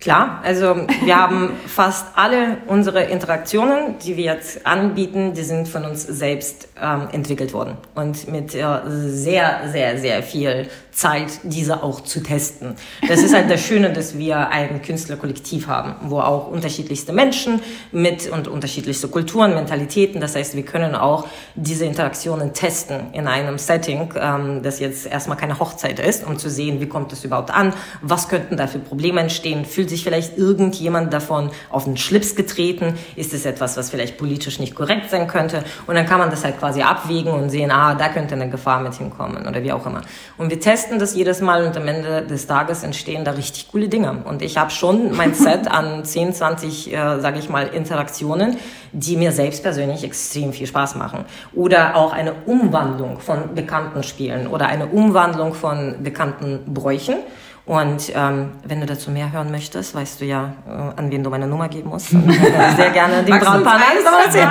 Klar, 0.00 0.40
also 0.42 0.76
wir 1.04 1.14
haben 1.14 1.50
fast 1.66 2.06
alle 2.16 2.56
unsere 2.66 3.02
Interaktionen, 3.02 3.98
die 3.98 4.16
wir 4.16 4.24
jetzt 4.24 4.66
anbieten, 4.66 5.34
die 5.34 5.42
sind 5.42 5.68
von 5.68 5.84
uns 5.84 6.04
selbst 6.04 6.68
ähm, 6.80 7.08
entwickelt 7.12 7.52
worden 7.52 7.76
und 7.94 8.26
mit 8.26 8.54
äh, 8.54 8.80
sehr, 8.86 9.68
sehr, 9.70 9.98
sehr 9.98 10.22
viel 10.22 10.68
Zeit, 11.00 11.40
diese 11.44 11.82
auch 11.82 12.02
zu 12.02 12.22
testen. 12.22 12.74
Das 13.08 13.22
ist 13.22 13.34
halt 13.34 13.50
das 13.50 13.64
Schöne, 13.64 13.90
dass 13.90 14.18
wir 14.18 14.50
ein 14.50 14.82
Künstlerkollektiv 14.82 15.66
haben, 15.66 15.94
wo 16.10 16.20
auch 16.20 16.48
unterschiedlichste 16.48 17.14
Menschen 17.14 17.62
mit 17.90 18.28
und 18.28 18.48
unterschiedlichste 18.48 19.08
Kulturen, 19.08 19.54
Mentalitäten, 19.54 20.20
das 20.20 20.36
heißt, 20.36 20.54
wir 20.56 20.62
können 20.62 20.94
auch 20.94 21.26
diese 21.54 21.86
Interaktionen 21.86 22.52
testen 22.52 23.14
in 23.14 23.26
einem 23.26 23.56
Setting, 23.56 24.12
ähm, 24.14 24.62
das 24.62 24.78
jetzt 24.78 25.06
erstmal 25.06 25.38
keine 25.38 25.58
Hochzeit 25.58 25.98
ist, 25.98 26.26
um 26.26 26.36
zu 26.36 26.50
sehen, 26.50 26.82
wie 26.82 26.86
kommt 26.86 27.14
es 27.14 27.24
überhaupt 27.24 27.50
an, 27.50 27.72
was 28.02 28.28
könnten 28.28 28.58
da 28.58 28.66
für 28.66 28.78
Probleme 28.78 29.22
entstehen, 29.22 29.64
fühlt 29.64 29.88
sich 29.88 30.04
vielleicht 30.04 30.36
irgendjemand 30.36 31.14
davon 31.14 31.50
auf 31.70 31.84
den 31.84 31.96
Schlips 31.96 32.36
getreten, 32.36 32.98
ist 33.16 33.32
es 33.32 33.46
etwas, 33.46 33.78
was 33.78 33.88
vielleicht 33.88 34.18
politisch 34.18 34.60
nicht 34.60 34.74
korrekt 34.74 35.08
sein 35.08 35.28
könnte 35.28 35.64
und 35.86 35.94
dann 35.94 36.04
kann 36.04 36.18
man 36.18 36.28
das 36.28 36.44
halt 36.44 36.58
quasi 36.58 36.82
abwägen 36.82 37.32
und 37.32 37.48
sehen, 37.48 37.70
ah, 37.70 37.94
da 37.94 38.10
könnte 38.10 38.34
eine 38.34 38.50
Gefahr 38.50 38.80
mit 38.80 38.92
hinkommen 38.92 39.46
oder 39.46 39.62
wie 39.62 39.72
auch 39.72 39.86
immer. 39.86 40.02
Und 40.36 40.50
wir 40.50 40.60
testen 40.60 40.89
testen 40.90 40.98
das 40.98 41.14
jedes 41.14 41.40
Mal 41.40 41.66
und 41.66 41.76
am 41.76 41.86
Ende 41.86 42.22
des 42.22 42.48
Tages 42.48 42.82
entstehen 42.82 43.24
da 43.24 43.32
richtig 43.32 43.68
coole 43.70 43.88
Dinge. 43.88 44.22
Und 44.24 44.42
ich 44.42 44.58
habe 44.58 44.70
schon 44.70 45.14
mein 45.16 45.34
Set 45.34 45.70
an 45.70 46.04
10, 46.04 46.34
20, 46.34 46.92
äh, 46.92 47.20
sage 47.20 47.38
ich 47.38 47.48
mal, 47.48 47.68
Interaktionen, 47.68 48.56
die 48.92 49.16
mir 49.16 49.30
selbst 49.30 49.62
persönlich 49.62 50.02
extrem 50.02 50.52
viel 50.52 50.66
Spaß 50.66 50.96
machen. 50.96 51.24
Oder 51.54 51.94
auch 51.94 52.12
eine 52.12 52.32
Umwandlung 52.46 53.20
von 53.20 53.54
bekannten 53.54 54.02
Spielen 54.02 54.48
oder 54.48 54.66
eine 54.66 54.86
Umwandlung 54.86 55.54
von 55.54 56.02
bekannten 56.02 56.74
Bräuchen 56.74 57.18
Und 57.66 58.12
ähm, 58.14 58.52
wenn 58.64 58.80
du 58.80 58.86
dazu 58.86 59.10
mehr 59.10 59.30
hören 59.32 59.50
möchtest, 59.50 59.94
weißt 59.94 60.20
du 60.20 60.24
ja, 60.24 60.54
äh, 60.66 60.98
an 60.98 61.10
wen 61.10 61.22
du 61.22 61.30
meine 61.30 61.46
Nummer 61.46 61.68
geben 61.68 61.90
musst. 61.90 62.12
Und 62.12 62.32
sehr 62.76 62.90
gerne 62.90 63.22
den 63.22 63.34
erzählen. 63.34 64.48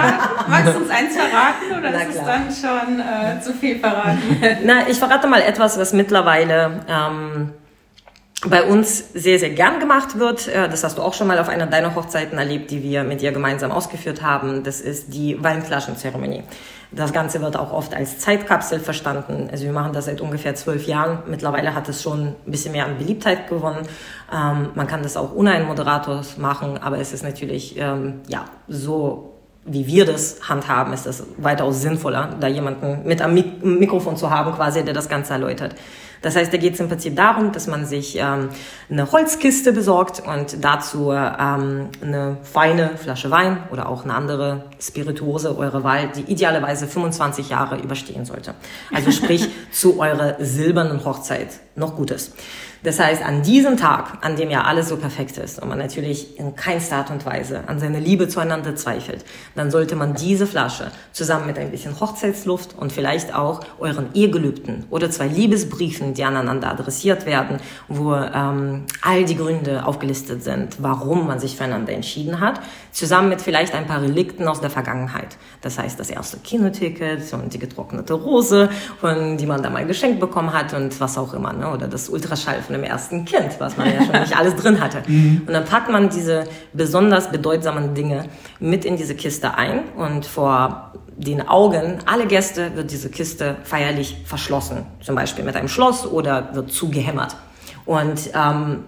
Magst 0.47 0.73
du 0.73 0.79
uns 0.79 0.89
eins 0.89 1.15
verraten 1.15 1.71
oder 1.79 1.91
Na, 1.91 2.01
ist 2.01 2.15
es 2.15 2.61
dann 2.61 2.85
schon 2.85 2.99
äh, 2.99 3.41
zu 3.41 3.53
viel 3.53 3.79
verraten? 3.79 4.21
Na, 4.63 4.87
ich 4.87 4.97
verrate 4.97 5.27
mal 5.27 5.41
etwas, 5.41 5.77
was 5.77 5.93
mittlerweile 5.93 6.81
ähm, 6.87 7.53
bei 8.47 8.63
uns 8.63 9.04
sehr, 9.13 9.38
sehr 9.38 9.49
gern 9.49 9.80
gemacht 9.80 10.17
wird. 10.17 10.47
Äh, 10.47 10.69
das 10.69 10.84
hast 10.84 10.97
du 10.97 11.02
auch 11.02 11.13
schon 11.13 11.28
mal 11.28 11.39
auf 11.39 11.49
einer 11.49 11.67
deiner 11.67 11.95
Hochzeiten 11.95 12.38
erlebt, 12.38 12.71
die 12.71 12.82
wir 12.84 13.04
mit 13.04 13.21
dir 13.21 13.32
gemeinsam 13.32 13.71
ausgeführt 13.71 14.21
haben. 14.21 14.63
Das 14.63 14.80
ist 14.80 15.13
die 15.13 15.41
Weinflaschenzeremonie. 15.43 16.43
Das 16.91 17.13
Ganze 17.13 17.41
wird 17.41 17.56
auch 17.56 17.71
oft 17.71 17.93
als 17.93 18.19
Zeitkapsel 18.19 18.80
verstanden. 18.80 19.49
Also 19.52 19.65
wir 19.65 19.73
machen 19.73 19.93
das 19.93 20.06
seit 20.06 20.21
ungefähr 20.21 20.56
zwölf 20.56 20.88
Jahren. 20.88 21.19
Mittlerweile 21.28 21.75
hat 21.75 21.88
es 21.89 22.02
schon 22.02 22.28
ein 22.28 22.36
bisschen 22.45 22.71
mehr 22.71 22.86
an 22.86 22.97
Beliebtheit 22.97 23.47
gewonnen. 23.47 23.88
Ähm, 24.34 24.69
man 24.73 24.88
kann 24.88 25.04
das 25.04 25.17
auch 25.17 25.36
ohne 25.36 25.52
einen 25.52 25.67
Moderator 25.67 26.21
machen, 26.38 26.78
aber 26.78 26.97
es 26.97 27.13
ist 27.13 27.23
natürlich 27.23 27.77
ähm, 27.77 28.21
ja 28.27 28.46
so 28.67 29.35
wie 29.65 29.85
wir 29.85 30.06
das 30.06 30.40
handhaben, 30.48 30.94
ist 30.94 31.06
das 31.06 31.23
weitaus 31.37 31.81
sinnvoller, 31.81 32.35
da 32.40 32.48
jemanden 32.48 33.08
mit 33.08 33.21
am 33.21 33.33
Mikrofon 33.33 34.17
zu 34.17 34.31
haben, 34.31 34.54
quasi, 34.54 34.83
der 34.83 34.94
das 34.94 35.10
Ganze 35.10 35.33
erläutert. 35.33 35.75
Das 36.21 36.35
heißt, 36.35 36.51
da 36.51 36.57
geht 36.57 36.73
es 36.73 36.79
im 36.79 36.89
Prinzip 36.89 37.15
darum, 37.15 37.51
dass 37.51 37.67
man 37.67 37.85
sich 37.85 38.17
ähm, 38.17 38.49
eine 38.89 39.11
Holzkiste 39.11 39.71
besorgt 39.71 40.21
und 40.25 40.63
dazu 40.63 41.11
ähm, 41.11 41.89
eine 42.01 42.37
feine 42.43 42.97
Flasche 42.97 43.31
Wein 43.31 43.63
oder 43.71 43.87
auch 43.87 44.03
eine 44.03 44.13
andere 44.13 44.65
Spirituose 44.79 45.57
eurer 45.57 45.83
Wahl, 45.83 46.11
die 46.15 46.31
idealerweise 46.31 46.87
25 46.87 47.49
Jahre 47.49 47.77
überstehen 47.77 48.25
sollte. 48.25 48.53
Also 48.93 49.11
sprich 49.11 49.47
zu 49.71 49.99
eurer 49.99 50.35
silbernen 50.39 51.03
Hochzeit 51.05 51.59
noch 51.75 51.95
Gutes. 51.95 52.33
Das 52.84 53.00
heißt, 53.00 53.23
an 53.23 53.42
diesem 53.42 53.75
Tag, 53.75 54.19
an 54.21 54.38
dem 54.38 54.50
ja 54.50 54.62
alles 54.62 54.88
so 54.88 54.96
perfekt 54.96 55.38
ist 55.38 55.62
und 55.62 55.67
man 55.67 55.77
natürlich 55.77 56.40
in 56.40 56.56
keinster 56.56 56.98
Art 56.98 57.12
und 57.12 57.25
Weise 57.25 57.63
an 57.67 57.80
seine 57.80 58.00
Liebe 58.00 58.30
zueinander 58.30 58.75
zweifelt, 58.75 59.25
dann 59.56 59.69
sollte 59.69 59.98
man 59.98 60.15
diese 60.15 60.48
Flasche 60.48 60.92
zusammen 61.12 61.48
mit 61.48 61.58
ein 61.58 61.71
bisschen 61.71 62.00
Hochzeitsluft 62.00 62.75
und 62.77 62.94
vielleicht 62.94 63.36
auch 63.36 63.60
euren 63.80 64.13
Ehegelübden 64.13 64.86
oder 64.90 65.12
zwei 65.12 65.27
Liebesbriefen, 65.27 66.13
die 66.13 66.23
aneinander 66.23 66.71
adressiert 66.71 67.25
werden, 67.25 67.58
wo 67.90 68.15
ähm, 68.15 68.86
all 69.02 69.25
die 69.25 69.36
Gründe 69.36 69.86
aufgelistet 69.86 70.44
sind, 70.44 70.77
warum 70.80 71.27
man 71.27 71.40
sich 71.40 71.58
füreinander 71.58 71.92
entschieden 71.92 72.40
hat, 72.40 72.62
zusammen 72.92 73.27
mit 73.30 73.42
vielleicht 73.42 73.73
ein 73.73 73.88
paar 73.88 74.02
Relikten 74.02 74.48
aus 74.48 74.62
der 74.62 74.69
Vergangenheit. 74.69 75.38
Das 75.62 75.77
heißt, 75.77 76.00
das 76.00 76.10
erste 76.10 76.38
Kinoticket 76.38 77.34
und 77.34 77.54
die 77.54 77.60
getrocknete 77.60 78.13
Rose, 78.13 78.69
von, 79.02 79.36
die 79.38 79.46
man 79.46 79.62
da 79.62 79.69
mal 79.69 79.86
geschenkt 79.86 80.21
bekommen 80.21 80.54
hat 80.54 80.73
und 80.73 80.98
was 81.02 81.17
auch 81.17 81.34
immer, 81.34 81.52
ne? 81.52 81.69
oder 81.71 81.88
das 81.88 82.08
Ultraschall 82.08 82.62
von 82.69 82.75
dem 82.75 82.83
ersten 82.83 83.25
Kind, 83.25 83.59
was 83.59 83.77
man 83.77 83.87
ja 83.87 84.05
schon 84.05 84.21
nicht 84.21 84.37
alles 84.37 84.55
drin 84.55 84.79
hatte. 84.79 84.99
Mhm. 85.09 85.43
Und 85.47 85.53
dann 85.53 85.65
packt 85.65 85.89
man 85.89 86.09
diese 86.09 86.43
besonders 86.73 87.31
bedeutsamen 87.31 87.95
Dinge 87.95 88.25
mit 88.59 88.85
in 88.85 88.95
diese 88.95 89.15
Kiste 89.15 89.55
ein 89.55 89.89
und 89.95 90.25
vor 90.25 90.93
den 91.17 91.47
Augen 91.47 91.99
aller 92.05 92.25
Gäste 92.25 92.75
wird 92.75 92.91
diese 92.91 93.09
Kiste 93.09 93.55
feierlich 93.63 94.17
verschlossen, 94.25 94.85
zum 95.01 95.15
Beispiel 95.15 95.43
mit 95.43 95.55
einem 95.55 95.67
Schloss 95.67 96.05
oder 96.05 96.53
wird 96.53 96.71
zugehämmert. 96.71 97.37
Und 97.85 98.29
ähm, 98.35 98.83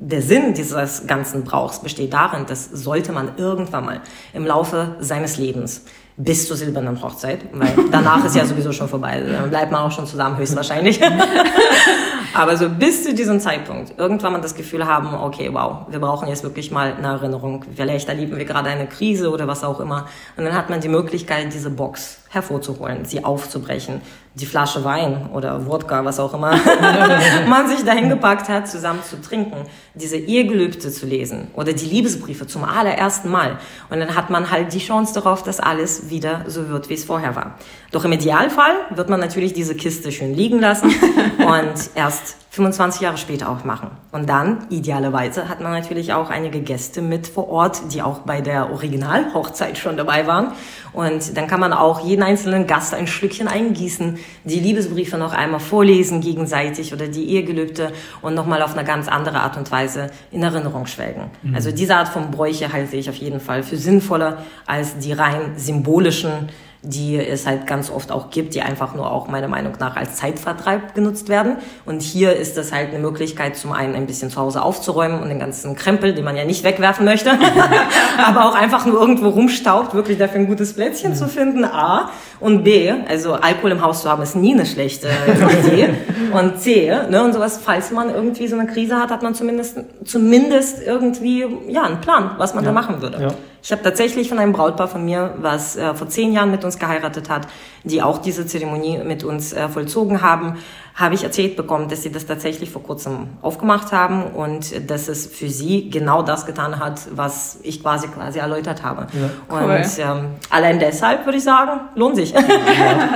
der 0.00 0.22
Sinn 0.22 0.54
dieses 0.54 1.06
ganzen 1.06 1.44
Brauchs 1.44 1.80
besteht 1.80 2.12
darin, 2.12 2.46
dass 2.46 2.64
sollte 2.64 3.12
man 3.12 3.36
irgendwann 3.36 3.84
mal 3.84 4.00
im 4.32 4.46
Laufe 4.46 4.96
seines 4.98 5.36
Lebens 5.36 5.84
bis 6.22 6.46
zur 6.46 6.56
silbernen 6.56 7.00
Hochzeit, 7.02 7.40
weil 7.52 7.72
danach 7.90 8.24
ist 8.24 8.36
ja 8.36 8.44
sowieso 8.44 8.72
schon 8.72 8.88
vorbei. 8.88 9.22
Dann 9.26 9.50
bleibt 9.50 9.72
man 9.72 9.82
auch 9.82 9.92
schon 9.92 10.06
zusammen, 10.06 10.36
höchstwahrscheinlich. 10.36 11.00
Aber 12.34 12.56
so 12.56 12.68
bis 12.68 13.04
zu 13.04 13.14
diesem 13.14 13.40
Zeitpunkt 13.40 13.98
irgendwann 13.98 14.32
mal 14.32 14.40
das 14.40 14.54
Gefühl 14.54 14.86
haben, 14.86 15.14
okay, 15.14 15.50
wow, 15.52 15.86
wir 15.88 15.98
brauchen 15.98 16.28
jetzt 16.28 16.44
wirklich 16.44 16.70
mal 16.70 16.92
eine 16.92 17.08
Erinnerung. 17.08 17.64
Vielleicht 17.74 18.08
erleben 18.08 18.36
wir 18.36 18.44
gerade 18.44 18.68
eine 18.68 18.86
Krise 18.86 19.30
oder 19.30 19.48
was 19.48 19.64
auch 19.64 19.80
immer. 19.80 20.06
Und 20.36 20.44
dann 20.44 20.54
hat 20.54 20.70
man 20.70 20.80
die 20.80 20.88
Möglichkeit, 20.88 21.52
diese 21.52 21.70
Box 21.70 22.18
hervorzuholen, 22.28 23.04
sie 23.04 23.24
aufzubrechen, 23.24 24.00
die 24.34 24.46
Flasche 24.46 24.84
Wein 24.84 25.28
oder 25.34 25.66
Wodka, 25.66 26.04
was 26.04 26.20
auch 26.20 26.32
immer 26.34 26.50
man 27.48 27.68
sich 27.68 27.84
dahin 27.84 28.08
gepackt 28.08 28.48
hat, 28.48 28.68
zusammen 28.68 29.00
zu 29.02 29.20
trinken, 29.20 29.66
diese 29.94 30.16
Ehegelübde 30.16 30.90
zu 30.90 31.06
lesen 31.06 31.48
oder 31.54 31.72
die 31.72 31.84
Liebesbriefe 31.84 32.46
zum 32.46 32.64
allerersten 32.64 33.28
Mal. 33.28 33.58
Und 33.90 33.98
dann 33.98 34.14
hat 34.14 34.30
man 34.30 34.50
halt 34.50 34.72
die 34.72 34.78
Chance 34.78 35.14
darauf, 35.14 35.42
dass 35.42 35.58
alles 35.58 36.10
wieder 36.10 36.44
so 36.46 36.68
wird, 36.68 36.88
wie 36.88 36.94
es 36.94 37.04
vorher 37.04 37.34
war. 37.34 37.58
Doch 37.90 38.04
im 38.04 38.12
Idealfall 38.12 38.74
wird 38.90 39.08
man 39.08 39.18
natürlich 39.18 39.52
diese 39.52 39.74
Kiste 39.74 40.12
schön 40.12 40.32
liegen 40.34 40.60
lassen 40.60 40.94
und 41.38 41.90
erst 41.96 42.36
25 42.52 43.02
Jahre 43.02 43.16
später 43.16 43.48
auch 43.48 43.62
machen. 43.62 43.92
Und 44.10 44.28
dann, 44.28 44.66
idealerweise, 44.70 45.48
hat 45.48 45.60
man 45.60 45.70
natürlich 45.70 46.12
auch 46.12 46.30
einige 46.30 46.60
Gäste 46.60 47.00
mit 47.00 47.28
vor 47.28 47.48
Ort, 47.48 47.80
die 47.92 48.02
auch 48.02 48.18
bei 48.20 48.40
der 48.40 48.72
Originalhochzeit 48.72 49.78
schon 49.78 49.96
dabei 49.96 50.26
waren. 50.26 50.48
Und 50.92 51.36
dann 51.36 51.46
kann 51.46 51.60
man 51.60 51.72
auch 51.72 52.00
jeden 52.04 52.24
einzelnen 52.24 52.66
Gast 52.66 52.92
ein 52.92 53.06
Stückchen 53.06 53.46
eingießen, 53.46 54.18
die 54.42 54.58
Liebesbriefe 54.58 55.16
noch 55.16 55.32
einmal 55.32 55.60
vorlesen 55.60 56.20
gegenseitig 56.20 56.92
oder 56.92 57.06
die 57.06 57.30
Ehegelübde 57.30 57.92
und 58.20 58.34
nochmal 58.34 58.62
auf 58.62 58.76
eine 58.76 58.84
ganz 58.84 59.06
andere 59.06 59.38
Art 59.38 59.56
und 59.56 59.70
Weise 59.70 60.10
in 60.32 60.42
Erinnerung 60.42 60.86
schwelgen. 60.86 61.30
Mhm. 61.44 61.54
Also 61.54 61.70
diese 61.70 61.94
Art 61.94 62.08
von 62.08 62.32
Bräuche 62.32 62.72
halte 62.72 62.96
ich 62.96 63.08
auf 63.08 63.16
jeden 63.16 63.38
Fall 63.38 63.62
für 63.62 63.76
sinnvoller 63.76 64.38
als 64.66 64.98
die 64.98 65.12
rein 65.12 65.52
symbolischen 65.56 66.48
die 66.82 67.18
es 67.18 67.46
halt 67.46 67.66
ganz 67.66 67.90
oft 67.90 68.10
auch 68.10 68.30
gibt, 68.30 68.54
die 68.54 68.62
einfach 68.62 68.94
nur 68.94 69.12
auch 69.12 69.28
meiner 69.28 69.48
Meinung 69.48 69.74
nach 69.78 69.96
als 69.96 70.16
Zeitvertreib 70.16 70.94
genutzt 70.94 71.28
werden. 71.28 71.56
Und 71.84 72.00
hier 72.00 72.34
ist 72.34 72.56
das 72.56 72.72
halt 72.72 72.88
eine 72.88 72.98
Möglichkeit, 72.98 73.56
zum 73.56 73.72
einen 73.72 73.94
ein 73.94 74.06
bisschen 74.06 74.30
zu 74.30 74.40
Hause 74.40 74.62
aufzuräumen 74.62 75.20
und 75.20 75.28
den 75.28 75.38
ganzen 75.38 75.76
Krempel, 75.76 76.14
den 76.14 76.24
man 76.24 76.36
ja 76.36 76.44
nicht 76.44 76.64
wegwerfen 76.64 77.04
möchte, 77.04 77.32
aber 78.24 78.46
auch 78.46 78.54
einfach 78.54 78.86
nur 78.86 78.98
irgendwo 78.98 79.28
rumstaubt, 79.28 79.94
wirklich 79.94 80.16
dafür 80.16 80.40
ein 80.40 80.46
gutes 80.46 80.72
Plätzchen 80.72 81.10
mhm. 81.10 81.16
zu 81.16 81.28
finden, 81.28 81.64
A. 81.64 82.10
Und 82.40 82.64
B, 82.64 82.90
also 83.08 83.34
Alkohol 83.34 83.72
im 83.72 83.82
Haus 83.82 84.00
zu 84.02 84.08
haben, 84.08 84.22
ist 84.22 84.34
nie 84.34 84.54
eine 84.54 84.64
schlechte 84.64 85.08
Idee. 85.66 85.90
und 86.32 86.58
C, 86.60 86.90
ne, 87.10 87.22
und 87.22 87.34
sowas, 87.34 87.60
falls 87.62 87.90
man 87.90 88.08
irgendwie 88.08 88.48
so 88.48 88.58
eine 88.58 88.66
Krise 88.66 88.96
hat, 88.96 89.10
hat 89.10 89.22
man 89.22 89.34
zumindest, 89.34 89.80
zumindest 90.04 90.82
irgendwie, 90.82 91.44
ja, 91.68 91.82
einen 91.82 92.00
Plan, 92.00 92.30
was 92.38 92.54
man 92.54 92.64
ja. 92.64 92.70
da 92.70 92.74
machen 92.74 93.02
würde. 93.02 93.20
Ja. 93.20 93.28
Ich 93.62 93.72
habe 93.72 93.82
tatsächlich 93.82 94.28
von 94.28 94.38
einem 94.38 94.52
Brautpaar 94.52 94.88
von 94.88 95.04
mir, 95.04 95.34
was 95.38 95.76
äh, 95.76 95.94
vor 95.94 96.08
zehn 96.08 96.32
Jahren 96.32 96.50
mit 96.50 96.64
uns 96.64 96.78
geheiratet 96.78 97.28
hat, 97.28 97.46
die 97.84 98.02
auch 98.02 98.18
diese 98.18 98.46
Zeremonie 98.46 98.98
mit 99.04 99.24
uns 99.24 99.52
äh, 99.52 99.68
vollzogen 99.68 100.22
haben, 100.22 100.56
habe 100.94 101.14
ich 101.14 101.24
erzählt 101.24 101.56
bekommen, 101.56 101.88
dass 101.88 102.02
sie 102.02 102.12
das 102.12 102.26
tatsächlich 102.26 102.70
vor 102.70 102.82
kurzem 102.82 103.28
aufgemacht 103.42 103.92
haben 103.92 104.24
und 104.24 104.90
dass 104.90 105.08
es 105.08 105.26
für 105.26 105.48
sie 105.48 105.88
genau 105.88 106.22
das 106.22 106.46
getan 106.46 106.78
hat, 106.78 107.00
was 107.12 107.58
ich 107.62 107.82
quasi 107.82 108.08
quasi 108.08 108.38
erläutert 108.38 108.82
habe. 108.82 109.06
Ja, 109.12 109.30
cool. 109.50 109.76
Und 109.76 109.98
ähm, 109.98 110.30
allein 110.50 110.78
deshalb 110.78 111.24
würde 111.24 111.38
ich 111.38 111.44
sagen, 111.44 111.80
lohnt 111.94 112.16
sich. 112.16 112.32
Ja, 112.32 112.40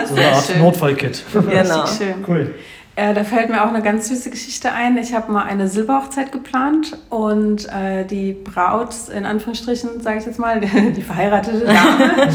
so 0.07 0.15
eine 0.15 0.33
Art 0.33 0.59
Notfallkit. 0.59 1.25
Genau. 1.33 1.85
Cool. 2.27 2.55
Äh, 2.97 3.13
da 3.13 3.25
fällt 3.25 3.49
mir 3.49 3.65
auch 3.65 3.71
eine 3.71 3.83
ganz 3.83 4.09
süße 4.09 4.31
Geschichte 4.31 4.71
ein. 4.71 4.97
Ich 4.99 5.15
habe 5.15 5.33
mal 5.33 5.43
eine 5.43 5.67
Silberhochzeit 5.67 6.31
geplant 6.31 6.97
und 7.11 7.69
äh, 7.69 8.05
die 8.05 8.33
Braut, 8.33 8.95
in 9.13 9.27
Anführungsstrichen, 9.27 10.01
sage 10.01 10.19
ich 10.19 10.27
jetzt 10.27 10.39
mal, 10.39 10.61
die 10.97 11.03
verheiratete 11.03 11.65
Dame, 11.65 12.29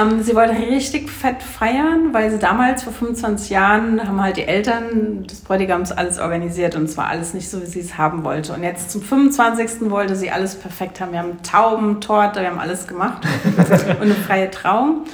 ähm, 0.00 0.22
sie 0.22 0.36
wollte 0.36 0.52
richtig 0.52 1.10
fett 1.10 1.42
feiern, 1.42 2.14
weil 2.14 2.30
sie 2.30 2.38
damals 2.38 2.84
vor 2.84 2.92
25 2.92 3.50
Jahren 3.50 4.06
haben 4.06 4.22
halt 4.22 4.36
die 4.36 4.44
Eltern 4.44 5.24
des 5.24 5.40
Bräutigams 5.40 5.90
alles 5.90 6.20
organisiert 6.20 6.76
und 6.76 6.88
zwar 6.88 7.08
alles 7.08 7.34
nicht 7.34 7.50
so, 7.50 7.60
wie 7.60 7.66
sie 7.66 7.80
es 7.80 7.98
haben 7.98 8.22
wollte. 8.22 8.52
Und 8.52 8.62
jetzt 8.62 8.92
zum 8.92 9.02
25. 9.02 9.90
wollte 9.90 10.14
sie 10.14 10.30
alles 10.30 10.54
perfekt 10.54 11.00
haben. 11.00 11.10
Wir 11.10 11.18
haben 11.18 11.42
Tauben, 11.42 12.00
Torte, 12.00 12.40
wir 12.40 12.50
haben 12.50 12.60
alles 12.60 12.86
gemacht 12.86 13.26
und 13.44 14.02
eine 14.02 14.14
freie 14.14 14.48
Trauung. 14.48 15.06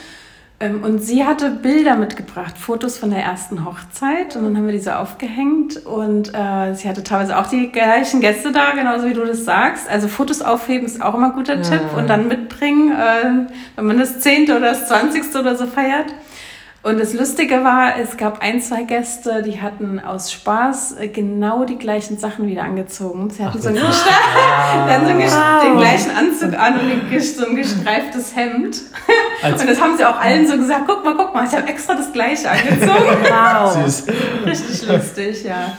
Ähm, 0.61 0.83
und 0.83 1.01
sie 1.01 1.25
hatte 1.25 1.51
Bilder 1.51 1.97
mitgebracht, 1.97 2.57
Fotos 2.57 2.97
von 2.97 3.11
der 3.11 3.23
ersten 3.23 3.65
Hochzeit. 3.65 4.37
Und 4.37 4.45
dann 4.45 4.57
haben 4.57 4.67
wir 4.67 4.73
diese 4.73 4.99
aufgehängt. 4.99 5.85
Und 5.85 6.33
äh, 6.35 6.75
sie 6.75 6.89
hatte 6.89 7.03
teilweise 7.03 7.39
auch 7.39 7.47
die 7.47 7.73
gleichen 7.73 8.21
Gäste 8.21 8.53
da, 8.53 8.73
genauso 8.73 9.07
wie 9.07 9.15
du 9.15 9.25
das 9.25 9.45
sagst. 9.45 9.89
Also 9.89 10.09
Fotos 10.09 10.43
aufheben 10.43 10.87
ist 10.87 11.03
auch 11.03 11.15
immer 11.15 11.27
ein 11.27 11.33
guter 11.33 11.57
ja. 11.57 11.63
Tipp. 11.63 11.83
Und 11.97 12.09
dann 12.09 12.29
mitbringen, 12.29 12.93
äh, 12.93 13.53
wenn 13.77 13.87
man 13.87 13.99
das 13.99 14.21
Zehnte 14.21 14.57
oder 14.57 14.71
das 14.71 14.89
Zwanzigste 14.89 15.41
oder 15.41 15.57
so 15.57 15.67
feiert. 15.67 16.15
Und 16.85 17.01
das 17.01 17.15
Lustige 17.15 17.65
war, 17.65 17.99
es 17.99 18.19
gab 18.19 18.43
ein, 18.43 18.61
zwei 18.61 18.83
Gäste, 18.83 19.43
die 19.43 19.63
hatten 19.63 19.99
aus 20.01 20.31
Spaß 20.31 20.99
äh, 21.01 21.09
genau 21.09 21.65
die 21.65 21.79
gleichen 21.79 22.19
Sachen 22.19 22.47
wieder 22.47 22.63
angezogen. 22.63 23.31
Sie 23.31 23.43
hatten 23.43 23.57
Ach, 23.59 23.63
so, 23.63 23.69
ein 23.71 23.79
ah, 23.79 24.99
so 24.99 25.09
einen 25.09 25.19
den 25.19 25.79
gleichen 25.79 26.11
Anzug 26.11 26.53
an 26.61 26.75
und 26.75 27.23
so 27.23 27.47
ein 27.47 27.57
gestreiftes 27.57 28.37
Hemd. 28.37 28.83
Als 29.45 29.61
und 29.61 29.69
das 29.71 29.81
haben 29.81 29.97
sie 29.97 30.05
auch 30.05 30.19
allen 30.19 30.47
so 30.47 30.57
gesagt, 30.57 30.83
guck 30.87 31.05
mal, 31.05 31.15
guck 31.17 31.35
mal, 31.35 31.47
ich 31.47 31.53
habe 31.55 31.69
extra 31.69 31.95
das 31.95 32.13
gleiche 32.13 32.51
angezogen. 32.51 33.05
Wow. 33.29 33.85
Süß. 33.85 34.07
Richtig 34.47 34.89
lustig, 34.89 35.45
ja. 35.45 35.73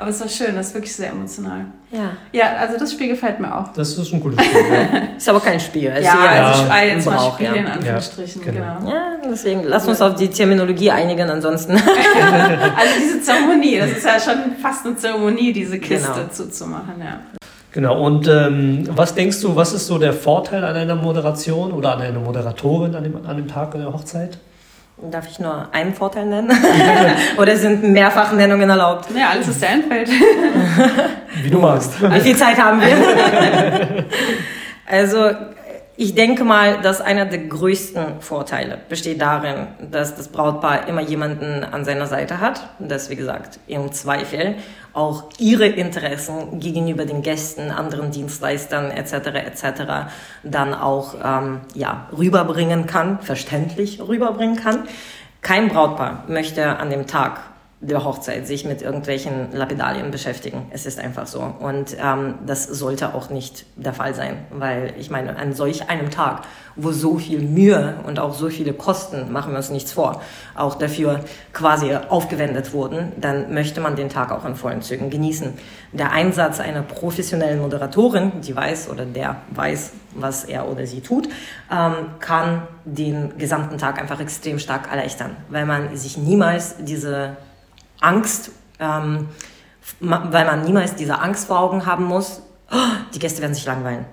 Aber 0.00 0.10
es 0.10 0.20
war 0.20 0.28
schön, 0.28 0.54
das 0.54 0.68
ist 0.68 0.74
wirklich 0.74 0.94
sehr 0.94 1.10
emotional. 1.10 1.64
Ja. 1.90 2.10
Ja, 2.30 2.52
also 2.60 2.78
das 2.78 2.92
Spiel 2.92 3.08
gefällt 3.08 3.40
mir 3.40 3.52
auch. 3.52 3.72
Das 3.72 3.98
ist 3.98 4.12
ein 4.12 4.20
gutes 4.20 4.44
Spiel. 4.44 4.60
Ja. 4.70 5.00
ist 5.16 5.28
aber 5.28 5.40
kein 5.40 5.58
Spiel. 5.58 5.88
Es 5.92 6.04
ja, 6.04 6.12
ist 6.12 6.20
eher 6.20 6.46
also 6.46 6.62
Ja. 6.62 6.76
ja, 6.76 6.84
jetzt 6.84 7.06
mal 7.06 7.30
Spiel 7.32 7.46
ja. 7.46 7.52
in 7.54 7.66
Anführungsstrichen, 7.66 8.42
Ja, 8.44 8.52
genau. 8.52 8.78
genau. 8.78 8.90
Ja, 8.92 9.02
deswegen 9.28 9.64
lass 9.64 9.88
uns 9.88 10.00
auf 10.00 10.14
die 10.14 10.28
Terminologie 10.28 10.90
einigen, 10.92 11.28
ansonsten. 11.28 11.72
Also 11.82 12.94
diese 13.00 13.22
Zeremonie, 13.22 13.78
das 13.78 13.90
ist 13.90 14.04
ja 14.04 14.20
schon 14.20 14.56
fast 14.62 14.86
eine 14.86 14.96
Zeremonie, 14.96 15.52
diese 15.52 15.78
Kiste 15.80 16.12
Genau. 16.12 16.28
zuzumachen, 16.28 16.94
ja. 17.00 17.18
Genau, 17.78 18.04
und 18.04 18.26
ähm, 18.26 18.88
was 18.90 19.14
denkst 19.14 19.40
du, 19.40 19.54
was 19.54 19.72
ist 19.72 19.86
so 19.86 20.00
der 20.00 20.12
Vorteil 20.12 20.64
an 20.64 20.74
einer 20.74 20.96
Moderation 20.96 21.70
oder 21.70 21.92
an 21.92 22.02
einer 22.02 22.18
Moderatorin 22.18 22.92
an 22.96 23.04
dem, 23.04 23.24
an 23.24 23.36
dem 23.36 23.46
Tag 23.46 23.70
der 23.70 23.92
Hochzeit? 23.92 24.36
Darf 25.12 25.28
ich 25.28 25.38
nur 25.38 25.68
einen 25.70 25.94
Vorteil 25.94 26.26
nennen? 26.26 26.50
Oder 27.38 27.54
sind 27.56 27.84
mehrfach 27.84 28.32
Nennungen 28.32 28.68
erlaubt? 28.68 29.06
Ja, 29.16 29.28
alles, 29.28 29.46
was 29.46 29.60
dir 29.60 29.68
einfällt. 29.68 30.10
Wie 31.40 31.50
du 31.50 31.60
magst. 31.60 32.02
Wie 32.02 32.18
viel 32.18 32.36
Zeit 32.36 32.58
haben 32.58 32.80
wir? 32.80 32.88
also, 34.84 35.30
ich 36.00 36.14
denke 36.14 36.44
mal, 36.44 36.80
dass 36.80 37.00
einer 37.00 37.26
der 37.26 37.40
größten 37.40 38.20
Vorteile 38.20 38.78
besteht 38.88 39.20
darin, 39.20 39.66
dass 39.90 40.14
das 40.14 40.28
Brautpaar 40.28 40.86
immer 40.86 41.00
jemanden 41.00 41.64
an 41.64 41.84
seiner 41.84 42.06
Seite 42.06 42.38
hat, 42.40 42.68
das, 42.78 43.10
wie 43.10 43.16
gesagt, 43.16 43.58
im 43.66 43.90
Zweifel 43.90 44.54
auch 44.92 45.24
ihre 45.38 45.66
Interessen 45.66 46.60
gegenüber 46.60 47.04
den 47.04 47.22
Gästen, 47.22 47.72
anderen 47.72 48.12
Dienstleistern 48.12 48.92
etc. 48.92 49.12
etc. 49.44 49.64
dann 50.44 50.72
auch 50.72 51.16
ähm, 51.20 51.62
ja, 51.74 52.06
rüberbringen 52.16 52.86
kann, 52.86 53.18
verständlich 53.20 54.00
rüberbringen 54.00 54.54
kann. 54.54 54.84
Kein 55.42 55.66
Brautpaar 55.66 56.22
möchte 56.28 56.78
an 56.78 56.90
dem 56.90 57.08
Tag 57.08 57.40
der 57.80 58.04
Hochzeit 58.04 58.46
sich 58.46 58.64
mit 58.64 58.82
irgendwelchen 58.82 59.52
Lapidalien 59.52 60.10
beschäftigen. 60.10 60.66
Es 60.70 60.84
ist 60.84 60.98
einfach 60.98 61.28
so. 61.28 61.54
Und 61.60 61.96
ähm, 62.02 62.34
das 62.44 62.64
sollte 62.64 63.14
auch 63.14 63.30
nicht 63.30 63.66
der 63.76 63.92
Fall 63.92 64.14
sein, 64.14 64.38
weil 64.50 64.94
ich 64.98 65.10
meine, 65.10 65.36
an 65.36 65.52
solch 65.52 65.88
einem 65.88 66.10
Tag, 66.10 66.42
wo 66.74 66.90
so 66.90 67.18
viel 67.18 67.40
Mühe 67.40 67.94
und 68.04 68.18
auch 68.18 68.34
so 68.34 68.48
viele 68.48 68.72
Kosten, 68.72 69.32
machen 69.32 69.52
wir 69.52 69.58
uns 69.58 69.70
nichts 69.70 69.92
vor, 69.92 70.22
auch 70.56 70.74
dafür 70.74 71.20
quasi 71.52 71.94
aufgewendet 71.94 72.72
wurden, 72.72 73.12
dann 73.20 73.54
möchte 73.54 73.80
man 73.80 73.94
den 73.94 74.08
Tag 74.08 74.32
auch 74.32 74.44
in 74.44 74.56
vollen 74.56 74.82
Zügen 74.82 75.08
genießen. 75.08 75.52
Der 75.92 76.10
Einsatz 76.10 76.58
einer 76.58 76.82
professionellen 76.82 77.60
Moderatorin, 77.60 78.40
die 78.40 78.56
weiß 78.56 78.90
oder 78.90 79.04
der 79.04 79.36
weiß, 79.50 79.92
was 80.14 80.44
er 80.44 80.68
oder 80.68 80.84
sie 80.84 81.00
tut, 81.00 81.28
ähm, 81.70 81.94
kann 82.18 82.62
den 82.84 83.38
gesamten 83.38 83.78
Tag 83.78 84.00
einfach 84.00 84.18
extrem 84.20 84.58
stark 84.58 84.90
erleichtern, 84.90 85.36
weil 85.48 85.64
man 85.64 85.96
sich 85.96 86.18
niemals 86.18 86.76
diese 86.80 87.36
Angst, 88.00 88.50
ähm, 88.78 89.28
weil 90.00 90.44
man 90.44 90.62
niemals 90.64 90.94
diese 90.94 91.20
Angst 91.20 91.46
vor 91.46 91.58
Augen 91.58 91.86
haben 91.86 92.04
muss, 92.04 92.42
"Oh, 92.70 92.76
die 93.14 93.18
Gäste 93.18 93.40
werden 93.42 93.54
sich 93.54 93.64
langweilen. 93.66 94.06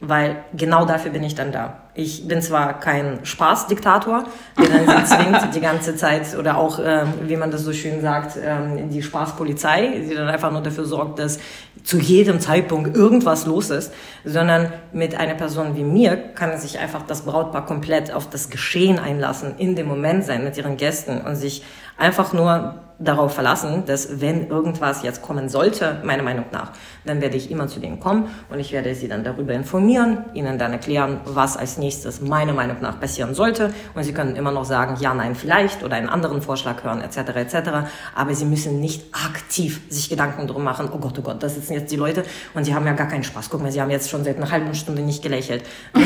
Weil 0.00 0.36
genau 0.56 0.84
dafür 0.84 1.10
bin 1.10 1.24
ich 1.24 1.34
dann 1.34 1.50
da. 1.50 1.80
Ich 1.94 2.28
bin 2.28 2.40
zwar 2.40 2.78
kein 2.78 3.18
Spaßdiktator, 3.24 4.22
der 4.56 4.68
dann 4.68 4.86
sie 4.86 5.04
zwingt 5.16 5.52
die 5.56 5.60
ganze 5.60 5.96
Zeit 5.96 6.38
oder 6.38 6.56
auch, 6.56 6.78
ähm, 6.78 7.14
wie 7.22 7.36
man 7.36 7.50
das 7.50 7.64
so 7.64 7.72
schön 7.72 8.00
sagt, 8.00 8.38
ähm, 8.40 8.90
die 8.90 9.02
Spaßpolizei, 9.02 10.04
die 10.08 10.14
dann 10.14 10.28
einfach 10.28 10.52
nur 10.52 10.60
dafür 10.60 10.84
sorgt, 10.84 11.18
dass 11.18 11.40
zu 11.82 11.98
jedem 11.98 12.38
Zeitpunkt 12.38 12.96
irgendwas 12.96 13.46
los 13.46 13.70
ist, 13.70 13.92
sondern 14.24 14.72
mit 14.92 15.18
einer 15.18 15.34
Person 15.34 15.74
wie 15.74 15.82
mir 15.82 16.16
kann 16.16 16.56
sich 16.58 16.78
einfach 16.78 17.02
das 17.02 17.22
Brautpaar 17.22 17.66
komplett 17.66 18.12
auf 18.12 18.30
das 18.30 18.50
Geschehen 18.50 19.00
einlassen, 19.00 19.56
in 19.58 19.74
dem 19.74 19.88
Moment 19.88 20.24
sein 20.24 20.44
mit 20.44 20.56
ihren 20.56 20.76
Gästen 20.76 21.20
und 21.20 21.34
sich 21.34 21.64
einfach 21.98 22.32
nur 22.32 22.74
darauf 22.98 23.34
verlassen, 23.34 23.84
dass 23.86 24.20
wenn 24.20 24.48
irgendwas 24.48 25.02
jetzt 25.02 25.22
kommen 25.22 25.48
sollte, 25.48 26.00
meiner 26.02 26.24
Meinung 26.24 26.46
nach, 26.50 26.72
dann 27.06 27.20
werde 27.20 27.36
ich 27.36 27.48
immer 27.48 27.68
zu 27.68 27.78
denen 27.78 28.00
kommen 28.00 28.28
und 28.50 28.58
ich 28.58 28.72
werde 28.72 28.92
sie 28.94 29.06
dann 29.06 29.22
darüber 29.22 29.52
informieren, 29.52 30.24
ihnen 30.34 30.58
dann 30.58 30.72
erklären, 30.72 31.20
was 31.24 31.56
als 31.56 31.78
nächstes 31.78 32.20
meiner 32.20 32.52
Meinung 32.52 32.78
nach 32.80 32.98
passieren 32.98 33.34
sollte 33.34 33.72
und 33.94 34.02
sie 34.02 34.12
können 34.12 34.34
immer 34.34 34.50
noch 34.50 34.64
sagen, 34.64 34.96
ja, 35.00 35.14
nein, 35.14 35.36
vielleicht 35.36 35.84
oder 35.84 35.94
einen 35.94 36.08
anderen 36.08 36.42
Vorschlag 36.42 36.82
hören, 36.82 37.00
etc., 37.00 37.18
etc., 37.36 37.70
aber 38.16 38.34
sie 38.34 38.46
müssen 38.46 38.80
nicht 38.80 39.14
aktiv 39.14 39.80
sich 39.88 40.10
Gedanken 40.10 40.48
drum 40.48 40.64
machen, 40.64 40.88
oh 40.92 40.98
Gott, 40.98 41.16
oh 41.20 41.22
Gott, 41.22 41.40
das 41.40 41.54
sitzen 41.54 41.74
jetzt 41.74 41.92
die 41.92 41.96
Leute 41.96 42.24
und 42.54 42.64
sie 42.64 42.74
haben 42.74 42.84
ja 42.84 42.94
gar 42.94 43.06
keinen 43.06 43.22
Spaß. 43.22 43.48
Guck 43.48 43.62
mal, 43.62 43.70
sie 43.70 43.80
haben 43.80 43.90
jetzt 43.90 44.10
schon 44.10 44.24
seit 44.24 44.38
einer 44.38 44.50
halben 44.50 44.74
Stunde 44.74 45.02
nicht 45.02 45.22
gelächelt. 45.22 45.62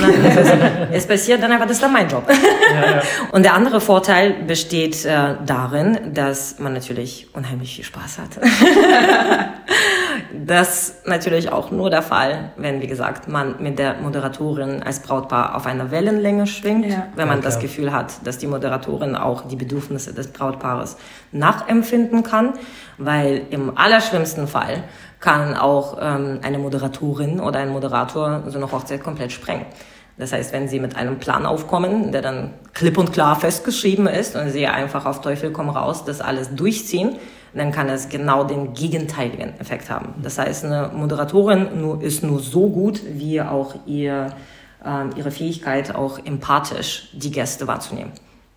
Es, 0.93 1.07
passiert 1.07 1.43
dann 1.43 1.53
einfach, 1.53 1.66
das 1.66 1.76
ist 1.76 1.82
dann 1.82 1.93
mein 1.93 2.09
Job. 2.09 2.24
Und 3.32 3.45
der 3.45 3.55
andere 3.55 3.80
Vorteil 3.80 4.32
besteht 4.47 5.05
äh, 5.05 5.36
darin, 5.45 5.82
dass 6.12 6.59
man 6.59 6.72
natürlich 6.72 7.28
unheimlich 7.35 7.76
viel 7.76 7.85
Spaß 7.85 8.18
hat. 8.18 8.30
das 10.47 11.03
natürlich 11.07 11.51
auch 11.53 11.70
nur 11.70 11.91
der 11.91 12.03
Fall, 12.03 12.53
wenn, 12.57 12.80
wie 12.80 12.87
gesagt, 12.87 13.28
man 13.28 13.62
mit 13.62 13.78
der 13.78 13.95
Moderatorin 14.01 14.83
als 14.83 15.01
Brautpaar 15.01 15.55
auf 15.57 15.66
einer 15.66 15.91
Wellenlänge 15.91 16.47
schwingt, 16.47 16.87
Ja. 16.87 17.07
wenn 17.16 17.28
man 17.28 17.39
Ja, 17.39 17.45
das. 17.45 17.59
Gefühl 17.59 17.93
hat, 17.93 18.26
dass 18.26 18.39
die 18.39 18.47
Moderatorin 18.47 19.14
auch 19.16 19.47
die 19.49 19.57
Bedürfnisse 19.57 20.14
des 20.14 20.28
Brautpaares 20.33 20.97
nachempfinden 21.33 22.22
kann, 22.22 22.55
weil 22.99 23.43
im 23.51 23.76
allerschlimmsten 23.76 24.49
Fall 24.49 24.85
kann 25.20 25.57
auch 25.57 25.99
ähm, 26.01 26.41
eine 26.43 26.59
Moderatorin 26.59 27.41
oder 27.41 27.61
ein 27.61 27.68
Moderator 27.70 28.43
so 28.49 28.59
eine 28.59 28.70
Hochzeit 28.72 29.03
komplett 29.03 29.33
sprengen. 29.33 29.66
Das 30.18 30.32
heißt, 30.32 30.52
wenn 30.52 30.68
Sie 30.68 30.78
mit 30.78 30.96
einem 30.96 31.18
Plan 31.18 31.46
aufkommen, 31.46 32.12
der 32.12 32.22
dann 32.22 32.54
klipp 32.74 32.98
und 32.98 33.12
klar 33.12 33.36
festgeschrieben 33.36 34.06
ist 34.06 34.36
und 34.36 34.50
Sie 34.50 34.66
einfach 34.66 35.06
auf 35.06 35.20
Teufel 35.20 35.52
komm 35.52 35.70
raus 35.70 36.04
das 36.04 36.20
alles 36.20 36.54
durchziehen, 36.54 37.16
dann 37.54 37.72
kann 37.72 37.88
es 37.88 38.08
genau 38.08 38.44
den 38.44 38.72
gegenteiligen 38.74 39.58
Effekt 39.58 39.90
haben. 39.90 40.14
Das 40.22 40.38
heißt, 40.38 40.64
eine 40.64 40.90
Moderatorin 40.94 41.80
nur, 41.80 42.02
ist 42.02 42.22
nur 42.22 42.40
so 42.40 42.68
gut, 42.68 43.02
wie 43.06 43.40
auch 43.42 43.74
ihr, 43.86 44.34
ähm, 44.84 45.10
ihre 45.16 45.30
Fähigkeit, 45.30 45.94
auch 45.94 46.18
empathisch 46.24 47.10
die 47.12 47.30
Gäste 47.30 47.66
wahrzunehmen. 47.66 48.12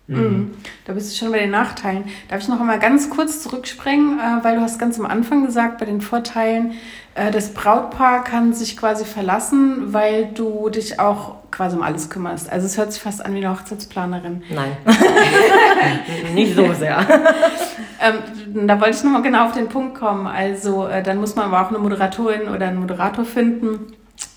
Mhm. 0.08 0.54
Da 0.84 0.92
bist 0.92 1.12
du 1.12 1.16
schon 1.16 1.32
bei 1.32 1.40
den 1.40 1.50
Nachteilen. 1.50 2.04
Darf 2.28 2.40
ich 2.40 2.48
noch 2.48 2.60
einmal 2.60 2.78
ganz 2.78 3.10
kurz 3.10 3.42
zurückspringen, 3.42 4.18
äh, 4.18 4.44
weil 4.44 4.56
du 4.56 4.62
hast 4.62 4.78
ganz 4.78 4.98
am 4.98 5.06
Anfang 5.06 5.44
gesagt, 5.44 5.78
bei 5.78 5.84
den 5.84 6.00
Vorteilen, 6.00 6.74
äh, 7.14 7.30
das 7.32 7.52
Brautpaar 7.54 8.22
kann 8.22 8.52
sich 8.52 8.76
quasi 8.76 9.04
verlassen, 9.04 9.92
weil 9.92 10.26
du 10.26 10.68
dich 10.68 11.00
auch 11.00 11.36
quasi 11.50 11.76
um 11.76 11.82
alles 11.82 12.08
kümmerst. 12.08 12.50
Also 12.52 12.66
es 12.66 12.78
hört 12.78 12.92
sich 12.92 13.02
fast 13.02 13.24
an 13.24 13.34
wie 13.34 13.38
eine 13.38 13.50
Hochzeitsplanerin. 13.50 14.42
Nein, 14.50 14.76
nicht 16.34 16.54
so 16.54 16.72
sehr. 16.74 17.04
Ähm, 18.00 18.66
da 18.66 18.80
wollte 18.80 18.96
ich 18.96 19.04
nochmal 19.04 19.22
genau 19.22 19.46
auf 19.46 19.52
den 19.52 19.68
Punkt 19.68 19.98
kommen. 19.98 20.26
Also 20.26 20.86
äh, 20.86 21.02
dann 21.02 21.18
muss 21.18 21.34
man 21.34 21.46
aber 21.46 21.62
auch 21.62 21.70
eine 21.70 21.78
Moderatorin 21.78 22.48
oder 22.48 22.68
einen 22.68 22.78
Moderator 22.78 23.24
finden, 23.24 23.92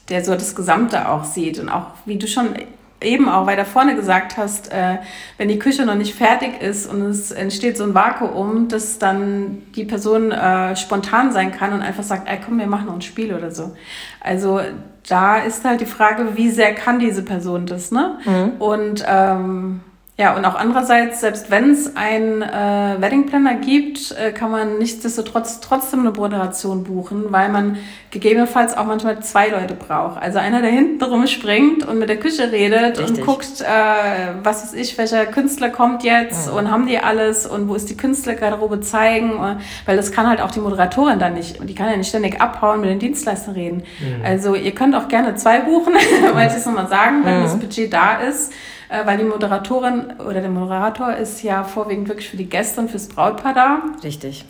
der 0.07 0.23
so 0.23 0.33
das 0.33 0.55
Gesamte 0.55 1.09
auch 1.09 1.25
sieht. 1.25 1.59
Und 1.59 1.69
auch, 1.69 1.87
wie 2.05 2.17
du 2.17 2.27
schon 2.27 2.55
eben 3.01 3.29
auch 3.29 3.47
weiter 3.47 3.65
vorne 3.65 3.95
gesagt 3.95 4.37
hast, 4.37 4.71
äh, 4.71 4.97
wenn 5.37 5.47
die 5.47 5.59
Küche 5.59 5.85
noch 5.85 5.95
nicht 5.95 6.15
fertig 6.15 6.61
ist 6.61 6.91
und 6.91 7.01
es 7.01 7.31
entsteht 7.31 7.77
so 7.77 7.83
ein 7.83 7.93
Vakuum, 7.93 8.67
dass 8.67 8.99
dann 8.99 9.63
die 9.75 9.85
Person 9.85 10.31
äh, 10.31 10.75
spontan 10.75 11.31
sein 11.31 11.51
kann 11.51 11.73
und 11.73 11.81
einfach 11.81 12.03
sagt, 12.03 12.27
ey, 12.29 12.37
komm, 12.43 12.59
wir 12.59 12.67
machen 12.67 12.89
ein 12.89 13.01
Spiel 13.01 13.33
oder 13.33 13.51
so. 13.51 13.75
Also 14.19 14.59
da 15.07 15.37
ist 15.37 15.65
halt 15.65 15.81
die 15.81 15.85
Frage, 15.85 16.35
wie 16.35 16.49
sehr 16.49 16.75
kann 16.75 16.99
diese 16.99 17.23
Person 17.23 17.65
das, 17.65 17.91
ne? 17.91 18.17
Und 18.59 19.03
ähm, 19.07 19.81
ja, 20.19 20.35
und 20.35 20.43
auch 20.43 20.55
andererseits, 20.55 21.21
selbst 21.21 21.49
wenn 21.49 21.71
es 21.71 21.95
einen 21.95 22.41
äh, 22.41 22.97
Wedding 22.99 23.27
Planner 23.27 23.55
gibt, 23.55 24.11
äh, 24.11 24.33
kann 24.33 24.51
man 24.51 24.77
nichtsdestotrotz 24.77 25.61
trotzdem 25.61 26.01
eine 26.01 26.11
Moderation 26.11 26.83
buchen, 26.83 27.27
weil 27.29 27.47
man 27.47 27.77
gegebenenfalls 28.11 28.75
auch 28.75 28.85
manchmal 28.85 29.23
zwei 29.23 29.47
Leute 29.47 29.75
braucht. 29.75 30.21
Also 30.21 30.39
einer, 30.39 30.61
der 30.61 30.71
hinten 30.71 31.01
rumspringt 31.01 31.87
und 31.87 31.99
mit 31.99 32.09
der 32.09 32.17
Küche 32.17 32.51
redet 32.51 32.99
Richtig. 32.99 33.19
und 33.19 33.25
guckt, 33.25 33.61
äh, 33.61 34.33
was 34.43 34.63
weiß 34.63 34.73
ich, 34.73 34.97
welcher 34.97 35.25
Künstler 35.25 35.69
kommt 35.69 36.03
jetzt 36.03 36.49
und 36.49 36.69
haben 36.69 36.85
die 36.85 36.99
alles 36.99 37.47
und 37.47 37.69
wo 37.69 37.75
ist 37.75 37.89
die 37.89 37.95
Künstlergarderobe 37.95 38.81
zeigen, 38.81 39.29
äh, 39.41 39.55
weil 39.85 39.95
das 39.95 40.11
kann 40.11 40.27
halt 40.27 40.41
auch 40.41 40.51
die 40.51 40.59
Moderatorin 40.59 41.19
dann 41.19 41.35
nicht. 41.35 41.61
Und 41.61 41.67
die 41.67 41.75
kann 41.75 41.89
ja 41.89 41.95
nicht 41.95 42.09
ständig 42.09 42.41
abhauen, 42.41 42.81
mit 42.81 42.89
den 42.89 42.99
Dienstleistern 42.99 43.53
reden. 43.53 43.83
Also 44.21 44.53
ihr 44.53 44.75
könnt 44.75 44.95
auch 44.95 45.07
gerne 45.07 45.35
zwei 45.35 45.61
buchen, 45.61 45.93
wollte 46.33 46.47
ich 46.47 46.55
es 46.55 46.65
nochmal 46.65 46.89
sagen, 46.89 47.21
wenn 47.23 47.41
das 47.41 47.57
Budget 47.57 47.93
da 47.93 48.17
ist. 48.17 48.51
Äh, 48.89 49.05
weil 49.05 49.17
die 49.17 49.23
Moderatorin 49.23 50.15
oder 50.19 50.41
der 50.41 50.49
Moderator 50.49 51.13
ist 51.13 51.43
ja 51.43 51.63
vorwiegend 51.63 52.09
wirklich 52.09 52.29
für 52.29 52.37
die 52.37 52.49
Gäste 52.49 52.81
und 52.81 52.89
fürs 52.89 53.07
Brautpaar 53.07 53.53
da. 53.53 53.81
Richtig. 54.03 54.45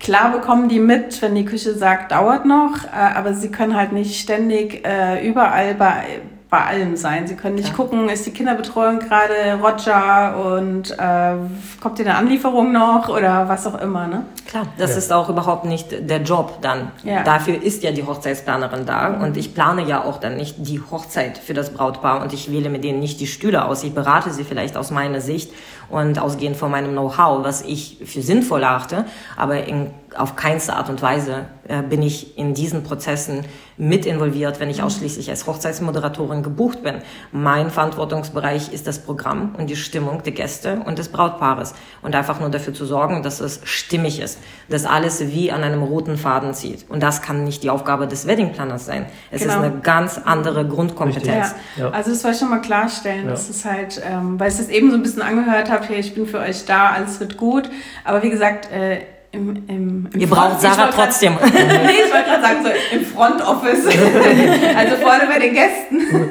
Klar 0.00 0.32
bekommen 0.32 0.68
die 0.68 0.80
mit, 0.80 1.22
wenn 1.22 1.34
die 1.34 1.44
Küche 1.44 1.74
sagt, 1.74 2.12
dauert 2.12 2.44
noch, 2.44 2.84
äh, 2.84 3.14
aber 3.14 3.32
sie 3.32 3.50
können 3.50 3.76
halt 3.76 3.92
nicht 3.92 4.20
ständig 4.20 4.86
äh, 4.86 5.26
überall 5.26 5.74
bei, 5.74 6.20
bei 6.48 6.58
allem 6.64 6.96
sein. 6.96 7.26
Sie 7.26 7.34
können 7.34 7.56
nicht 7.56 7.74
Klar. 7.74 7.88
gucken, 7.88 8.08
ist 8.08 8.24
die 8.24 8.30
Kinderbetreuung 8.30 9.00
gerade 9.00 9.58
Roger 9.60 10.56
und 10.56 10.92
äh, 10.92 11.34
kommt 11.80 11.98
dir 11.98 12.04
eine 12.06 12.14
Anlieferung 12.16 12.72
noch 12.72 13.08
oder 13.08 13.48
was 13.48 13.66
auch 13.66 13.80
immer, 13.80 14.06
ne? 14.06 14.24
Klar, 14.46 14.66
das 14.78 14.92
Ja. 14.92 14.98
ist 14.98 15.12
auch 15.12 15.28
überhaupt 15.28 15.64
nicht 15.64 16.08
der 16.08 16.22
Job 16.22 16.58
dann. 16.62 16.92
Ja. 17.02 17.24
Dafür 17.24 17.60
ist 17.60 17.82
ja 17.82 17.90
die 17.90 18.04
Hochzeitsplanerin 18.06 18.86
da 18.86 19.08
und 19.08 19.36
ich 19.36 19.54
plane 19.54 19.82
ja 19.86 20.04
auch 20.04 20.18
dann 20.18 20.36
nicht 20.36 20.54
die 20.58 20.80
Hochzeit 20.80 21.36
für 21.36 21.52
das 21.54 21.70
Brautpaar 21.70 22.22
und 22.22 22.32
ich 22.32 22.52
wähle 22.52 22.68
mit 22.68 22.84
denen 22.84 23.00
nicht 23.00 23.18
die 23.20 23.26
Stühle 23.26 23.64
aus. 23.64 23.82
Ich 23.82 23.92
berate 23.92 24.30
sie 24.30 24.44
vielleicht 24.44 24.76
aus 24.76 24.92
meiner 24.92 25.20
Sicht 25.20 25.50
und 25.88 26.20
ausgehend 26.20 26.56
von 26.56 26.70
meinem 26.70 26.92
Know-how, 26.92 27.42
was 27.44 27.62
ich 27.62 27.98
für 28.04 28.22
sinnvoll 28.22 28.62
achte, 28.62 29.04
aber 29.36 29.64
in 29.64 29.90
auf 30.18 30.36
keinste 30.36 30.74
Art 30.74 30.88
und 30.88 31.02
Weise 31.02 31.46
äh, 31.68 31.82
bin 31.82 32.02
ich 32.02 32.38
in 32.38 32.54
diesen 32.54 32.82
Prozessen 32.82 33.44
mit 33.76 34.06
involviert, 34.06 34.60
wenn 34.60 34.70
ich 34.70 34.82
ausschließlich 34.82 35.28
als 35.28 35.46
Hochzeitsmoderatorin 35.46 36.42
gebucht 36.42 36.82
bin. 36.82 36.96
Mein 37.32 37.70
Verantwortungsbereich 37.70 38.72
ist 38.72 38.86
das 38.86 39.00
Programm 39.00 39.54
und 39.58 39.68
die 39.68 39.76
Stimmung 39.76 40.22
der 40.22 40.32
Gäste 40.32 40.80
und 40.86 40.98
des 40.98 41.08
Brautpaares 41.08 41.74
und 42.02 42.14
einfach 42.14 42.40
nur 42.40 42.48
dafür 42.48 42.72
zu 42.72 42.86
sorgen, 42.86 43.22
dass 43.22 43.40
es 43.40 43.60
stimmig 43.64 44.20
ist, 44.20 44.38
dass 44.68 44.86
alles 44.86 45.20
wie 45.32 45.52
an 45.52 45.62
einem 45.62 45.82
roten 45.82 46.16
Faden 46.16 46.54
zieht. 46.54 46.88
Und 46.88 47.02
das 47.02 47.20
kann 47.20 47.44
nicht 47.44 47.62
die 47.62 47.70
Aufgabe 47.70 48.06
des 48.06 48.26
Weddingplanners 48.26 48.86
sein. 48.86 49.06
Es 49.30 49.42
genau. 49.42 49.54
ist 49.54 49.58
eine 49.60 49.80
ganz 49.80 50.20
andere 50.24 50.66
Grundkompetenz. 50.66 51.54
Ja. 51.76 51.84
Ja. 51.84 51.90
Also 51.90 52.10
das 52.10 52.24
wollte 52.24 52.36
ich 52.36 52.40
schon 52.40 52.50
mal 52.50 52.60
klarstellen. 52.60 53.24
Ja. 53.24 53.30
Das 53.30 53.50
ist 53.50 53.64
halt, 53.64 54.00
ähm, 54.04 54.40
weil 54.40 54.50
ich 54.50 54.58
es 54.58 54.68
eben 54.68 54.90
so 54.90 54.96
ein 54.96 55.02
bisschen 55.02 55.22
angehört 55.22 55.70
habe, 55.70 55.84
hey, 55.86 56.00
ich 56.00 56.14
bin 56.14 56.26
für 56.26 56.38
euch 56.38 56.64
da, 56.64 56.90
alles 56.90 57.20
wird 57.20 57.36
gut. 57.36 57.68
Aber 58.04 58.22
wie 58.22 58.30
gesagt, 58.30 58.70
äh, 58.72 59.00
im, 59.36 59.56
im, 59.68 60.08
im 60.12 60.20
Ihr 60.20 60.28
braucht 60.28 60.60
Sarah 60.60 60.90
trotzdem. 60.90 61.36
Nee, 61.42 61.92
ich 62.06 62.12
wollte 62.12 62.30
gerade 62.30 62.42
sagen, 62.42 62.64
so 62.64 62.96
im 62.96 63.04
Front 63.04 63.42
Office. 63.42 63.86
also 64.76 64.96
vorne 64.96 65.26
bei 65.26 65.38
den 65.38 65.54
Gästen. 65.54 65.98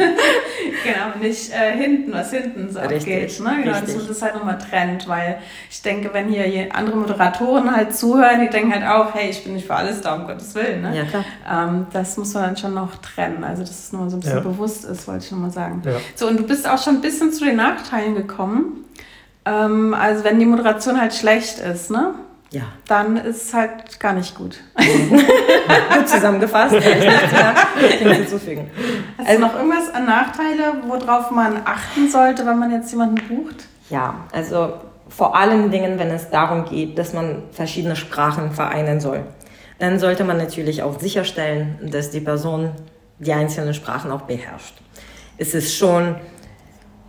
genau, 0.84 1.18
nicht 1.22 1.52
äh, 1.52 1.78
hinten, 1.78 2.14
was 2.14 2.32
hinten 2.32 2.72
so 2.72 2.80
richtig, 2.80 3.14
abgeht. 3.14 3.40
Ne? 3.40 3.64
Genau, 3.64 3.72
richtig. 3.72 3.94
dass 3.94 3.96
man 3.98 4.08
das 4.08 4.22
halt 4.22 4.36
nochmal 4.36 4.58
trennt, 4.58 5.08
weil 5.08 5.38
ich 5.70 5.82
denke, 5.82 6.10
wenn 6.14 6.30
hier 6.30 6.76
andere 6.76 6.98
Moderatoren 6.98 7.76
halt 7.76 7.96
zuhören, 7.96 8.42
die 8.42 8.50
denken 8.50 8.74
halt 8.74 8.86
auch, 8.86 9.14
hey, 9.14 9.30
ich 9.30 9.44
bin 9.44 9.54
nicht 9.54 9.68
für 9.68 9.76
alles 9.76 10.02
da, 10.02 10.16
um 10.16 10.26
Gottes 10.26 10.56
Willen. 10.56 10.82
Ne? 10.82 10.98
Ja, 10.98 11.04
klar. 11.06 11.26
Ähm, 11.50 11.88
das 11.94 12.18
muss 12.18 12.34
man 12.34 12.44
dann 12.44 12.58
schon 12.58 12.74
noch 12.74 12.96
trennen. 12.98 13.44
Also, 13.44 13.62
dass 13.62 13.72
es 13.72 13.94
nur 13.94 14.10
so 14.10 14.18
ein 14.18 14.22
bisschen 14.22 14.38
ja. 14.38 14.44
bewusst 14.44 14.86
ist, 14.86 15.08
wollte 15.08 15.24
ich 15.24 15.30
schon 15.30 15.42
mal 15.42 15.52
sagen. 15.52 15.82
Ja. 15.86 15.94
So, 16.16 16.28
und 16.28 16.38
du 16.38 16.44
bist 16.44 16.68
auch 16.68 16.82
schon 16.82 16.96
ein 16.96 17.02
bisschen 17.02 17.32
zu 17.32 17.46
den 17.46 17.58
Nachteilen 17.58 18.16
gekommen. 18.16 18.86
Ähm, 19.46 19.94
also, 19.94 20.24
wenn 20.24 20.40
die 20.40 20.46
Moderation 20.46 21.00
halt 21.00 21.14
schlecht 21.14 21.60
ist, 21.60 21.92
ne? 21.92 22.16
Ja. 22.56 22.64
dann 22.88 23.18
ist 23.18 23.48
es 23.48 23.54
halt 23.54 24.00
gar 24.00 24.14
nicht 24.14 24.36
gut. 24.36 24.60
gut 24.78 26.08
zusammengefasst. 26.08 26.76
hinzufügen. 26.76 28.70
Hast 29.18 29.28
also, 29.28 29.42
du 29.42 29.48
noch 29.48 29.56
irgendwas 29.56 29.94
an 29.94 30.06
Nachteile, 30.06 30.74
worauf 30.88 31.32
man 31.32 31.62
achten 31.66 32.10
sollte, 32.10 32.46
wenn 32.46 32.58
man 32.58 32.72
jetzt 32.72 32.92
jemanden 32.92 33.18
bucht? 33.28 33.68
Ja, 33.90 34.16
also 34.32 34.74
vor 35.10 35.36
allen 35.36 35.70
Dingen, 35.70 36.00
wenn 36.00 36.10
es 36.10 36.30
darum 36.30 36.66
geht, 36.66 36.98
dass 36.98 37.14
man 37.14 37.44
verschiedene 37.52 37.96
Sprachen 37.96 38.52
vereinen 38.52 39.00
soll. 39.00 39.24
Dann 39.80 40.00
sollte 40.00 40.24
man 40.24 40.38
natürlich 40.38 40.82
auch 40.82 41.00
sicherstellen, 41.00 41.78
dass 41.92 42.10
die 42.10 42.22
Person 42.22 42.72
die 43.20 43.34
einzelnen 43.34 43.74
Sprachen 43.74 44.12
auch 44.12 44.22
beherrscht. 44.22 44.76
Es 45.38 45.54
ist 45.54 45.76
schon 45.76 46.16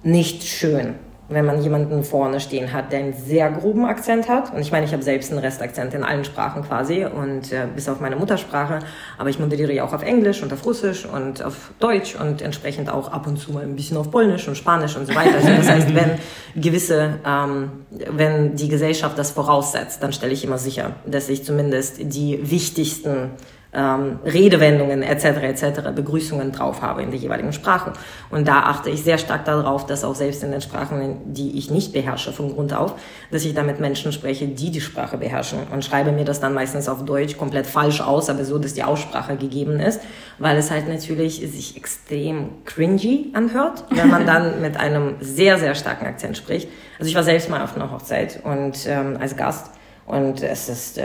nicht 0.02 0.42
schön, 0.42 0.96
wenn 1.28 1.44
man 1.44 1.60
jemanden 1.60 2.04
vorne 2.04 2.38
stehen 2.38 2.72
hat, 2.72 2.92
der 2.92 3.00
einen 3.00 3.12
sehr 3.12 3.50
groben 3.50 3.84
Akzent 3.84 4.28
hat. 4.28 4.52
Und 4.52 4.60
ich 4.60 4.70
meine, 4.70 4.86
ich 4.86 4.92
habe 4.92 5.02
selbst 5.02 5.32
einen 5.32 5.40
Restakzent 5.40 5.92
in 5.94 6.04
allen 6.04 6.24
Sprachen 6.24 6.62
quasi 6.62 7.04
und 7.04 7.52
äh, 7.52 7.66
bis 7.74 7.88
auf 7.88 8.00
meine 8.00 8.14
Muttersprache. 8.14 8.78
Aber 9.18 9.28
ich 9.28 9.38
moderiere 9.40 9.72
ja 9.72 9.84
auch 9.84 9.92
auf 9.92 10.02
Englisch 10.02 10.42
und 10.42 10.52
auf 10.52 10.64
Russisch 10.64 11.04
und 11.04 11.42
auf 11.42 11.72
Deutsch 11.80 12.14
und 12.14 12.42
entsprechend 12.42 12.88
auch 12.88 13.10
ab 13.10 13.26
und 13.26 13.38
zu 13.38 13.52
mal 13.52 13.64
ein 13.64 13.74
bisschen 13.74 13.96
auf 13.96 14.10
Polnisch 14.10 14.46
und 14.46 14.56
Spanisch 14.56 14.96
und 14.96 15.06
so 15.06 15.14
weiter. 15.14 15.34
Also 15.36 15.48
das 15.48 15.68
heißt, 15.68 15.94
wenn 15.94 16.18
gewisse, 16.54 17.18
ähm, 17.26 17.70
wenn 17.90 18.54
die 18.54 18.68
Gesellschaft 18.68 19.18
das 19.18 19.32
voraussetzt, 19.32 20.02
dann 20.02 20.12
stelle 20.12 20.32
ich 20.32 20.44
immer 20.44 20.58
sicher, 20.58 20.92
dass 21.06 21.28
ich 21.28 21.44
zumindest 21.44 21.98
die 21.98 22.38
wichtigsten 22.50 23.30
ähm, 23.76 24.18
Redewendungen 24.24 25.02
etc. 25.02 25.24
etc. 25.42 25.80
Begrüßungen 25.94 26.50
drauf 26.50 26.80
habe 26.80 27.02
in 27.02 27.10
der 27.10 27.20
jeweiligen 27.20 27.52
Sprache. 27.52 27.92
Und 28.30 28.48
da 28.48 28.60
achte 28.60 28.88
ich 28.90 29.04
sehr 29.04 29.18
stark 29.18 29.44
darauf, 29.44 29.86
dass 29.86 30.02
auch 30.02 30.14
selbst 30.14 30.42
in 30.42 30.50
den 30.50 30.62
Sprachen, 30.62 31.34
die 31.34 31.58
ich 31.58 31.70
nicht 31.70 31.92
beherrsche 31.92 32.32
von 32.32 32.52
Grund 32.54 32.72
auf, 32.72 32.94
dass 33.30 33.44
ich 33.44 33.54
da 33.54 33.62
mit 33.62 33.78
Menschen 33.78 34.12
spreche, 34.12 34.48
die 34.48 34.70
die 34.70 34.80
Sprache 34.80 35.18
beherrschen 35.18 35.58
und 35.72 35.84
schreibe 35.84 36.10
mir 36.10 36.24
das 36.24 36.40
dann 36.40 36.54
meistens 36.54 36.88
auf 36.88 37.04
Deutsch 37.04 37.36
komplett 37.36 37.66
falsch 37.66 38.00
aus, 38.00 38.30
aber 38.30 38.44
so, 38.44 38.58
dass 38.58 38.72
die 38.72 38.82
Aussprache 38.82 39.36
gegeben 39.36 39.78
ist, 39.78 40.00
weil 40.38 40.56
es 40.56 40.70
halt 40.70 40.88
natürlich 40.88 41.36
sich 41.36 41.76
extrem 41.76 42.64
cringy 42.64 43.32
anhört, 43.34 43.84
wenn 43.90 44.08
man 44.08 44.26
dann 44.26 44.62
mit 44.62 44.78
einem 44.78 45.16
sehr, 45.20 45.58
sehr 45.58 45.74
starken 45.74 46.06
Akzent 46.06 46.36
spricht. 46.38 46.68
Also 46.98 47.10
ich 47.10 47.14
war 47.14 47.22
selbst 47.22 47.50
mal 47.50 47.62
auf 47.62 47.76
einer 47.76 47.90
Hochzeit 47.92 48.40
und 48.42 48.86
ähm, 48.86 49.18
als 49.20 49.36
Gast 49.36 49.75
und 50.06 50.40
es 50.40 50.68
ist, 50.68 50.98
äh, 50.98 51.04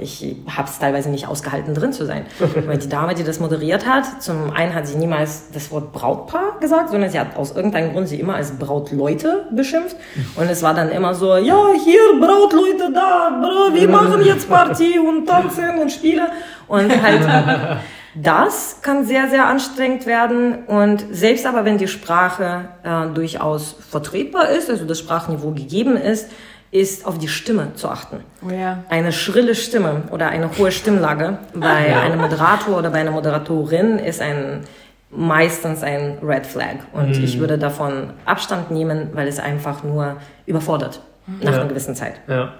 ich 0.00 0.36
habe 0.54 0.68
es 0.68 0.78
teilweise 0.78 1.08
nicht 1.08 1.26
ausgehalten, 1.26 1.72
drin 1.72 1.94
zu 1.94 2.04
sein. 2.04 2.26
Weil 2.66 2.76
die 2.76 2.90
Dame, 2.90 3.14
die 3.14 3.24
das 3.24 3.40
moderiert 3.40 3.86
hat, 3.86 4.22
zum 4.22 4.52
einen 4.52 4.74
hat 4.74 4.86
sie 4.86 4.96
niemals 4.96 5.50
das 5.52 5.70
Wort 5.70 5.92
Brautpaar 5.92 6.58
gesagt, 6.60 6.90
sondern 6.90 7.08
sie 7.08 7.18
hat 7.18 7.36
aus 7.36 7.56
irgendeinem 7.56 7.92
Grund 7.92 8.06
sie 8.06 8.20
immer 8.20 8.34
als 8.34 8.52
Brautleute 8.52 9.46
beschimpft. 9.50 9.96
Und 10.36 10.50
es 10.50 10.62
war 10.62 10.74
dann 10.74 10.90
immer 10.90 11.14
so, 11.14 11.36
ja, 11.36 11.58
hier 11.82 12.20
Brautleute 12.20 12.92
da, 12.92 13.30
wir 13.72 13.88
machen 13.88 14.22
jetzt 14.22 14.48
Party 14.48 14.98
und 14.98 15.26
tanzen 15.26 15.78
und 15.80 15.90
spielen. 15.90 16.26
Und 16.68 17.02
halt, 17.02 17.22
das 18.14 18.80
kann 18.82 19.06
sehr, 19.06 19.28
sehr 19.30 19.46
anstrengend 19.46 20.04
werden. 20.04 20.64
Und 20.66 21.02
selbst 21.10 21.46
aber, 21.46 21.64
wenn 21.64 21.78
die 21.78 21.88
Sprache 21.88 22.68
äh, 22.82 23.06
durchaus 23.14 23.74
vertretbar 23.88 24.50
ist, 24.50 24.68
also 24.68 24.84
das 24.84 24.98
Sprachniveau 24.98 25.52
gegeben 25.52 25.96
ist, 25.96 26.28
ist 26.74 27.06
auf 27.06 27.18
die 27.18 27.28
Stimme 27.28 27.68
zu 27.76 27.88
achten. 27.88 28.16
Oh 28.44 28.50
ja. 28.50 28.82
Eine 28.88 29.12
schrille 29.12 29.54
Stimme 29.54 30.02
oder 30.10 30.28
eine 30.28 30.50
hohe 30.58 30.72
Stimmlage 30.72 31.38
bei 31.54 31.88
ja. 31.88 32.00
einem 32.00 32.20
Moderator 32.20 32.76
oder 32.76 32.90
bei 32.90 32.98
einer 32.98 33.12
Moderatorin 33.12 34.00
ist 34.00 34.20
ein 34.20 34.64
meistens 35.08 35.84
ein 35.84 36.18
Red 36.20 36.44
Flag. 36.44 36.78
Und 36.92 37.16
mhm. 37.16 37.24
ich 37.24 37.38
würde 37.38 37.58
davon 37.58 38.10
Abstand 38.24 38.72
nehmen, 38.72 39.10
weil 39.12 39.28
es 39.28 39.38
einfach 39.38 39.84
nur 39.84 40.16
überfordert 40.46 41.00
nach 41.40 41.52
ja. 41.52 41.60
einer 41.60 41.68
gewissen 41.68 41.94
Zeit. 41.94 42.14
Ja, 42.26 42.54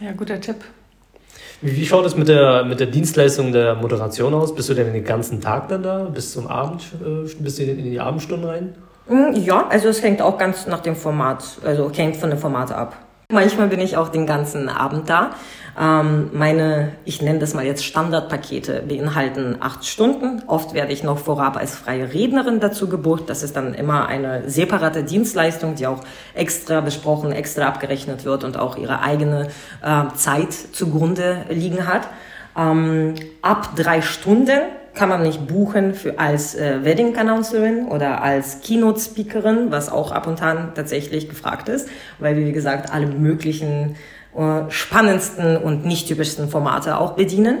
ja 0.00 0.10
guter 0.10 0.40
Tipp. 0.40 0.56
Wie, 1.60 1.76
wie, 1.76 1.86
schaut 1.86 2.04
es 2.04 2.16
mit 2.16 2.26
der, 2.26 2.64
mit 2.64 2.80
der 2.80 2.88
Dienstleistung 2.88 3.52
der 3.52 3.76
Moderation 3.76 4.34
aus? 4.34 4.52
Bist 4.56 4.70
du 4.70 4.74
denn 4.74 4.92
den 4.92 5.04
ganzen 5.04 5.40
Tag 5.40 5.68
dann 5.68 5.84
da? 5.84 6.06
Bis 6.06 6.32
zum 6.32 6.48
Abend? 6.48 6.82
Äh, 7.00 7.32
bist 7.38 7.60
du 7.60 7.62
in 7.62 7.84
die 7.84 8.00
Abendstunden 8.00 8.48
rein? 8.48 8.74
Mm, 9.08 9.36
ja, 9.36 9.68
also 9.68 9.86
es 9.86 10.02
hängt 10.02 10.20
auch 10.20 10.36
ganz 10.36 10.66
nach 10.66 10.80
dem 10.80 10.96
Format, 10.96 11.44
also 11.64 11.92
hängt 11.94 12.16
von 12.16 12.30
dem 12.30 12.40
Format 12.40 12.72
ab. 12.72 12.96
Manchmal 13.32 13.68
bin 13.68 13.80
ich 13.80 13.96
auch 13.96 14.10
den 14.10 14.26
ganzen 14.26 14.68
Abend 14.68 15.08
da. 15.08 15.30
Ähm, 15.80 16.28
meine, 16.34 16.92
ich 17.06 17.22
nenne 17.22 17.38
das 17.38 17.54
mal 17.54 17.64
jetzt 17.64 17.82
Standardpakete, 17.82 18.82
beinhalten 18.86 19.56
acht 19.58 19.86
Stunden. 19.86 20.42
Oft 20.46 20.74
werde 20.74 20.92
ich 20.92 21.02
noch 21.02 21.16
vorab 21.16 21.56
als 21.56 21.74
freie 21.74 22.12
Rednerin 22.12 22.60
dazu 22.60 22.90
gebucht. 22.90 23.24
Das 23.28 23.42
ist 23.42 23.56
dann 23.56 23.72
immer 23.72 24.06
eine 24.06 24.50
separate 24.50 25.02
Dienstleistung, 25.02 25.76
die 25.76 25.86
auch 25.86 26.00
extra 26.34 26.82
besprochen, 26.82 27.32
extra 27.32 27.68
abgerechnet 27.68 28.26
wird 28.26 28.44
und 28.44 28.58
auch 28.58 28.76
ihre 28.76 29.00
eigene 29.00 29.48
äh, 29.82 30.14
Zeit 30.14 30.52
zugrunde 30.52 31.46
liegen 31.48 31.88
hat. 31.88 32.08
Ähm, 32.54 33.14
ab 33.40 33.70
drei 33.76 34.02
Stunden 34.02 34.60
kann 34.94 35.08
man 35.08 35.22
nicht 35.22 35.46
buchen 35.46 35.94
für 35.94 36.18
als 36.18 36.54
äh, 36.54 36.84
Wedding 36.84 37.14
Counselorin 37.14 37.86
oder 37.86 38.22
als 38.22 38.60
Keynote 38.60 39.00
Speakerin, 39.00 39.70
was 39.70 39.90
auch 39.90 40.12
ab 40.12 40.26
und 40.26 40.42
an 40.42 40.72
tatsächlich 40.74 41.28
gefragt 41.28 41.68
ist, 41.68 41.88
weil 42.18 42.36
wir 42.36 42.46
wie 42.46 42.52
gesagt 42.52 42.92
alle 42.92 43.06
möglichen 43.06 43.96
äh, 44.36 44.70
spannendsten 44.70 45.56
und 45.56 45.84
nicht 45.84 46.08
typischsten 46.08 46.48
Formate 46.48 46.98
auch 46.98 47.12
bedienen. 47.12 47.58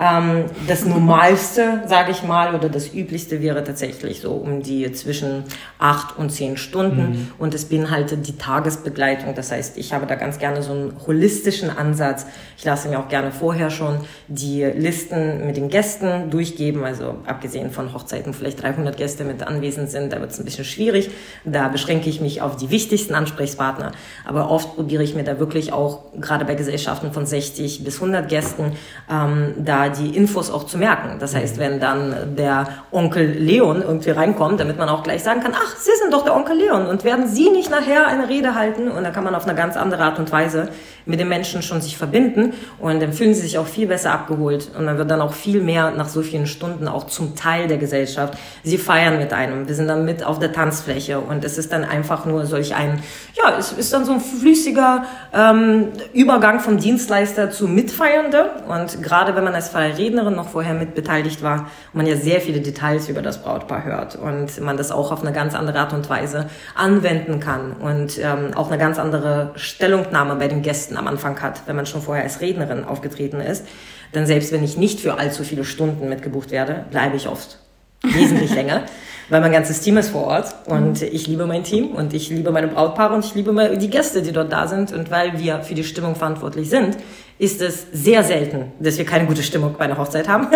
Ähm, 0.00 0.46
das 0.66 0.86
Normalste, 0.86 1.82
sage 1.86 2.12
ich 2.12 2.22
mal, 2.22 2.54
oder 2.54 2.70
das 2.70 2.94
Üblichste 2.94 3.42
wäre 3.42 3.62
tatsächlich 3.62 4.20
so 4.20 4.32
um 4.32 4.62
die 4.62 4.90
zwischen 4.92 5.44
acht 5.78 6.16
und 6.16 6.30
zehn 6.30 6.56
Stunden 6.56 7.00
mhm. 7.10 7.30
und 7.38 7.52
es 7.52 7.66
beinhaltet 7.66 8.26
die 8.26 8.38
Tagesbegleitung. 8.38 9.34
Das 9.34 9.52
heißt, 9.52 9.76
ich 9.76 9.92
habe 9.92 10.06
da 10.06 10.14
ganz 10.14 10.38
gerne 10.38 10.62
so 10.62 10.72
einen 10.72 10.92
holistischen 11.06 11.68
Ansatz. 11.68 12.24
Ich 12.56 12.64
lasse 12.64 12.88
mir 12.88 12.98
auch 12.98 13.08
gerne 13.08 13.30
vorher 13.30 13.68
schon 13.68 13.98
die 14.26 14.64
Listen 14.64 15.46
mit 15.46 15.58
den 15.58 15.68
Gästen 15.68 16.30
durchgeben. 16.30 16.82
Also 16.82 17.16
abgesehen 17.26 17.70
von 17.70 17.92
Hochzeiten, 17.92 18.32
vielleicht 18.32 18.62
300 18.62 18.96
Gäste 18.96 19.24
mit 19.24 19.42
anwesend 19.42 19.90
sind, 19.90 20.14
da 20.14 20.20
wird 20.20 20.30
es 20.30 20.38
ein 20.38 20.46
bisschen 20.46 20.64
schwierig. 20.64 21.10
Da 21.44 21.68
beschränke 21.68 22.08
ich 22.08 22.22
mich 22.22 22.40
auf 22.40 22.56
die 22.56 22.70
wichtigsten 22.70 23.14
Ansprechpartner. 23.14 23.92
Aber 24.24 24.50
oft 24.50 24.76
probiere 24.76 25.02
ich 25.02 25.14
mir 25.14 25.24
da 25.24 25.38
wirklich 25.38 25.74
auch, 25.74 26.12
gerade 26.18 26.46
bei 26.46 26.54
Gesellschaften 26.54 27.12
von 27.12 27.26
60 27.26 27.84
bis 27.84 27.96
100 27.96 28.28
Gästen, 28.30 28.72
ähm, 29.10 29.54
da 29.58 29.89
die 29.90 30.16
Infos 30.16 30.50
auch 30.50 30.64
zu 30.64 30.78
merken. 30.78 31.18
Das 31.18 31.34
heißt, 31.34 31.56
mhm. 31.56 31.60
wenn 31.60 31.80
dann 31.80 32.36
der 32.36 32.68
Onkel 32.90 33.26
Leon 33.26 33.82
irgendwie 33.82 34.10
reinkommt, 34.10 34.60
damit 34.60 34.78
man 34.78 34.88
auch 34.88 35.02
gleich 35.02 35.22
sagen 35.22 35.40
kann, 35.40 35.52
ach, 35.54 35.76
Sie 35.76 35.90
sind 36.00 36.12
doch 36.12 36.24
der 36.24 36.34
Onkel 36.34 36.56
Leon 36.56 36.86
und 36.86 37.04
werden 37.04 37.28
Sie 37.28 37.50
nicht 37.50 37.70
nachher 37.70 38.06
eine 38.06 38.28
Rede 38.28 38.54
halten? 38.54 38.90
Und 38.90 39.04
da 39.04 39.10
kann 39.10 39.24
man 39.24 39.34
auf 39.34 39.46
eine 39.46 39.54
ganz 39.54 39.76
andere 39.76 40.04
Art 40.04 40.18
und 40.18 40.30
Weise 40.32 40.68
mit 41.06 41.20
den 41.20 41.28
Menschen 41.28 41.62
schon 41.62 41.80
sich 41.80 41.96
verbinden 41.96 42.52
und 42.78 43.00
dann 43.00 43.12
fühlen 43.12 43.34
sie 43.34 43.42
sich 43.42 43.58
auch 43.58 43.66
viel 43.66 43.86
besser 43.86 44.12
abgeholt. 44.12 44.70
Und 44.76 44.84
man 44.84 44.98
wird 44.98 45.10
dann 45.10 45.20
auch 45.20 45.32
viel 45.32 45.60
mehr 45.60 45.90
nach 45.90 46.08
so 46.08 46.22
vielen 46.22 46.46
Stunden 46.46 46.88
auch 46.88 47.06
zum 47.06 47.36
Teil 47.36 47.68
der 47.68 47.78
Gesellschaft. 47.78 48.34
Sie 48.62 48.78
feiern 48.78 49.18
mit 49.18 49.32
einem, 49.32 49.68
wir 49.68 49.74
sind 49.74 49.88
dann 49.88 50.04
mit 50.04 50.24
auf 50.24 50.38
der 50.38 50.52
Tanzfläche. 50.52 51.20
Und 51.20 51.44
es 51.44 51.58
ist 51.58 51.72
dann 51.72 51.84
einfach 51.84 52.24
nur 52.24 52.46
solch 52.46 52.74
ein, 52.74 53.02
ja, 53.34 53.56
es 53.58 53.72
ist 53.72 53.92
dann 53.92 54.04
so 54.04 54.12
ein 54.12 54.20
flüssiger 54.20 55.04
ähm, 55.32 55.88
Übergang 56.12 56.60
vom 56.60 56.78
Dienstleister 56.78 57.50
zu 57.50 57.68
Mitfeiernde. 57.68 58.50
Und 58.68 59.02
gerade 59.02 59.34
wenn 59.36 59.44
man 59.44 59.54
als 59.54 59.68
freie 59.68 59.96
Rednerin 59.96 60.34
noch 60.34 60.48
vorher 60.48 60.74
mitbeteiligt 60.74 61.42
war, 61.42 61.70
man 61.92 62.06
ja 62.06 62.16
sehr 62.16 62.40
viele 62.40 62.60
Details 62.60 63.08
über 63.08 63.22
das 63.22 63.42
Brautpaar 63.42 63.84
hört 63.84 64.16
und 64.16 64.60
man 64.60 64.76
das 64.76 64.90
auch 64.90 65.12
auf 65.12 65.22
eine 65.22 65.32
ganz 65.32 65.54
andere 65.54 65.78
Art 65.78 65.92
und 65.92 66.08
Weise 66.08 66.46
anwenden 66.74 67.40
kann 67.40 67.72
und 67.72 68.18
ähm, 68.18 68.52
auch 68.54 68.68
eine 68.68 68.78
ganz 68.78 68.98
andere 68.98 69.50
Stellungnahme 69.56 70.36
bei 70.36 70.48
den 70.48 70.62
Gästen 70.62 70.89
am 70.96 71.06
Anfang 71.06 71.40
hat, 71.40 71.62
wenn 71.66 71.76
man 71.76 71.86
schon 71.86 72.02
vorher 72.02 72.24
als 72.24 72.40
Rednerin 72.40 72.84
aufgetreten 72.84 73.40
ist. 73.40 73.66
Denn 74.14 74.26
selbst 74.26 74.52
wenn 74.52 74.64
ich 74.64 74.76
nicht 74.76 75.00
für 75.00 75.18
allzu 75.18 75.44
viele 75.44 75.64
Stunden 75.64 76.08
mitgebucht 76.08 76.50
werde, 76.50 76.84
bleibe 76.90 77.16
ich 77.16 77.28
oft 77.28 77.58
wesentlich 78.02 78.54
länger, 78.54 78.82
weil 79.28 79.40
mein 79.40 79.52
ganzes 79.52 79.80
Team 79.80 79.96
ist 79.96 80.10
vor 80.10 80.24
Ort 80.24 80.54
und 80.66 81.02
ich 81.02 81.26
liebe 81.26 81.46
mein 81.46 81.64
Team 81.64 81.88
und 81.88 82.14
ich 82.14 82.30
liebe 82.30 82.50
meine 82.50 82.68
Brautpaare 82.68 83.14
und 83.14 83.24
ich 83.24 83.34
liebe 83.34 83.76
die 83.76 83.90
Gäste, 83.90 84.22
die 84.22 84.32
dort 84.32 84.52
da 84.52 84.66
sind 84.66 84.92
und 84.92 85.10
weil 85.10 85.38
wir 85.38 85.60
für 85.62 85.74
die 85.74 85.84
Stimmung 85.84 86.16
verantwortlich 86.16 86.68
sind, 86.68 86.96
ist 87.38 87.62
es 87.62 87.86
sehr 87.92 88.22
selten, 88.24 88.72
dass 88.80 88.98
wir 88.98 89.04
keine 89.06 89.26
gute 89.26 89.42
Stimmung 89.42 89.74
bei 89.78 89.84
einer 89.84 89.98
Hochzeit 89.98 90.28
haben 90.28 90.48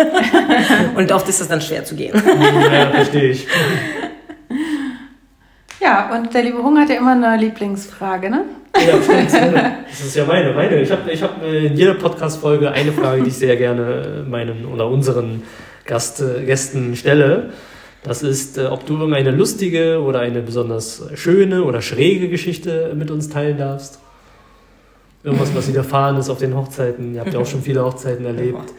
und 0.95 1.11
oft 1.11 1.27
ist 1.29 1.41
es 1.41 1.47
dann 1.47 1.61
schwer 1.61 1.85
zu 1.85 1.95
gehen. 1.95 2.21
Ja, 2.71 2.91
verstehe 2.91 3.31
ich. 3.31 3.47
Ja, 5.79 6.15
und 6.15 6.33
der 6.33 6.43
liebe 6.43 6.61
Hunger 6.63 6.81
hat 6.81 6.89
ja 6.89 6.95
immer 6.95 7.11
eine 7.11 7.37
Lieblingsfrage, 7.37 8.29
ne? 8.29 8.45
Ja. 8.75 9.77
Das 9.87 10.01
ist 10.01 10.15
ja 10.15 10.25
meine, 10.25 10.53
meine. 10.53 10.81
Ich 10.81 10.91
habe 10.91 11.09
ich 11.09 11.23
hab 11.23 11.41
in 11.43 11.75
jeder 11.75 11.93
Podcast-Folge 11.93 12.71
eine 12.71 12.91
Frage, 12.91 13.23
die 13.23 13.29
ich 13.29 13.37
sehr 13.37 13.55
gerne 13.55 14.25
meinen 14.27 14.65
oder 14.65 14.87
unseren 14.87 15.43
Gast, 15.85 16.23
Gästen 16.45 16.95
stelle. 16.95 17.51
Das 18.03 18.21
ist, 18.21 18.57
äh, 18.57 18.65
ob 18.65 18.85
du 18.85 18.93
irgendeine 18.97 19.31
lustige 19.31 20.01
oder 20.01 20.19
eine 20.19 20.41
besonders 20.41 21.03
schöne 21.15 21.63
oder 21.63 21.81
schräge 21.81 22.29
Geschichte 22.29 22.93
mit 22.95 23.09
uns 23.09 23.29
teilen 23.29 23.57
darfst. 23.57 23.99
Irgendwas, 25.23 25.55
was 25.55 25.67
widerfahren 25.67 26.17
ist 26.17 26.29
auf 26.29 26.37
den 26.37 26.55
Hochzeiten. 26.55 27.15
Ihr 27.15 27.21
habt 27.21 27.33
ja 27.33 27.39
auch 27.39 27.47
schon 27.47 27.63
viele 27.63 27.83
Hochzeiten 27.83 28.25
erlebt. 28.25 28.73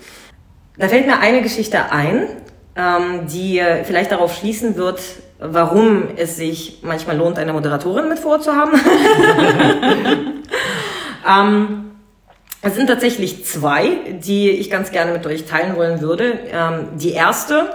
Da 0.79 0.89
fällt 0.89 1.07
mir 1.07 1.19
eine 1.19 1.43
Geschichte 1.43 1.91
ein, 1.91 2.29
ähm, 2.77 3.27
die 3.33 3.61
vielleicht 3.83 4.13
darauf 4.13 4.37
schließen 4.37 4.77
wird, 4.77 5.01
warum 5.39 6.05
es 6.17 6.37
sich 6.37 6.79
manchmal 6.83 7.17
lohnt, 7.17 7.39
eine 7.39 7.53
Moderatorin 7.53 8.09
mit 8.09 8.19
vorzuhaben. 8.19 8.81
ähm, 11.29 11.91
es 12.63 12.75
sind 12.75 12.87
tatsächlich 12.89 13.45
zwei, 13.45 13.91
die 14.11 14.51
ich 14.51 14.71
ganz 14.71 14.91
gerne 14.91 15.13
mit 15.13 15.27
euch 15.27 15.45
teilen 15.45 15.77
wollen 15.77 16.01
würde. 16.01 16.41
Ähm, 16.51 16.89
die 16.97 17.13
erste 17.13 17.71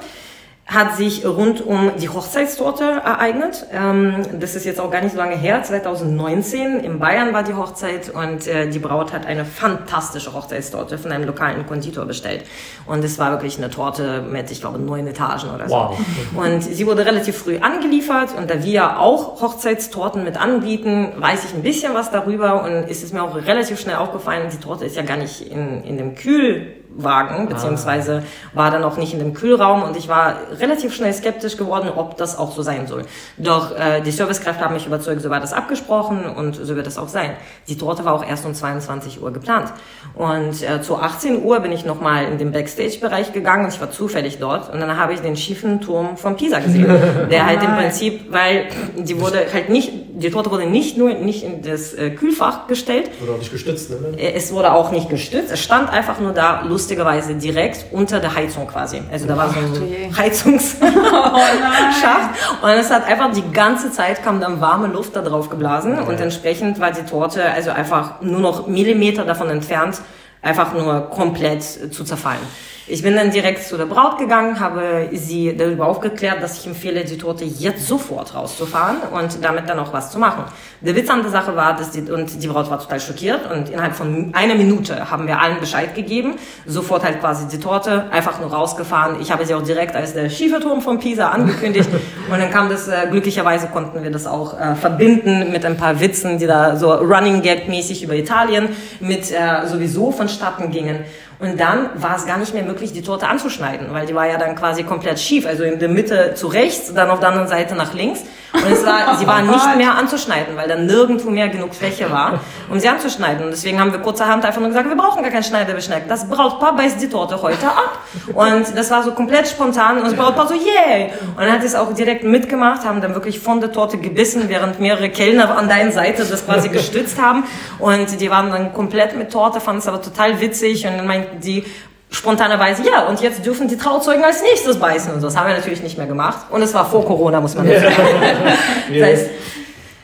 hat 0.66 0.95
sich 0.95 1.26
rund 1.26 1.66
um 1.66 1.91
die 1.99 2.07
Hochzeitstorte 2.07 2.84
ereignet. 2.84 3.66
Ähm, 3.74 4.39
das 4.39 4.55
ist 4.55 4.66
jetzt 4.66 4.80
auch 4.80 4.89
gar 4.89 5.01
nicht 5.01 5.12
so 5.12 5.18
lange 5.18 5.36
her, 5.36 5.62
2019. 5.64 6.80
In 6.80 6.99
Bayern 6.99 7.34
war 7.34 7.43
die 7.43 7.53
Hochzeit 7.53 8.09
und 8.09 8.47
äh, 8.47 8.70
die 8.70 8.80
Braut 8.80 9.12
hat 9.12 9.26
eine 9.26 9.43
fantastische 9.43 10.34
Hochzeitstorte 10.34 10.97
von 10.97 11.12
einem 11.12 11.26
lokalen 11.26 11.66
Konditor 11.66 12.05
bestellt. 12.05 12.45
Und 12.86 13.03
es 13.03 13.20
war 13.20 13.32
wirklich 13.32 13.57
eine 13.57 13.70
Torte 13.70 14.22
mit, 14.22 14.49
ich 14.49 14.62
glaube, 14.62 14.80
neun 14.80 15.07
Etagen 15.07 15.49
oder 15.53 15.68
so. 15.68 15.76
Wow. 15.76 15.99
Und 16.36 16.62
sie 16.62 16.88
wurde 16.88 17.05
relativ 17.05 17.38
früh 17.38 17.57
angeliefert 17.57 18.30
und 18.38 18.49
da 18.49 18.64
wir 18.64 18.99
auch 18.99 19.41
Hochzeitstorten 19.41 20.24
mit 20.24 20.39
anbieten, 20.39 21.12
weiß 21.18 21.43
ich 21.45 21.53
ein 21.53 21.64
bisschen 21.64 21.93
was 21.93 22.12
darüber 22.12 22.64
und 22.64 22.89
ist 22.89 23.03
es 23.03 23.12
mir 23.12 23.24
auch 23.24 23.36
relativ 23.36 23.80
schnell 23.80 23.95
aufgefallen, 23.95 24.49
die 24.51 24.57
Torte 24.57 24.86
ist 24.86 24.95
ja 24.95 25.01
gar 25.01 25.18
nicht 25.18 25.41
in, 25.41 25.84
in 25.84 25.97
dem 25.97 26.16
Kühl 26.16 26.80
Wagen, 26.96 27.48
beziehungsweise 27.48 28.24
war 28.54 28.72
dann 28.72 28.84
auch 28.84 28.98
nicht 28.98 29.14
in 29.14 29.20
dem 29.20 29.34
Kühlraum 29.34 29.84
und 29.84 29.96
ich 29.98 30.08
war 30.08 30.36
relativ 30.60 30.94
schnell 30.94 31.14
skeptisch 31.14 31.58
geworden, 31.58 31.89
ob 31.96 32.18
das 32.18 32.38
auch 32.38 32.52
so 32.52 32.62
sein 32.62 32.88
soll. 32.88 33.04
Doch 33.38 33.78
äh, 33.78 34.02
die 34.02 34.12
Servicekräfte 34.12 34.64
haben 34.64 34.74
mich 34.74 34.86
überzeugt, 34.86 35.22
so 35.22 35.30
war 35.30 35.39
das 35.39 35.54
abgesprochen 35.54 36.26
und 36.26 36.56
so 36.56 36.76
wird 36.76 36.88
es 36.88 36.98
auch 36.98 37.08
sein. 37.08 37.32
Die 37.68 37.78
Torte 37.78 38.06
war 38.06 38.14
auch 38.14 38.26
erst 38.28 38.46
um 38.46 38.54
22 38.54 39.22
Uhr 39.22 39.32
geplant. 39.32 39.72
Und 40.16 40.62
äh, 40.62 40.82
zu 40.82 40.98
18 40.98 41.44
Uhr 41.44 41.60
bin 41.62 41.72
ich 41.72 41.86
nochmal 41.86 42.26
in 42.26 42.38
den 42.38 42.52
Backstage-Bereich 42.52 43.34
gegangen 43.34 43.66
und 43.66 43.74
ich 43.74 43.80
war 43.80 43.92
zufällig 43.92 44.39
dort 44.39 44.72
und 44.74 44.80
dann 44.80 44.98
habe 44.98 45.14
ich 45.14 45.22
den 45.22 45.36
schiefen 45.36 45.82
Turm 45.82 46.18
von 46.18 46.36
Pisa 46.36 46.60
gesehen, 46.60 46.88
der 47.32 47.46
halt 47.46 47.64
im 47.64 47.76
Prinzip, 47.76 48.32
weil 48.32 48.68
die 48.98 49.20
wurde 49.20 49.46
halt 49.54 49.70
nicht, 49.70 49.92
die 50.14 50.30
Torte 50.30 50.52
wurde 50.52 50.66
nicht 50.66 50.98
nur 50.98 51.14
nicht 51.14 51.44
in 51.44 51.62
das 51.62 51.94
äh, 51.94 52.12
Kühlfach 52.12 52.68
gestellt. 52.68 53.10
Wurde 53.20 53.34
auch 53.34 53.38
nicht 53.39 53.52
gestützt, 53.52 53.89
ne? 53.89 53.98
Es 54.34 54.52
wurde 54.52 54.74
auch 54.74 54.92
nicht 54.92 55.10
gestützt, 55.10 55.52
es 55.52 55.60
stand 55.60 55.89
einfach 55.89 56.20
nur 56.20 56.34
da, 56.34 56.62
lustigerweise 56.82 57.36
direkt 57.36 57.86
unter 57.91 58.19
der 58.19 58.34
Heizung 58.34 58.67
quasi. 58.67 59.01
Also 59.11 59.27
da 59.27 59.38
war 59.38 59.49
so 59.49 59.59
ein 59.59 60.17
Heizungsschacht 60.17 60.88
oh 60.91 62.65
und 62.65 62.71
es 62.71 62.89
hat 62.89 63.07
einfach 63.07 63.32
die 63.32 63.43
ganze 63.51 63.91
Zeit 63.91 64.23
kam 64.23 64.39
dann 64.41 64.59
warme 64.59 64.88
Luft 64.88 65.15
da 65.15 65.21
drauf 65.21 65.49
geblasen 65.49 65.99
okay. 65.99 66.09
und 66.09 66.19
entsprechend 66.19 66.79
war 66.79 66.91
die 66.91 67.03
Torte 67.03 67.43
also 67.51 67.69
einfach 67.69 68.21
nur 68.21 68.39
noch 68.39 68.65
Millimeter 68.67 69.25
davon 69.25 69.49
entfernt, 69.49 70.01
einfach 70.41 70.73
nur 70.73 71.01
komplett 71.11 71.63
zu 71.63 72.03
zerfallen. 72.03 72.41
Ich 72.88 73.03
bin 73.03 73.15
dann 73.15 73.29
direkt 73.29 73.63
zu 73.63 73.77
der 73.77 73.86
Braut 73.86 74.17
gegangen, 74.17 74.59
habe 74.59 75.09
sie 75.13 75.55
darüber 75.55 75.86
aufgeklärt, 75.86 76.41
dass 76.41 76.59
ich 76.59 76.65
empfehle, 76.65 77.03
die 77.05 77.17
Torte 77.17 77.45
jetzt 77.45 77.88
sofort 77.88 78.34
rauszufahren 78.34 78.97
und 79.11 79.43
damit 79.43 79.69
dann 79.69 79.79
auch 79.79 79.93
was 79.93 80.11
zu 80.11 80.17
machen. 80.17 80.45
Der 80.82 80.95
Witz 80.95 81.07
an 81.09 81.21
der 81.21 81.29
Sache 81.29 81.55
war, 81.55 81.75
dass 81.75 81.91
die, 81.91 82.01
und 82.11 82.41
die 82.41 82.47
Braut 82.47 82.71
war 82.71 82.79
total 82.79 82.99
schockiert 82.99 83.51
und 83.51 83.69
innerhalb 83.69 83.93
von 83.93 84.32
einer 84.34 84.55
Minute 84.55 85.11
haben 85.11 85.27
wir 85.27 85.39
allen 85.39 85.59
Bescheid 85.59 85.93
gegeben, 85.93 86.36
sofort 86.65 87.03
halt 87.03 87.19
quasi 87.19 87.47
die 87.47 87.59
Torte 87.59 88.05
einfach 88.11 88.39
nur 88.39 88.51
rausgefahren. 88.51 89.21
Ich 89.21 89.32
habe 89.32 89.45
sie 89.45 89.53
auch 89.53 89.61
direkt 89.61 89.95
als 89.95 90.13
der 90.13 90.29
Schieferturm 90.29 90.82
von 90.82 90.99
Pisa 90.99 91.29
angekündigt 91.29 91.89
und 92.32 92.39
dann 92.39 92.49
kam 92.49 92.67
das, 92.69 92.88
äh, 92.88 93.07
glücklicherweise 93.11 93.67
konnten 93.67 94.01
wir 94.01 94.09
das 94.09 94.25
auch 94.25 94.59
äh, 94.59 94.73
verbinden 94.73 95.51
mit 95.51 95.65
ein 95.65 95.77
paar 95.77 95.99
Witzen, 95.99 96.39
die 96.39 96.47
da 96.47 96.75
so 96.75 96.91
Running 96.91 97.43
Gag 97.43 97.69
mäßig 97.69 98.03
über 98.03 98.15
Italien 98.15 98.69
mit 98.99 99.32
äh, 99.32 99.67
sowieso 99.67 100.11
vonstatten 100.11 100.71
gingen. 100.71 101.05
Und 101.42 101.60
dann 101.60 101.89
war 101.96 102.18
es 102.18 102.28
gar 102.28 102.38
nicht 102.38 102.54
mehr 102.54 102.62
möglich, 102.62 102.94
die 102.94 103.02
Torte 103.02 103.28
anzuschneiden, 103.28 103.92
weil 103.92 104.06
die 104.06 104.14
war 104.14 104.28
ja 104.28 104.38
dann 104.38 104.56
quasi 104.56 104.84
komplett 104.84 105.20
schief, 105.20 105.48
also 105.48 105.64
in 105.64 105.80
der 105.80 105.89
Mitte 105.89 106.36
zu 106.36 106.46
rechts, 106.46 106.94
dann 106.94 107.10
auf 107.10 107.20
der 107.20 107.30
anderen 107.30 107.48
Seite 107.48 107.74
nach 107.74 107.96
links. 107.96 108.22
Und 108.54 108.72
es 108.72 108.86
war, 108.86 109.18
sie 109.18 109.26
war 109.26 109.41
nicht 109.41 109.76
mehr 109.78 109.95
anzuschneiden, 109.95 110.58
weil 110.58 110.68
dann 110.68 110.86
nirgendwo 110.86 111.30
mehr 111.30 111.47
genug 111.47 111.74
Fläche 111.74 112.12
war, 112.12 112.41
um 112.70 112.80
sie 112.80 112.89
anzuschneiden. 112.89 113.45
Und 113.45 113.52
deswegen 113.52 113.80
haben 113.80 113.91
wir 113.91 113.99
kurzerhand 113.99 114.43
einfach 114.45 114.60
nur 114.60 114.70
gesagt, 114.70 114.89
wir 114.89 114.95
brauchen 114.95 115.22
gar 115.22 115.32
kein 115.32 115.43
Schneidebeschneck. 115.43 116.08
Das 116.08 116.28
Brautpaar 116.28 116.76
beißt 116.76 117.02
die 117.02 117.10
Torte 117.10 117.41
heute 117.41 117.68
ab. 117.68 117.99
Und 118.34 118.76
das 118.76 118.91
war 118.91 119.04
so 119.04 119.12
komplett 119.12 119.47
spontan 119.47 119.97
und 119.97 120.06
das 120.06 120.16
Brautpaar 120.16 120.47
so, 120.47 120.54
yay! 120.54 121.12
Und 121.36 121.39
dann 121.39 121.52
hat 121.54 121.64
es 121.64 121.76
auch 121.76 121.93
direkt 121.93 122.24
mitgemacht, 122.24 122.84
haben 122.86 123.02
dann 123.02 123.14
wirklich 123.14 123.39
von 123.39 123.62
der 123.62 123.72
Torte 123.72 123.97
gebissen, 123.97 124.49
während 124.49 124.80
mehrere 124.80 125.10
Kellner 125.10 125.58
an 125.58 125.70
deiner 125.70 125.91
Seite 125.91 126.26
das 126.26 126.45
quasi 126.45 126.70
gestützt 126.70 127.22
haben. 127.22 127.45
Und 127.80 128.20
die 128.20 128.30
waren 128.30 128.52
dann 128.52 128.74
komplett 128.74 129.18
mit 129.18 129.32
Torte, 129.32 129.62
fanden 129.62 129.80
es 129.80 129.88
aber 129.88 130.02
total 130.02 130.41
witzig. 130.41 130.86
Und 130.86 130.97
dann 130.97 131.08
meinten 131.08 131.39
die, 131.39 131.64
spontanerweise, 132.12 132.84
ja, 132.84 133.07
und 133.07 133.22
jetzt 133.22 133.45
dürfen 133.45 133.68
die 133.68 133.78
Trauzeugen 133.78 134.24
als 134.24 134.43
nächstes 134.43 134.78
beißen. 134.78 135.14
Und 135.14 135.22
so. 135.22 135.28
Das 135.28 135.38
haben 135.38 135.47
wir 135.47 135.55
natürlich 135.55 135.82
nicht 135.82 135.97
mehr 135.97 136.07
gemacht. 136.07 136.45
Und 136.49 136.62
es 136.62 136.74
war 136.74 136.86
vor 136.86 137.05
Corona, 137.05 137.41
muss 137.41 137.55
man 137.55 137.68
sagen. 137.68 137.84
das 138.93 139.01
heißt, 139.01 139.30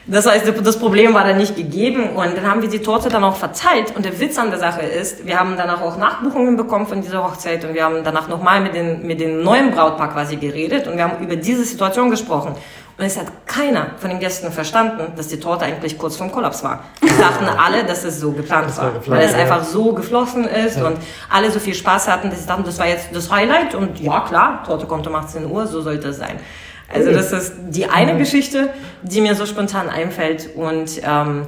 das 0.10 0.26
heißt, 0.26 0.53
das 0.64 0.80
Problem 0.80 1.14
war 1.14 1.26
dann 1.26 1.38
nicht 1.38 1.58
gegeben. 1.58 2.12
Und 2.12 2.38
dann 2.38 2.49
haben 2.49 2.62
wir 2.62 2.70
die 2.70 2.80
Torte 2.80 3.10
dann 3.10 3.24
auch 3.26 3.36
verteilt. 3.36 3.93
Und 3.95 4.05
der 4.05 4.20
Witz 4.20 4.38
an 4.39 4.49
der 4.49 4.60
Sache 4.60 4.82
ist, 4.82 5.26
wir 5.26 5.38
haben 5.38 5.55
danach 5.58 5.82
auch 5.82 5.97
Nachbuchungen 5.97 6.55
bekommen 6.55 6.88
von 6.88 7.01
dieser 7.01 7.24
Hochzeit. 7.24 7.66
Und 7.66 7.74
wir 7.74 7.84
haben 7.84 8.03
danach 8.05 8.30
nochmal 8.30 8.62
mit 8.62 8.74
den, 8.74 9.05
mit 9.05 9.20
den 9.20 9.43
neuen 9.43 9.72
Brautpaar 9.72 10.14
quasi 10.14 10.38
geredet. 10.38 10.88
Und 10.88 10.95
wir 10.95 11.03
haben 11.03 11.22
über 11.22 11.36
diese 11.36 11.66
Situation 11.66 12.10
gesprochen 12.10 12.55
und 12.98 13.06
es 13.06 13.18
hat 13.18 13.28
keiner 13.45 13.91
von 13.98 14.10
den 14.10 14.20
Gästen 14.20 14.52
verstanden, 14.52 15.14
dass 15.16 15.28
die 15.28 15.39
Torte 15.39 15.66
eigentlich 15.66 16.00
kurz 16.00 16.16
vorm 16.16 16.32
Kollaps 16.32 16.64
war. 16.64 16.84
Die 17.04 17.08
dachten 17.20 17.45
alle, 17.45 17.84
dass 17.84 18.04
es 18.04 18.20
so 18.20 18.32
geplant 18.32 18.76
war, 18.76 18.91
geplant, 18.93 19.20
weil 19.20 19.28
es 19.28 19.34
ja. 19.34 19.39
einfach 19.39 19.64
so 19.64 19.93
geflossen 19.93 20.45
ist 20.45 20.78
ja. 20.78 20.88
und 20.88 20.98
alle 21.30 21.52
so 21.52 21.60
viel 21.60 21.76
Spaß 21.76 22.08
hatten, 22.08 22.32
dass 22.32 22.41
sie 22.41 22.48
dachten, 22.48 22.64
das 22.64 22.80
war 22.80 22.88
jetzt 22.88 23.10
das 23.14 23.32
Highlight 23.32 23.76
und 23.76 24.00
ja 24.00 24.22
klar, 24.22 24.64
Torte 24.66 24.88
kommt 24.88 25.06
um 25.06 25.14
18 25.14 25.45
Uhr, 25.45 25.68
so 25.68 25.82
sollte 25.82 26.08
es 26.08 26.18
sein. 26.18 26.39
Also 26.91 27.12
das 27.12 27.32
ist 27.34 27.54
die 27.70 27.86
eine 27.86 28.14
mhm. 28.14 28.20
Geschichte, 28.20 28.74
die 29.04 29.22
mir 29.22 29.36
so 29.36 29.45
spontan 29.45 29.89
einfällt 29.89 30.50
und 30.56 30.89
ähm, 31.04 31.48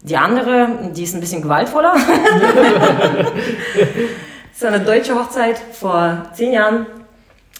die 0.00 0.16
andere, 0.16 0.68
die 0.94 1.02
ist 1.02 1.14
ein 1.14 1.20
bisschen 1.20 1.42
gewaltvoller. 1.42 1.94
das 3.74 4.56
ist 4.56 4.64
eine 4.64 4.80
deutsche 4.80 5.14
Hochzeit 5.16 5.60
vor 5.72 6.28
zehn 6.32 6.52
Jahren 6.52 6.86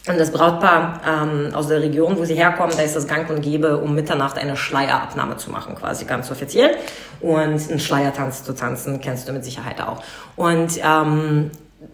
und 0.08 0.18
das 0.18 0.30
Brautpaar 0.30 1.00
ähm, 1.06 1.54
aus 1.54 1.68
der 1.68 1.80
Region, 1.80 2.16
wo 2.18 2.24
sie 2.24 2.34
herkommen, 2.34 2.74
da 2.76 2.82
ist 2.82 2.96
das 2.96 3.06
Gang 3.06 3.28
und 3.30 3.42
Gäbe, 3.42 3.78
um 3.78 3.94
Mitternacht 3.94 4.38
eine 4.38 4.56
Schleierabnahme 4.56 5.36
zu 5.36 5.50
machen, 5.50 5.74
quasi 5.74 6.04
ganz 6.04 6.30
offiziell. 6.30 6.76
Und 7.20 7.70
einen 7.70 7.80
Schleiertanz 7.80 8.44
zu 8.44 8.54
tanzen, 8.54 9.00
kennst 9.00 9.28
du 9.28 9.32
mit 9.32 9.44
Sicherheit 9.44 9.80
auch. 9.80 10.02
Und 10.36 10.78
ähm, 10.84 11.50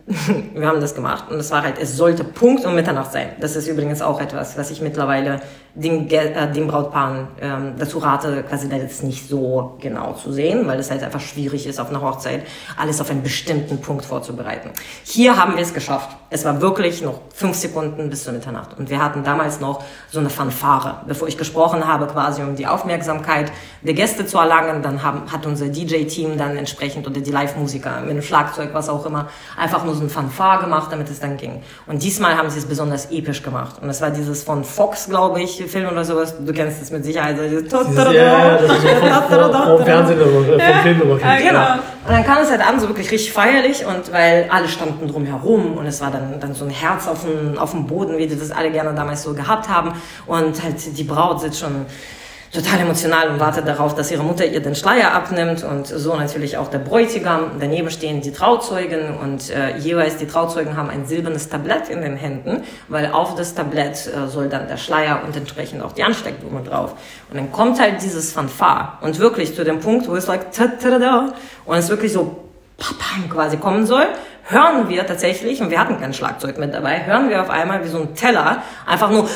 wir 0.54 0.66
haben 0.66 0.80
das 0.80 0.94
gemacht 0.94 1.30
und 1.30 1.38
es 1.38 1.50
war 1.50 1.62
halt, 1.62 1.78
es 1.80 1.96
sollte 1.96 2.24
Punkt 2.24 2.64
um 2.64 2.74
Mitternacht 2.74 3.12
sein. 3.12 3.30
Das 3.40 3.56
ist 3.56 3.68
übrigens 3.68 4.02
auch 4.02 4.20
etwas, 4.20 4.56
was 4.56 4.70
ich 4.70 4.80
mittlerweile 4.80 5.40
den, 5.74 6.08
äh, 6.08 6.52
den 6.52 6.68
Brautpaaren 6.68 7.28
ähm, 7.40 7.74
dazu 7.76 7.98
rate, 7.98 8.44
quasi 8.48 8.68
das 8.68 8.78
jetzt 8.78 9.02
nicht 9.02 9.28
so 9.28 9.76
genau 9.80 10.12
zu 10.12 10.32
sehen, 10.32 10.66
weil 10.68 10.78
es 10.78 10.90
halt 10.90 11.02
einfach 11.02 11.20
schwierig 11.20 11.66
ist, 11.66 11.80
auf 11.80 11.90
einer 11.90 12.00
Hochzeit 12.00 12.46
alles 12.76 13.00
auf 13.00 13.10
einen 13.10 13.22
bestimmten 13.22 13.80
Punkt 13.80 14.04
vorzubereiten. 14.04 14.70
Hier 15.02 15.36
haben 15.36 15.56
wir 15.56 15.62
es 15.62 15.74
geschafft. 15.74 16.16
Es 16.30 16.44
war 16.44 16.60
wirklich 16.60 17.02
noch 17.02 17.20
fünf 17.32 17.56
Sekunden 17.56 18.08
bis 18.08 18.24
zur 18.24 18.32
Mitternacht. 18.32 18.78
Und 18.78 18.88
wir 18.88 19.02
hatten 19.02 19.24
damals 19.24 19.60
noch 19.60 19.84
so 20.10 20.20
eine 20.20 20.30
Fanfare. 20.30 21.02
Bevor 21.06 21.28
ich 21.28 21.36
gesprochen 21.36 21.86
habe, 21.86 22.06
quasi 22.06 22.42
um 22.42 22.54
die 22.54 22.66
Aufmerksamkeit 22.66 23.52
der 23.82 23.94
Gäste 23.94 24.26
zu 24.26 24.38
erlangen, 24.38 24.82
dann 24.82 25.02
haben, 25.02 25.30
hat 25.30 25.44
unser 25.46 25.68
DJ-Team 25.68 26.38
dann 26.38 26.56
entsprechend 26.56 27.06
oder 27.06 27.20
die 27.20 27.30
Live-Musiker 27.30 28.00
mit 28.00 28.10
dem 28.10 28.22
Schlagzeug, 28.22 28.70
was 28.72 28.88
auch 28.88 29.06
immer, 29.06 29.28
einfach 29.56 29.84
nur 29.84 29.94
so 29.94 30.02
ein 30.02 30.10
Fanfare 30.10 30.62
gemacht, 30.62 30.90
damit 30.92 31.10
es 31.10 31.20
dann 31.20 31.36
ging. 31.36 31.62
Und 31.86 32.02
diesmal 32.02 32.36
haben 32.36 32.50
sie 32.50 32.58
es 32.58 32.66
besonders 32.66 33.10
episch 33.10 33.42
gemacht. 33.42 33.76
Und 33.82 33.88
es 33.88 34.00
war 34.00 34.10
dieses 34.10 34.42
von 34.44 34.64
Fox, 34.64 35.08
glaube 35.08 35.42
ich, 35.42 35.63
Film 35.68 35.88
oder 35.88 36.04
sowas. 36.04 36.34
Du 36.38 36.52
kennst 36.52 36.82
es 36.82 36.90
mit 36.90 37.04
Sicherheit. 37.04 37.36
Dieses 37.38 37.72
ja, 37.72 38.12
ja, 38.12 38.58
das 38.58 38.76
ist 38.76 38.84
vom, 38.84 39.52
vom 39.52 39.84
Fernsehen, 39.84 40.18
vom 40.20 40.44
Film 40.82 41.18
ja, 41.20 41.36
genau. 41.38 41.72
Und 42.06 42.12
dann 42.12 42.24
kam 42.24 42.42
es 42.42 42.50
halt 42.50 42.66
an, 42.66 42.78
so 42.78 42.88
wirklich 42.88 43.10
richtig 43.10 43.32
feierlich 43.32 43.84
und 43.86 44.12
weil 44.12 44.48
alle 44.50 44.68
standen 44.68 45.08
drumherum 45.08 45.78
und 45.78 45.86
es 45.86 46.00
war 46.00 46.10
dann, 46.10 46.38
dann 46.38 46.54
so 46.54 46.66
ein 46.66 46.70
Herz 46.70 47.08
auf 47.08 47.24
dem, 47.24 47.58
auf 47.58 47.70
dem 47.70 47.86
Boden, 47.86 48.18
wie 48.18 48.26
die 48.26 48.38
das 48.38 48.50
alle 48.50 48.70
gerne 48.70 48.94
damals 48.94 49.22
so 49.22 49.32
gehabt 49.32 49.68
haben 49.68 49.92
und 50.26 50.62
halt 50.62 50.98
die 50.98 51.04
Braut 51.04 51.40
sitzt 51.40 51.60
schon 51.60 51.86
total 52.54 52.80
emotional 52.80 53.30
und 53.30 53.40
wartet 53.40 53.66
darauf, 53.66 53.94
dass 53.94 54.10
ihre 54.12 54.22
Mutter 54.22 54.46
ihr 54.46 54.60
den 54.60 54.76
Schleier 54.76 55.12
abnimmt 55.12 55.64
und 55.64 55.88
so 55.88 56.14
natürlich 56.14 56.56
auch 56.56 56.68
der 56.68 56.78
Bräutigam. 56.78 57.58
Daneben 57.58 57.90
stehen 57.90 58.20
die 58.20 58.32
Trauzeugen 58.32 59.16
und 59.16 59.50
äh, 59.50 59.76
jeweils 59.78 60.18
die 60.18 60.26
Trauzeugen 60.26 60.76
haben 60.76 60.88
ein 60.88 61.04
silbernes 61.04 61.48
Tablett 61.48 61.88
in 61.88 62.00
den 62.00 62.16
Händen, 62.16 62.62
weil 62.88 63.10
auf 63.10 63.34
das 63.34 63.54
Tablett 63.54 64.06
äh, 64.06 64.28
soll 64.28 64.48
dann 64.48 64.68
der 64.68 64.76
Schleier 64.76 65.22
und 65.26 65.36
entsprechend 65.36 65.82
auch 65.82 65.92
die 65.92 66.04
Ansteckblume 66.04 66.62
drauf. 66.62 66.94
Und 67.28 67.36
dann 67.36 67.50
kommt 67.50 67.80
halt 67.80 68.00
dieses 68.02 68.32
Fanfar 68.32 68.98
und 69.02 69.18
wirklich 69.18 69.56
zu 69.56 69.64
dem 69.64 69.80
Punkt, 69.80 70.08
wo 70.08 70.14
es 70.14 70.28
like 70.28 70.52
ta 70.52 70.64
-da, 70.64 71.32
und 71.64 71.76
es 71.76 71.88
wirklich 71.88 72.12
so 72.12 72.36
papam 72.78 73.28
quasi 73.30 73.56
kommen 73.56 73.86
soll, 73.86 74.06
hören 74.44 74.88
wir 74.88 75.06
tatsächlich, 75.06 75.60
und 75.60 75.70
wir 75.70 75.80
hatten 75.80 75.98
kein 75.98 76.12
Schlagzeug 76.12 76.58
mit 76.58 76.72
dabei, 76.72 77.04
hören 77.06 77.30
wir 77.30 77.40
auf 77.40 77.50
einmal 77.50 77.84
wie 77.84 77.88
so 77.88 77.98
ein 77.98 78.14
Teller 78.14 78.62
einfach 78.86 79.10
nur 79.10 79.28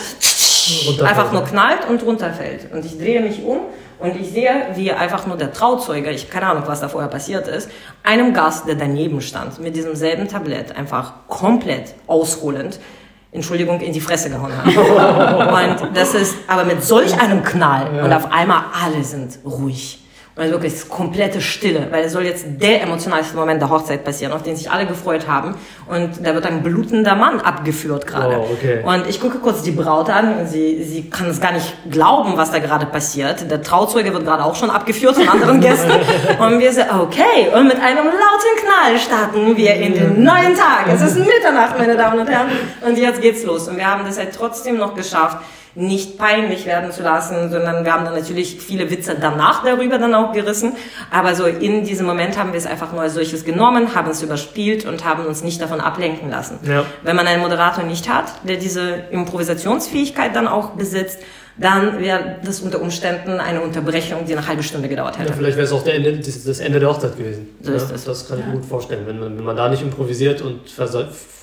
einfach 1.02 1.32
nur 1.32 1.44
knallt 1.44 1.88
und 1.88 2.02
runterfällt. 2.02 2.72
Und 2.72 2.84
ich 2.84 2.98
drehe 2.98 3.20
mich 3.20 3.42
um 3.42 3.58
und 3.98 4.20
ich 4.20 4.30
sehe, 4.30 4.68
wie 4.74 4.92
einfach 4.92 5.26
nur 5.26 5.36
der 5.36 5.52
Trauzeuge, 5.52 6.10
ich 6.10 6.30
keine 6.30 6.46
Ahnung, 6.46 6.64
was 6.66 6.80
da 6.80 6.88
vorher 6.88 7.10
passiert 7.10 7.48
ist, 7.48 7.70
einem 8.02 8.32
Gast, 8.32 8.68
der 8.68 8.76
daneben 8.76 9.20
stand, 9.20 9.60
mit 9.60 9.74
diesem 9.76 9.94
selben 9.94 10.28
Tablett 10.28 10.76
einfach 10.76 11.12
komplett 11.28 11.94
ausholend 12.06 12.78
Entschuldigung, 13.30 13.80
in 13.80 13.92
die 13.92 14.00
Fresse 14.00 14.30
gehauen 14.30 14.52
hat. 14.56 15.82
und 15.82 15.96
das 15.96 16.14
ist 16.14 16.34
aber 16.46 16.64
mit 16.64 16.82
solch 16.82 17.20
einem 17.20 17.44
Knall 17.44 17.94
ja. 17.94 18.04
und 18.04 18.12
auf 18.12 18.32
einmal 18.32 18.62
alle 18.82 19.04
sind 19.04 19.38
ruhig. 19.44 19.98
Also 20.38 20.52
wirklich 20.52 20.88
komplette 20.88 21.40
Stille, 21.40 21.88
weil 21.90 22.04
es 22.04 22.12
soll 22.12 22.22
jetzt 22.22 22.46
der 22.46 22.82
emotionalste 22.82 23.36
Moment 23.36 23.60
der 23.60 23.70
Hochzeit 23.70 24.04
passieren, 24.04 24.32
auf 24.32 24.44
den 24.44 24.54
sich 24.54 24.70
alle 24.70 24.86
gefreut 24.86 25.26
haben. 25.26 25.56
Und 25.88 26.24
da 26.24 26.32
wird 26.32 26.46
ein 26.46 26.62
blutender 26.62 27.16
Mann 27.16 27.40
abgeführt 27.40 28.06
gerade. 28.06 28.38
Oh, 28.38 28.52
okay. 28.52 28.82
Und 28.84 29.08
ich 29.08 29.20
gucke 29.20 29.38
kurz 29.38 29.62
die 29.62 29.72
Braut 29.72 30.08
an 30.08 30.46
sie, 30.46 30.84
sie 30.84 31.10
kann 31.10 31.28
es 31.28 31.40
gar 31.40 31.50
nicht 31.50 31.74
glauben, 31.90 32.36
was 32.36 32.52
da 32.52 32.60
gerade 32.60 32.86
passiert. 32.86 33.50
Der 33.50 33.62
Trauzeuge 33.62 34.12
wird 34.12 34.24
gerade 34.24 34.44
auch 34.44 34.54
schon 34.54 34.70
abgeführt 34.70 35.16
von 35.16 35.28
anderen 35.28 35.60
Gästen. 35.60 35.90
und 36.38 36.60
wir 36.60 36.72
sagen, 36.72 37.00
okay. 37.00 37.48
Und 37.52 37.66
mit 37.66 37.80
einem 37.80 38.04
lauten 38.04 38.54
Knall 38.62 38.98
starten 38.98 39.56
wir 39.56 39.74
in 39.74 39.94
den 39.94 40.22
neuen 40.22 40.54
Tag. 40.54 40.86
Es 40.88 41.02
ist 41.02 41.18
Mitternacht, 41.18 41.76
meine 41.76 41.96
Damen 41.96 42.20
und 42.20 42.28
Herren. 42.28 42.48
Und 42.86 42.96
jetzt 42.96 43.20
geht's 43.20 43.42
los. 43.42 43.66
Und 43.66 43.76
wir 43.76 43.90
haben 43.90 44.04
das 44.04 44.18
halt 44.18 44.32
trotzdem 44.36 44.76
noch 44.76 44.94
geschafft, 44.94 45.38
nicht 45.74 46.18
peinlich 46.18 46.66
werden 46.66 46.92
zu 46.92 47.02
lassen, 47.02 47.50
sondern 47.50 47.84
wir 47.84 47.92
haben 47.92 48.04
dann 48.04 48.14
natürlich 48.14 48.60
viele 48.60 48.90
Witze 48.90 49.16
danach 49.20 49.64
darüber 49.64 49.98
dann 49.98 50.14
auch 50.14 50.32
gerissen. 50.32 50.72
Aber 51.10 51.34
so 51.34 51.44
in 51.46 51.84
diesem 51.84 52.06
Moment 52.06 52.38
haben 52.38 52.52
wir 52.52 52.58
es 52.58 52.66
einfach 52.66 52.92
nur 52.92 53.02
als 53.02 53.14
solches 53.14 53.44
genommen, 53.44 53.94
haben 53.94 54.10
es 54.10 54.22
überspielt 54.22 54.84
und 54.86 55.04
haben 55.04 55.24
uns 55.26 55.42
nicht 55.42 55.60
davon 55.60 55.80
ablenken 55.80 56.30
lassen. 56.30 56.58
Ja. 56.62 56.84
Wenn 57.02 57.16
man 57.16 57.26
einen 57.26 57.42
Moderator 57.42 57.84
nicht 57.84 58.08
hat, 58.08 58.26
der 58.44 58.56
diese 58.56 59.04
Improvisationsfähigkeit 59.10 60.34
dann 60.34 60.48
auch 60.48 60.70
besitzt, 60.70 61.20
dann 61.60 61.98
wäre 61.98 62.36
das 62.44 62.60
unter 62.60 62.80
Umständen 62.80 63.40
eine 63.40 63.60
Unterbrechung, 63.60 64.24
die 64.26 64.36
eine 64.36 64.46
halbe 64.46 64.62
Stunde 64.62 64.88
gedauert 64.88 65.18
hätte. 65.18 65.30
Ja, 65.30 65.34
vielleicht 65.34 65.56
wäre 65.56 65.66
es 65.66 65.72
auch 65.72 65.84
Ende, 65.86 66.16
das 66.16 66.60
Ende 66.60 66.78
der 66.78 66.88
Hochzeit 66.88 67.16
gewesen. 67.16 67.48
So 67.60 67.72
ja, 67.72 67.78
das. 67.78 68.04
das. 68.04 68.28
kann 68.28 68.38
ich 68.38 68.46
mir 68.46 68.52
gut 68.52 68.64
vorstellen. 68.64 69.06
Wenn 69.06 69.18
man, 69.18 69.36
wenn 69.36 69.44
man 69.44 69.56
da 69.56 69.68
nicht 69.68 69.82
improvisiert 69.82 70.40
und 70.40 70.60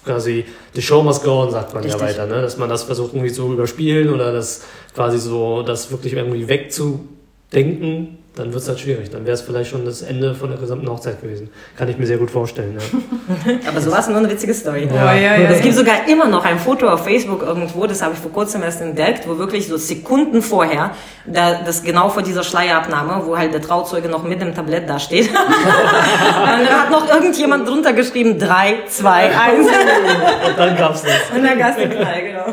quasi 0.06 0.46
the 0.74 0.82
show 0.82 1.04
must 1.04 1.24
go 1.24 1.42
on, 1.42 1.52
sagt 1.52 1.74
man 1.74 1.84
Richtig. 1.84 2.02
ja 2.02 2.08
weiter, 2.08 2.26
ne? 2.28 2.42
dass 2.42 2.58
man 2.58 2.70
das 2.70 2.84
versucht 2.84 3.14
irgendwie 3.14 3.34
zu 3.34 3.52
überspielen 3.52 4.14
oder 4.14 4.32
das 4.32 4.64
quasi 4.94 5.18
so, 5.18 5.64
das 5.64 5.92
wirklich 5.92 6.14
irgendwie 6.14 6.48
wegzudenken, 6.48 8.20
dann 8.36 8.52
wird 8.52 8.62
es 8.62 8.68
halt 8.68 8.80
schwierig. 8.80 9.10
Dann 9.10 9.26
wäre 9.26 9.34
es 9.34 9.42
vielleicht 9.42 9.72
schon 9.72 9.86
das 9.86 10.02
Ende 10.02 10.36
von 10.36 10.50
der 10.50 10.60
gesamten 10.60 10.90
Hochzeit 10.90 11.22
gewesen. 11.22 11.50
Kann 11.78 11.88
ich 11.88 11.98
mir 11.98 12.06
sehr 12.06 12.18
gut 12.18 12.30
vorstellen. 12.30 12.78
Ja. 12.78 13.54
Aber 13.70 13.80
so 13.80 13.92
war 13.92 14.00
es 14.00 14.08
nur 14.08 14.18
eine 14.18 14.30
witzige 14.30 14.54
Story. 14.54 14.90
Ja. 14.94 14.94
Oh, 14.94 15.16
ja, 15.16 15.38
ja, 15.38 15.50
es 15.50 15.62
gibt 15.62 15.76
sogar 15.76 16.08
immer 16.08 16.28
noch 16.28 16.44
ein 16.44 16.60
Foto 16.60 16.88
auf 16.90 17.06
Facebook 17.06 17.42
irgendwo, 17.42 17.88
das 17.88 18.02
habe 18.02 18.14
ich 18.14 18.20
vor 18.20 18.32
kurzem 18.32 18.62
erst 18.64 18.82
entdeckt, 18.82 19.28
wo 19.28 19.38
wirklich 19.38 19.68
so 19.68 19.78
Sekunden 19.78 20.42
vorher, 20.42 20.92
da, 21.26 21.62
das 21.66 21.84
genau 21.84 22.10
vor 22.10 22.24
dieser 22.24 22.44
Schleierabnahme, 22.44 23.26
wo 23.26 23.38
halt 23.38 23.54
der 23.54 23.62
Trauzeuge 23.62 24.10
noch 24.10 24.24
mit 24.24 24.42
dem 24.42 24.54
Tablett 24.54 24.90
da 24.90 25.00
steht. 25.00 25.30
und 25.30 25.36
da 25.36 26.82
hat 26.82 26.92
noch 26.92 27.08
irgendjemand 27.08 27.68
drunter 27.68 27.94
geschrieben, 27.94 28.38
3, 28.38 28.80
2, 28.90 29.12
1. 29.12 29.68
und 29.68 30.58
dann 30.58 30.78
gab 30.78 30.96
es 30.96 31.04
das. 31.04 31.14
Und 31.36 31.44
dann 31.44 31.58
gab 31.58 31.72
es 31.72 31.78
den 31.78 31.90
Knall, 31.90 32.22
genau. 32.22 32.46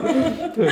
Cool. 0.56 0.68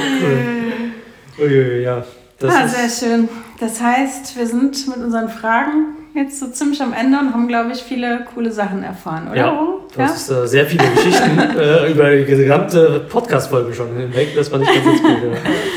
Uiui, 1.39 1.83
ja. 1.83 2.05
Das 2.41 2.55
ah, 2.55 2.67
sehr 2.67 2.89
schön. 2.89 3.29
Das 3.59 3.83
heißt, 3.83 4.37
wir 4.39 4.47
sind 4.47 4.89
mit 4.89 4.97
unseren 4.97 5.29
Fragen 5.29 5.97
jetzt 6.15 6.41
so 6.41 6.49
ziemlich 6.49 6.81
am 6.81 6.95
Ende 6.95 7.19
und 7.19 7.35
haben, 7.35 7.47
glaube 7.49 7.71
ich, 7.73 7.83
viele 7.83 8.27
coole 8.35 8.51
Sachen 8.51 8.83
erfahren, 8.83 9.29
oder? 9.29 9.37
Ja, 9.37 9.67
du 9.95 10.03
hast 10.03 10.31
äh, 10.31 10.49
sehr 10.49 10.67
viele 10.67 10.89
Geschichten 10.89 11.39
äh, 11.59 11.93
über 11.93 12.17
die 12.17 12.25
gesamte 12.25 13.07
Podcast-Folge 13.11 13.75
schon 13.75 13.95
hinweg. 13.95 14.35
Das 14.35 14.49
fand 14.49 14.65
ich 14.65 14.75
ganz, 14.75 15.03
ganz 15.03 15.03
cool. 15.23 15.33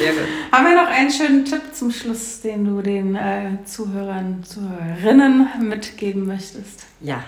Ja. 0.06 0.12
Haben 0.58 0.66
wir 0.66 0.76
noch 0.82 0.90
einen 0.90 1.12
schönen 1.12 1.44
Tipp 1.44 1.62
zum 1.74 1.92
Schluss, 1.92 2.40
den 2.40 2.64
du 2.64 2.82
den 2.82 3.16
äh, 3.16 3.58
Zuhörern, 3.66 4.42
Zuhörerinnen 4.44 5.48
mitgeben 5.60 6.26
möchtest? 6.26 6.86
Ja, 7.02 7.24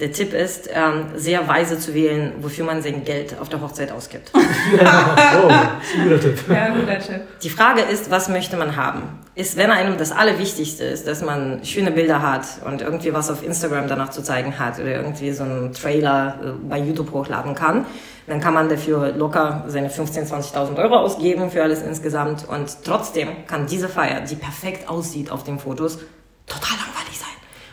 der 0.00 0.12
Tipp 0.12 0.32
ist, 0.32 0.68
ähm, 0.72 1.06
sehr 1.14 1.46
weise 1.46 1.78
zu 1.78 1.94
wählen, 1.94 2.32
wofür 2.40 2.64
man 2.64 2.82
sein 2.82 3.04
Geld 3.04 3.38
auf 3.38 3.48
der 3.48 3.60
Hochzeit 3.60 3.92
ausgibt. 3.92 4.32
ja, 4.80 5.16
oh, 5.44 6.02
guter 6.04 6.20
Tipp. 6.20 6.38
Ja, 6.48 6.68
guter 6.70 6.98
Tipp. 6.98 7.20
Die 7.42 7.50
Frage 7.50 7.82
ist, 7.82 8.10
was 8.10 8.28
möchte 8.28 8.56
man 8.56 8.76
haben? 8.76 9.02
Ist, 9.34 9.56
wenn 9.56 9.70
einem 9.70 9.96
das 9.96 10.12
Allerwichtigste 10.12 10.84
ist, 10.84 11.06
dass 11.06 11.22
man 11.22 11.64
schöne 11.64 11.90
Bilder 11.90 12.22
hat 12.22 12.46
und 12.64 12.82
irgendwie 12.82 13.12
was 13.12 13.30
auf 13.30 13.44
Instagram 13.44 13.88
danach 13.88 14.10
zu 14.10 14.22
zeigen 14.22 14.58
hat 14.58 14.78
oder 14.78 14.94
irgendwie 14.94 15.32
so 15.32 15.44
einen 15.44 15.72
Trailer 15.72 16.38
äh, 16.42 16.68
bei 16.68 16.78
YouTube 16.78 17.12
hochladen 17.12 17.54
kann, 17.54 17.84
dann 18.26 18.40
kann 18.40 18.54
man 18.54 18.68
dafür 18.68 19.12
locker 19.12 19.64
seine 19.66 19.88
15.000, 19.88 20.54
20.000 20.54 20.76
Euro 20.76 20.96
ausgeben 20.96 21.50
für 21.50 21.62
alles 21.62 21.82
insgesamt 21.82 22.48
und 22.48 22.84
trotzdem 22.84 23.28
kann 23.46 23.66
diese 23.66 23.88
Feier, 23.88 24.20
die 24.20 24.36
perfekt 24.36 24.88
aussieht 24.88 25.30
auf 25.30 25.44
den 25.44 25.58
Fotos, 25.58 25.98
total 26.46 26.76
langweilig. 26.76 26.99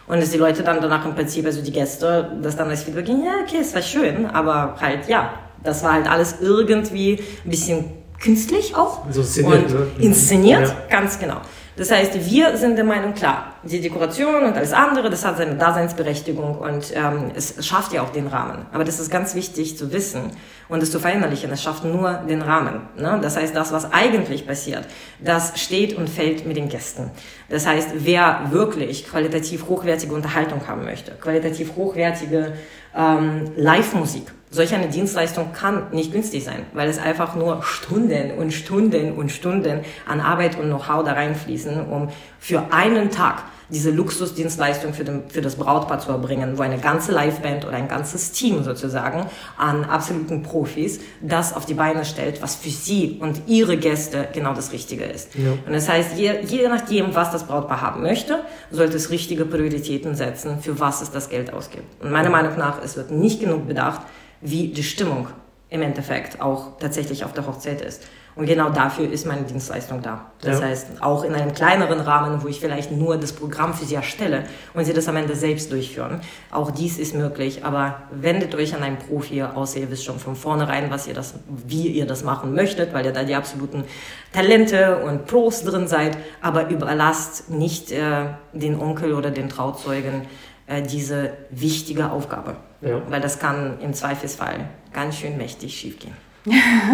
Und 0.07 0.21
dass 0.21 0.31
die 0.31 0.37
Leute 0.37 0.63
dann 0.63 0.81
danach 0.81 1.05
im 1.05 1.15
Prinzip, 1.15 1.45
also 1.45 1.61
die 1.61 1.71
Gäste, 1.71 2.31
das 2.41 2.55
dann 2.55 2.69
als 2.69 2.83
Feedback 2.83 3.05
gehen, 3.05 3.23
ja, 3.25 3.33
okay, 3.43 3.57
es 3.59 3.75
war 3.75 3.81
schön, 3.81 4.25
aber 4.25 4.75
halt, 4.79 5.07
ja, 5.07 5.33
das 5.63 5.83
war 5.83 5.93
halt 5.93 6.09
alles 6.09 6.37
irgendwie 6.41 7.19
ein 7.43 7.49
bisschen 7.49 7.85
künstlich 8.19 8.75
auch. 8.75 9.03
So 9.09 9.21
inszeniert, 9.21 9.71
und 9.71 9.73
ne? 9.73 9.87
inszeniert, 9.99 10.67
ja. 10.67 10.75
ganz 10.89 11.19
genau. 11.19 11.41
Das 11.77 11.91
heißt, 11.91 12.15
wir 12.27 12.57
sind 12.57 12.75
der 12.75 12.83
Meinung, 12.83 13.13
klar, 13.13 13.53
die 13.61 13.79
Dekoration 13.79 14.43
und 14.43 14.57
alles 14.57 14.73
andere, 14.73 15.11
das 15.11 15.23
hat 15.23 15.37
seine 15.37 15.55
Daseinsberechtigung 15.57 16.57
und 16.57 16.91
ähm, 16.95 17.31
es 17.35 17.63
schafft 17.63 17.93
ja 17.93 18.01
auch 18.01 18.09
den 18.09 18.25
Rahmen. 18.25 18.65
Aber 18.73 18.83
das 18.83 18.99
ist 18.99 19.11
ganz 19.11 19.35
wichtig 19.35 19.77
zu 19.77 19.93
wissen 19.93 20.31
und 20.69 20.81
es 20.81 20.89
zu 20.89 20.99
verinnerlichen. 20.99 21.51
Es 21.51 21.61
schafft 21.61 21.85
nur 21.85 22.13
den 22.27 22.41
Rahmen. 22.41 22.81
Ne? 22.97 23.19
Das 23.21 23.37
heißt, 23.37 23.55
das, 23.55 23.71
was 23.71 23.93
eigentlich 23.93 24.47
passiert, 24.47 24.85
das 25.23 25.61
steht 25.61 25.95
und 25.95 26.09
fällt 26.09 26.47
mit 26.47 26.57
den 26.57 26.67
Gästen. 26.67 27.11
Das 27.47 27.67
heißt, 27.67 27.89
wer 27.93 28.47
wirklich 28.49 29.07
qualitativ 29.07 29.67
hochwertige 29.67 30.15
Unterhaltung 30.15 30.67
haben 30.67 30.83
möchte, 30.83 31.11
qualitativ 31.11 31.75
hochwertige 31.75 32.53
ähm, 32.95 33.51
Live-Musik, 33.55 34.31
solch 34.57 34.73
eine 34.73 34.89
Dienstleistung 34.89 35.53
kann 35.53 35.87
nicht 35.91 36.11
günstig 36.11 36.43
sein, 36.43 36.65
weil 36.73 36.89
es 36.89 36.97
einfach 36.97 37.35
nur 37.35 37.63
Stunden 37.63 38.31
und 38.37 38.51
Stunden 38.51 39.13
und 39.13 39.31
Stunden 39.31 39.81
an 40.05 40.19
Arbeit 40.19 40.59
und 40.59 40.65
Know-how 40.65 41.05
da 41.05 41.13
reinfließen, 41.13 41.87
um 41.87 42.09
für 42.39 42.73
einen 42.73 43.09
Tag 43.09 43.43
diese 43.69 43.91
Luxusdienstleistung 43.91 44.93
für, 44.93 45.03
den, 45.03 45.29
für 45.29 45.41
das 45.41 45.55
Brautpaar 45.55 45.99
zu 45.99 46.09
erbringen, 46.11 46.57
wo 46.57 46.61
eine 46.61 46.77
ganze 46.77 47.11
Liveband 47.11 47.65
oder 47.65 47.75
ein 47.75 47.87
ganzes 47.87 48.31
Team 48.31 48.63
sozusagen 48.63 49.25
an 49.57 49.83
absoluten 49.83 50.41
Profis 50.41 51.01
das 51.21 51.53
auf 51.53 51.65
die 51.65 51.73
Beine 51.73 52.05
stellt, 52.05 52.41
was 52.41 52.55
für 52.55 52.69
sie 52.69 53.17
und 53.19 53.41
ihre 53.47 53.77
Gäste 53.77 54.29
genau 54.33 54.53
das 54.53 54.71
Richtige 54.71 55.03
ist. 55.03 55.35
Ja. 55.35 55.51
Und 55.65 55.73
das 55.73 55.89
heißt, 55.89 56.17
je, 56.17 56.39
je 56.45 56.67
nachdem, 56.69 57.13
was 57.13 57.31
das 57.31 57.45
Brautpaar 57.45 57.81
haben 57.81 58.01
möchte, 58.01 58.39
sollte 58.71 58.95
es 58.95 59.09
richtige 59.09 59.45
Prioritäten 59.45 60.15
setzen, 60.15 60.59
für 60.61 60.79
was 60.79 61.01
es 61.01 61.11
das 61.11 61.29
Geld 61.29 61.51
ausgibt. 61.51 62.01
Und 62.01 62.11
meiner 62.11 62.29
Meinung 62.29 62.57
nach, 62.57 62.81
es 62.81 62.95
wird 62.95 63.11
nicht 63.11 63.41
genug 63.41 63.67
bedacht, 63.67 64.01
wie 64.41 64.69
die 64.69 64.83
Stimmung 64.83 65.27
im 65.69 65.81
Endeffekt 65.81 66.41
auch 66.41 66.77
tatsächlich 66.79 67.25
auf 67.25 67.33
der 67.33 67.45
Hochzeit 67.45 67.81
ist. 67.81 68.03
Und 68.37 68.45
genau 68.45 68.69
dafür 68.69 69.11
ist 69.11 69.25
meine 69.25 69.41
Dienstleistung 69.41 70.03
da. 70.03 70.27
Das 70.41 70.59
ja. 70.59 70.67
heißt, 70.67 71.01
auch 71.01 71.23
in 71.23 71.33
einem 71.33 71.55
kleineren 71.55 71.99
Rahmen, 71.99 72.43
wo 72.43 72.47
ich 72.47 72.59
vielleicht 72.59 72.91
nur 72.91 73.17
das 73.17 73.33
Programm 73.33 73.73
für 73.73 73.83
Sie 73.83 73.95
erstelle 73.95 74.43
und 74.75 74.85
Sie 74.85 74.93
das 74.93 75.07
am 75.07 75.15
Ende 75.15 75.35
selbst 75.35 75.71
durchführen. 75.71 76.21
Auch 76.51 76.69
dies 76.69 76.99
ist 76.99 77.15
möglich, 77.15 77.65
aber 77.65 78.03
wendet 78.11 78.53
euch 78.53 78.75
an 78.75 78.83
einen 78.83 78.97
Profi, 78.97 79.41
außer 79.41 79.79
ihr 79.79 79.89
wisst 79.89 80.05
schon 80.05 80.19
von 80.19 80.35
vornherein, 80.35 80.91
was 80.91 81.07
ihr 81.07 81.15
das, 81.15 81.33
wie 81.65 81.87
ihr 81.87 82.05
das 82.05 82.23
machen 82.23 82.53
möchtet, 82.53 82.93
weil 82.93 83.07
ihr 83.07 83.11
da 83.11 83.23
die 83.23 83.33
absoluten 83.33 83.85
Talente 84.31 84.99
und 85.03 85.25
Pros 85.25 85.63
drin 85.63 85.87
seid, 85.87 86.15
aber 86.39 86.69
überlasst 86.69 87.49
nicht 87.49 87.91
äh, 87.91 88.27
den 88.53 88.79
Onkel 88.79 89.15
oder 89.15 89.31
den 89.31 89.49
Trauzeugen 89.49 90.27
äh, 90.67 90.81
diese 90.81 91.31
wichtige 91.49 92.11
Aufgabe. 92.11 92.55
Ja. 92.81 93.01
Weil 93.09 93.21
das 93.21 93.39
kann 93.39 93.79
im 93.81 93.93
Zweifelsfall 93.93 94.69
ganz 94.93 95.17
schön 95.17 95.37
mächtig 95.37 95.75
schiefgehen. 95.75 96.13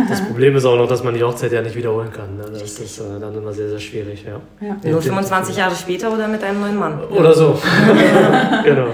Das 0.09 0.21
Problem 0.21 0.55
ist 0.55 0.65
auch 0.65 0.77
noch, 0.77 0.87
dass 0.87 1.03
man 1.03 1.13
die 1.13 1.23
Hochzeit 1.23 1.51
ja 1.51 1.61
nicht 1.61 1.75
wiederholen 1.75 2.11
kann. 2.11 2.37
Ne? 2.37 2.43
Das 2.51 2.79
ist 2.79 2.99
äh, 2.99 3.19
dann 3.19 3.35
immer 3.35 3.53
sehr, 3.53 3.69
sehr 3.69 3.79
schwierig. 3.79 4.25
Ja. 4.25 4.41
Ja. 4.65 4.91
Nur 4.91 5.01
25 5.01 5.55
Jahre 5.55 5.75
später 5.75 6.11
oder 6.11 6.27
mit 6.27 6.43
einem 6.43 6.59
neuen 6.59 6.77
Mann. 6.77 7.03
Oder 7.05 7.33
so. 7.33 7.59
genau. 8.63 8.87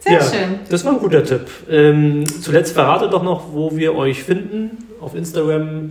Sehr 0.00 0.12
ja, 0.12 0.20
schön. 0.20 0.60
Das 0.68 0.84
war 0.84 0.92
ein 0.92 0.98
guter 0.98 1.24
Tipp. 1.24 1.46
Ähm, 1.68 2.24
zuletzt 2.40 2.72
verrate 2.72 3.08
doch 3.08 3.22
noch, 3.22 3.52
wo 3.52 3.76
wir 3.76 3.94
euch 3.94 4.22
finden. 4.22 4.78
Auf 5.00 5.14
Instagram, 5.14 5.90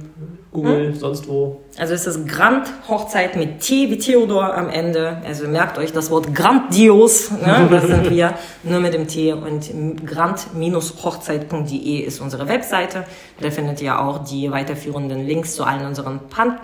Google, 0.58 0.88
hm? 0.88 0.96
sonst 0.96 1.28
wo? 1.28 1.62
Also 1.78 1.94
es 1.94 2.08
ist 2.08 2.28
Grand 2.28 2.68
Hochzeit 2.88 3.36
mit 3.36 3.60
T 3.60 3.92
wie 3.92 4.00
Theodor 4.00 4.56
am 4.58 4.70
Ende. 4.70 5.22
Also 5.24 5.48
merkt 5.48 5.78
euch 5.78 5.94
das 5.94 6.10
Wort 6.10 6.34
grandios, 6.34 7.30
ne? 7.30 7.68
das 7.72 7.84
sind 7.86 8.10
wir, 8.10 8.34
nur 8.64 8.80
mit 8.80 8.96
dem 8.96 9.08
T. 9.08 9.34
Und 9.34 9.70
grand-hochzeit.de 10.04 12.00
ist 12.00 12.20
unsere 12.20 12.48
Webseite. 12.48 13.04
Da 13.40 13.52
findet 13.52 13.84
ihr 13.84 14.00
auch 14.00 14.24
die 14.24 14.50
weiterführenden 14.50 15.28
Links 15.28 15.54
zu 15.54 15.64
allen 15.64 15.86
unseren 15.86 16.22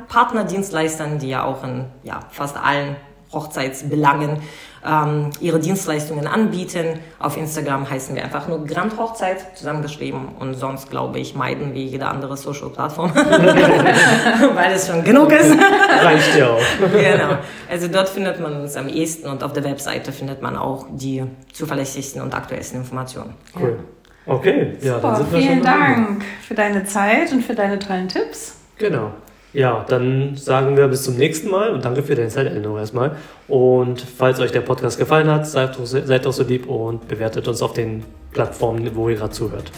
Partnerdienstleistern, 0.07 1.19
die 1.19 1.29
ja 1.29 1.43
auch 1.43 1.63
in 1.63 1.85
ja, 2.03 2.21
fast 2.31 2.57
allen 2.57 2.95
Hochzeitsbelangen 3.31 4.37
ähm, 4.85 5.29
ihre 5.39 5.59
Dienstleistungen 5.59 6.27
anbieten. 6.27 6.99
Auf 7.19 7.37
Instagram 7.37 7.89
heißen 7.89 8.15
wir 8.15 8.23
einfach 8.23 8.47
nur 8.47 8.65
Grand 8.65 8.97
Hochzeit 8.97 9.57
zusammengeschrieben 9.57 10.29
und 10.39 10.55
sonst 10.55 10.89
glaube 10.89 11.19
ich 11.19 11.35
meiden 11.35 11.73
wie 11.73 11.83
jede 11.83 12.07
andere 12.07 12.37
Social 12.37 12.69
Plattform, 12.69 13.13
weil 13.15 14.73
es 14.73 14.87
schon 14.87 15.03
genug 15.03 15.31
ist. 15.31 15.51
Reicht 16.03 16.35
ja 16.37 16.49
auch. 16.49 16.61
genau. 16.79 17.37
Also 17.69 17.87
dort 17.87 18.09
findet 18.09 18.39
man 18.39 18.61
uns 18.61 18.75
am 18.75 18.87
ehesten 18.89 19.27
und 19.29 19.43
auf 19.43 19.53
der 19.53 19.63
Webseite 19.63 20.11
findet 20.11 20.41
man 20.41 20.55
auch 20.57 20.87
die 20.91 21.23
zuverlässigsten 21.51 22.21
und 22.21 22.33
aktuellsten 22.33 22.79
Informationen. 22.79 23.33
Cool. 23.59 23.79
Okay, 24.25 24.77
ja, 24.81 24.95
Super, 24.95 25.01
dann 25.01 25.15
sind 25.17 25.31
wir 25.33 25.39
vielen 25.39 25.53
schon 25.55 25.63
Dank 25.63 26.25
für 26.47 26.53
deine 26.53 26.85
Zeit 26.85 27.31
und 27.33 27.43
für 27.43 27.55
deine 27.55 27.77
tollen 27.77 28.07
Tipps. 28.07 28.55
Genau. 28.77 29.11
Ja, 29.53 29.85
dann 29.87 30.35
sagen 30.35 30.75
wir 30.75 30.87
bis 30.87 31.03
zum 31.03 31.15
nächsten 31.15 31.49
Mal 31.51 31.69
und 31.69 31.85
danke 31.85 32.01
für 32.01 32.15
deine 32.15 32.29
Zeit, 32.29 32.47
Eleanor, 32.47 32.79
erstmal. 32.79 33.15
Und 33.47 34.01
falls 34.01 34.39
euch 34.39 34.51
der 34.51 34.61
Podcast 34.61 34.97
gefallen 34.97 35.29
hat, 35.29 35.47
seid, 35.47 35.77
seid 35.83 36.25
doch 36.25 36.33
so 36.33 36.43
lieb 36.43 36.67
und 36.67 37.07
bewertet 37.07 37.47
uns 37.47 37.61
auf 37.61 37.73
den 37.73 38.03
Plattformen, 38.31 38.95
wo 38.95 39.09
ihr 39.09 39.15
gerade 39.15 39.31
zuhört. 39.31 39.71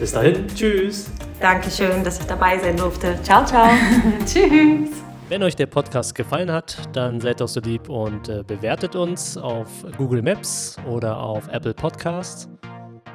Bis 0.00 0.12
dahin, 0.12 0.48
tschüss. 0.48 1.10
Dankeschön, 1.40 2.02
dass 2.02 2.18
ich 2.18 2.26
dabei 2.26 2.58
sein 2.58 2.76
durfte. 2.76 3.16
Ciao, 3.22 3.44
ciao. 3.44 3.68
tschüss. 4.26 4.90
Wenn 5.28 5.42
euch 5.44 5.54
der 5.54 5.66
Podcast 5.66 6.16
gefallen 6.16 6.50
hat, 6.50 6.76
dann 6.92 7.20
seid 7.20 7.40
doch 7.40 7.48
so 7.48 7.60
lieb 7.60 7.88
und 7.88 8.28
äh, 8.28 8.42
bewertet 8.44 8.96
uns 8.96 9.38
auf 9.38 9.68
Google 9.96 10.22
Maps 10.22 10.76
oder 10.88 11.18
auf 11.18 11.48
Apple 11.48 11.72
Podcasts 11.72 12.48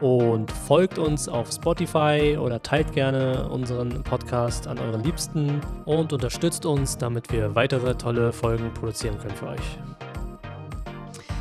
und 0.01 0.51
folgt 0.51 0.97
uns 0.97 1.27
auf 1.27 1.51
Spotify 1.51 2.37
oder 2.39 2.61
teilt 2.61 2.93
gerne 2.93 3.47
unseren 3.49 4.03
Podcast 4.03 4.67
an 4.67 4.79
euren 4.79 5.03
Liebsten 5.03 5.61
und 5.85 6.13
unterstützt 6.13 6.65
uns, 6.65 6.97
damit 6.97 7.31
wir 7.31 7.55
weitere 7.55 7.95
tolle 7.95 8.31
Folgen 8.31 8.73
produzieren 8.73 9.17
können 9.17 9.35
für 9.35 9.47
euch. 9.47 9.88